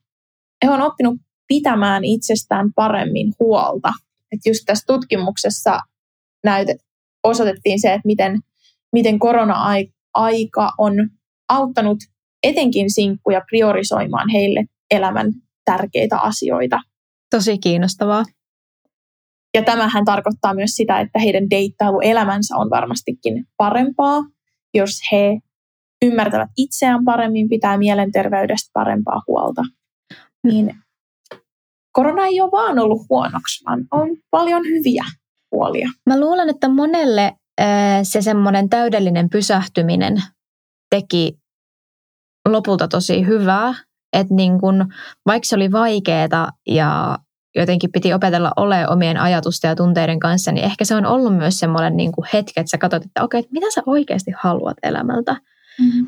he 0.65 0.71
on 0.71 0.81
oppinut 0.81 1.15
pitämään 1.47 2.03
itsestään 2.03 2.73
paremmin 2.73 3.33
huolta. 3.39 3.89
Et 4.31 4.39
just 4.45 4.63
tässä 4.65 4.83
tutkimuksessa 4.87 5.79
näytet, 6.43 6.77
osoitettiin 7.23 7.81
se, 7.81 7.87
että 7.87 8.05
miten, 8.05 8.39
miten 8.93 9.19
korona-aika 9.19 10.71
on 10.77 10.93
auttanut 11.49 11.97
etenkin 12.43 12.93
sinkkuja 12.93 13.41
priorisoimaan 13.49 14.29
heille 14.29 14.65
elämän 14.91 15.33
tärkeitä 15.65 16.19
asioita. 16.19 16.79
Tosi 17.29 17.57
kiinnostavaa. 17.57 18.23
Ja 19.53 19.63
tämähän 19.63 20.05
tarkoittaa 20.05 20.53
myös 20.53 20.71
sitä, 20.71 20.99
että 20.99 21.19
heidän 21.19 21.49
deittailuelämänsä 21.49 22.57
on 22.57 22.69
varmastikin 22.69 23.45
parempaa, 23.57 24.21
jos 24.73 24.91
he 25.11 25.39
ymmärtävät 26.05 26.49
itseään 26.57 27.05
paremmin, 27.05 27.49
pitää 27.49 27.77
mielenterveydestä 27.77 28.69
parempaa 28.73 29.21
huolta. 29.27 29.61
Niin 30.43 30.75
korona 31.91 32.25
ei 32.25 32.41
ole 32.41 32.51
vaan 32.51 32.79
ollut 32.79 33.01
huonoksi, 33.09 33.65
vaan 33.65 33.85
on 33.91 34.09
paljon 34.31 34.63
hyviä 34.63 35.03
puolia. 35.49 35.89
Mä 36.05 36.19
luulen, 36.19 36.49
että 36.49 36.69
monelle 36.69 37.35
se 38.03 38.21
semmoinen 38.21 38.69
täydellinen 38.69 39.29
pysähtyminen 39.29 40.23
teki 40.89 41.37
lopulta 42.47 42.87
tosi 42.87 43.25
hyvää. 43.25 43.73
Että 44.13 44.33
niin 44.33 44.59
kun, 44.59 44.93
vaikka 45.25 45.45
se 45.45 45.55
oli 45.55 45.71
vaikeaa 45.71 46.51
ja 46.67 47.17
jotenkin 47.55 47.91
piti 47.91 48.13
opetella 48.13 48.51
olemaan 48.55 48.91
omien 48.93 49.17
ajatusten 49.17 49.69
ja 49.69 49.75
tunteiden 49.75 50.19
kanssa, 50.19 50.51
niin 50.51 50.65
ehkä 50.65 50.85
se 50.85 50.95
on 50.95 51.05
ollut 51.05 51.37
myös 51.37 51.59
semmoinen 51.59 51.97
niin 51.97 52.11
kuin 52.11 52.27
hetki, 52.33 52.53
että 52.55 52.69
sä 52.69 52.77
katsot, 52.77 53.05
että 53.05 53.23
okei, 53.23 53.39
että 53.39 53.51
mitä 53.51 53.67
sä 53.75 53.81
oikeasti 53.85 54.31
haluat 54.37 54.77
elämältä 54.83 55.35
Mm-hmm. 55.79 56.07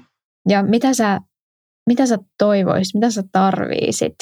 ja 0.49 0.63
mitä 0.63 0.93
sä, 0.93 1.19
mitä 1.88 2.05
sä 2.05 2.17
toivoisit, 2.38 2.93
mitä 2.93 3.11
sä 3.11 3.24
tarviisit. 3.32 4.15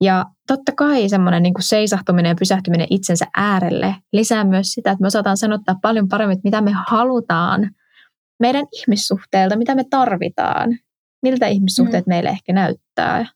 Ja 0.00 0.24
totta 0.46 0.72
kai 0.72 1.08
semmoinen 1.08 1.42
niin 1.42 1.54
kuin 1.54 1.64
seisahtuminen 1.64 2.30
ja 2.30 2.34
pysähtyminen 2.38 2.86
itsensä 2.90 3.26
äärelle 3.36 3.96
lisää 4.12 4.44
myös 4.44 4.72
sitä, 4.72 4.90
että 4.90 5.02
me 5.02 5.06
osataan 5.06 5.36
sanottaa 5.36 5.74
paljon 5.82 6.08
paremmin, 6.08 6.38
mitä 6.44 6.60
me 6.60 6.72
halutaan 6.86 7.70
meidän 8.40 8.66
ihmissuhteilta, 8.72 9.56
mitä 9.56 9.74
me 9.74 9.84
tarvitaan, 9.90 10.78
miltä 11.22 11.46
ihmissuhteet 11.46 12.06
mm. 12.06 12.10
meille 12.10 12.28
ehkä 12.28 12.52
näyttää. 12.52 13.26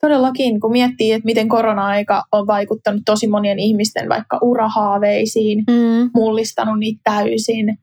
Todellakin, 0.00 0.60
kun 0.60 0.72
miettii, 0.72 1.12
että 1.12 1.24
miten 1.24 1.48
korona-aika 1.48 2.24
on 2.32 2.46
vaikuttanut 2.46 3.02
tosi 3.06 3.28
monien 3.28 3.58
ihmisten 3.58 4.08
vaikka 4.08 4.38
urahaaveisiin, 4.42 5.64
Mm. 5.68 6.10
mullistanut 6.14 6.78
niitä 6.78 7.00
täysin 7.04 7.78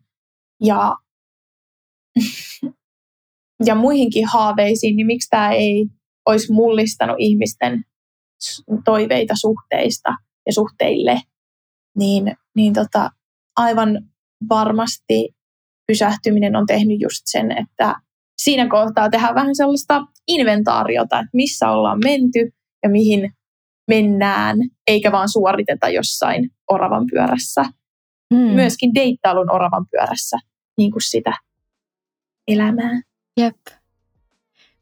ja, 0.63 0.95
ja 3.67 3.75
muihinkin 3.75 4.25
haaveisiin, 4.33 4.95
niin 4.95 5.07
miksi 5.07 5.29
tämä 5.29 5.51
ei 5.51 5.85
olisi 6.25 6.53
mullistanut 6.53 7.15
ihmisten 7.19 7.83
toiveita 8.85 9.33
suhteista 9.35 10.09
ja 10.45 10.53
suhteille, 10.53 11.21
niin, 11.97 12.35
niin 12.55 12.73
tota, 12.73 13.09
aivan 13.57 14.01
varmasti 14.49 15.29
pysähtyminen 15.87 16.55
on 16.55 16.65
tehnyt 16.65 17.01
just 17.01 17.21
sen, 17.25 17.51
että 17.51 17.95
siinä 18.41 18.67
kohtaa 18.69 19.09
tehdään 19.09 19.35
vähän 19.35 19.55
sellaista 19.55 20.01
inventaariota, 20.27 21.19
että 21.19 21.29
missä 21.33 21.71
ollaan 21.71 21.99
menty 22.03 22.51
ja 22.83 22.89
mihin 22.89 23.33
mennään, 23.87 24.57
eikä 24.87 25.11
vaan 25.11 25.29
suoriteta 25.29 25.89
jossain 25.89 26.49
oravan 26.67 27.05
pyörässä 27.11 27.65
Mm. 28.33 28.37
myöskin 28.37 28.93
deittailun 28.95 29.51
oravan 29.51 29.85
pyörässä 29.91 30.37
niin 30.77 30.91
kuin 30.91 31.01
sitä 31.01 31.33
elämää. 32.53 33.01
Jep. 33.37 33.57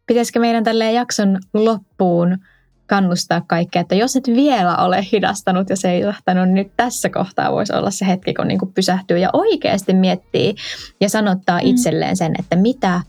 Pitäisikö 0.07 0.39
meidän 0.39 0.63
tälleen 0.63 0.93
jakson 0.93 1.39
loppuun 1.53 2.37
kannustaa 2.85 3.41
kaikkea, 3.47 3.81
että 3.81 3.95
jos 3.95 4.15
et 4.15 4.27
vielä 4.27 4.77
ole 4.77 5.05
hidastanut 5.11 5.69
ja 5.69 5.75
seisahtanut, 5.75 6.45
niin 6.45 6.53
nyt 6.55 6.71
tässä 6.77 7.09
kohtaa 7.09 7.51
voisi 7.51 7.73
olla 7.73 7.91
se 7.91 8.07
hetki, 8.07 8.33
kun 8.33 8.47
niin 8.47 8.59
kuin 8.59 8.73
pysähtyy 8.73 9.17
ja 9.17 9.29
oikeasti 9.33 9.93
miettii 9.93 10.55
ja 11.01 11.09
sanottaa 11.09 11.59
Mm. 11.59 11.67
itselleen 11.67 12.17
sen, 12.17 12.33
että 12.39 12.55
mitä 12.55 13.01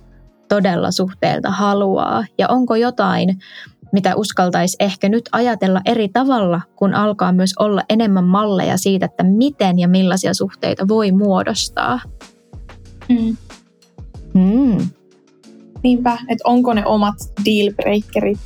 todella 0.48 0.90
suhteelta 0.90 1.50
haluaa 1.50 2.24
ja 2.38 2.48
onko 2.48 2.76
jotain, 2.76 3.38
mitä 3.92 4.16
uskaltaisi 4.16 4.76
ehkä 4.80 5.08
nyt 5.08 5.28
ajatella 5.32 5.80
eri 5.84 6.08
tavalla, 6.08 6.60
kun 6.76 6.94
alkaa 6.94 7.32
myös 7.32 7.52
olla 7.58 7.82
enemmän 7.88 8.24
malleja 8.24 8.76
siitä, 8.76 9.06
että 9.06 9.22
miten 9.24 9.78
ja 9.78 9.88
millaisia 9.88 10.34
suhteita 10.34 10.88
voi 10.88 11.12
muodostaa. 11.12 12.00
Mm. 13.08 13.36
Mm. 14.34 14.88
Niinpä, 15.82 16.18
että 16.28 16.42
onko 16.44 16.74
ne 16.74 16.86
omat 16.86 17.14
dealbreakerit 17.44 18.38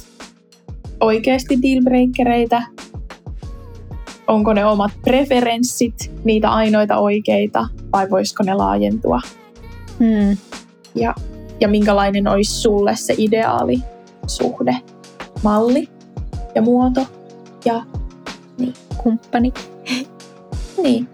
oikeasti 1.01 1.59
dealbreakereitä? 1.63 2.63
Onko 4.27 4.53
ne 4.53 4.67
omat 4.67 4.91
preferenssit 5.05 6.13
niitä 6.25 6.51
ainoita 6.51 6.97
oikeita 6.97 7.69
vai 7.93 8.11
voisiko 8.11 8.43
ne 8.43 8.55
laajentua? 8.55 9.21
Mm. 9.99 10.37
Ja, 10.95 11.15
ja 11.61 11.69
minkälainen 11.69 12.29
olisi 12.29 12.53
sulle 12.53 12.97
se 12.97 13.15
ideaali 13.19 13.83
suhde, 14.27 14.77
malli 15.43 15.89
ja 16.55 16.63
muoto? 16.63 17.07
Ja 17.65 17.83
Kumppani. 19.03 19.53
niin, 20.83 21.09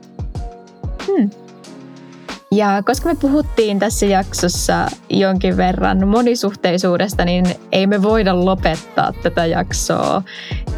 Ja 2.53 2.83
koska 2.87 3.09
me 3.09 3.15
puhuttiin 3.15 3.79
tässä 3.79 4.07
jaksossa 4.07 4.87
jonkin 5.11 5.57
verran 5.57 6.09
monisuhteisuudesta, 6.09 7.25
niin 7.25 7.47
ei 7.73 7.87
me 7.87 8.03
voida 8.03 8.45
lopettaa 8.45 9.13
tätä 9.23 9.47
jaksoa 9.47 10.23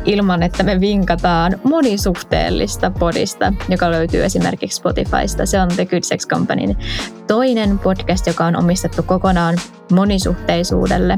ilman, 0.04 0.42
että 0.42 0.62
me 0.62 0.80
vinkataan 0.80 1.60
monisuhteellista 1.64 2.90
podista, 2.90 3.52
joka 3.68 3.90
löytyy 3.90 4.24
esimerkiksi 4.24 4.76
Spotifysta. 4.76 5.46
Se 5.46 5.60
on 5.60 5.68
The 5.68 5.84
Good 5.84 6.02
Sex 6.02 6.26
Companyn 6.26 6.76
toinen 7.26 7.78
podcast, 7.78 8.26
joka 8.26 8.44
on 8.44 8.56
omistettu 8.56 9.02
kokonaan 9.02 9.56
monisuhteisuudelle 9.92 11.16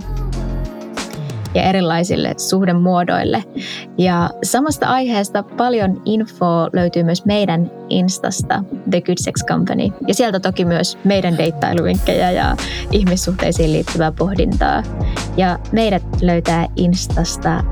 ja 1.55 1.62
erilaisille 1.62 2.34
suhdemuodoille. 2.36 3.44
Ja 3.98 4.30
samasta 4.42 4.86
aiheesta 4.86 5.42
paljon 5.42 6.03
infoa 6.05 6.68
löytyy 6.72 7.03
myös 7.03 7.24
meidän 7.24 7.70
Instasta, 7.88 8.64
The 8.90 9.00
Good 9.00 9.18
Sex 9.20 9.44
Company. 9.44 9.88
Ja 10.07 10.14
sieltä 10.14 10.40
toki 10.40 10.64
myös 10.64 10.98
meidän 11.05 11.38
deittailuvinkkejä 11.38 12.30
ja 12.30 12.57
ihmissuhteisiin 12.90 13.72
liittyvää 13.72 14.12
pohdintaa. 14.12 14.82
Ja 15.36 15.59
meidät 15.72 16.03
löytää 16.22 16.66
Instasta 16.76 17.64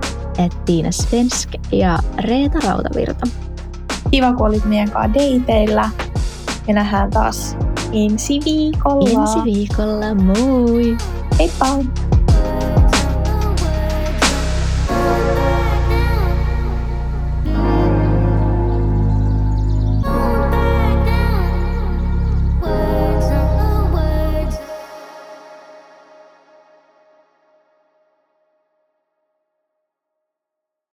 että 0.45 0.59
Tiina 0.65 0.93
Svensk 0.93 1.49
ja 1.73 1.99
Reeta 2.19 2.59
Rautavirta. 2.67 3.27
Kiva, 4.11 4.33
kun 4.33 4.47
olit 4.47 4.65
meidän 4.65 4.91
kanssa 4.91 5.15
deiteillä. 5.15 5.91
Ja 6.69 6.75
nähdään 6.75 7.11
taas 7.11 7.57
ensi 7.93 8.41
viikolla. 8.45 9.21
Ensi 9.23 9.45
viikolla, 9.45 10.15
moi! 10.15 10.97
Heippa! 11.39 11.67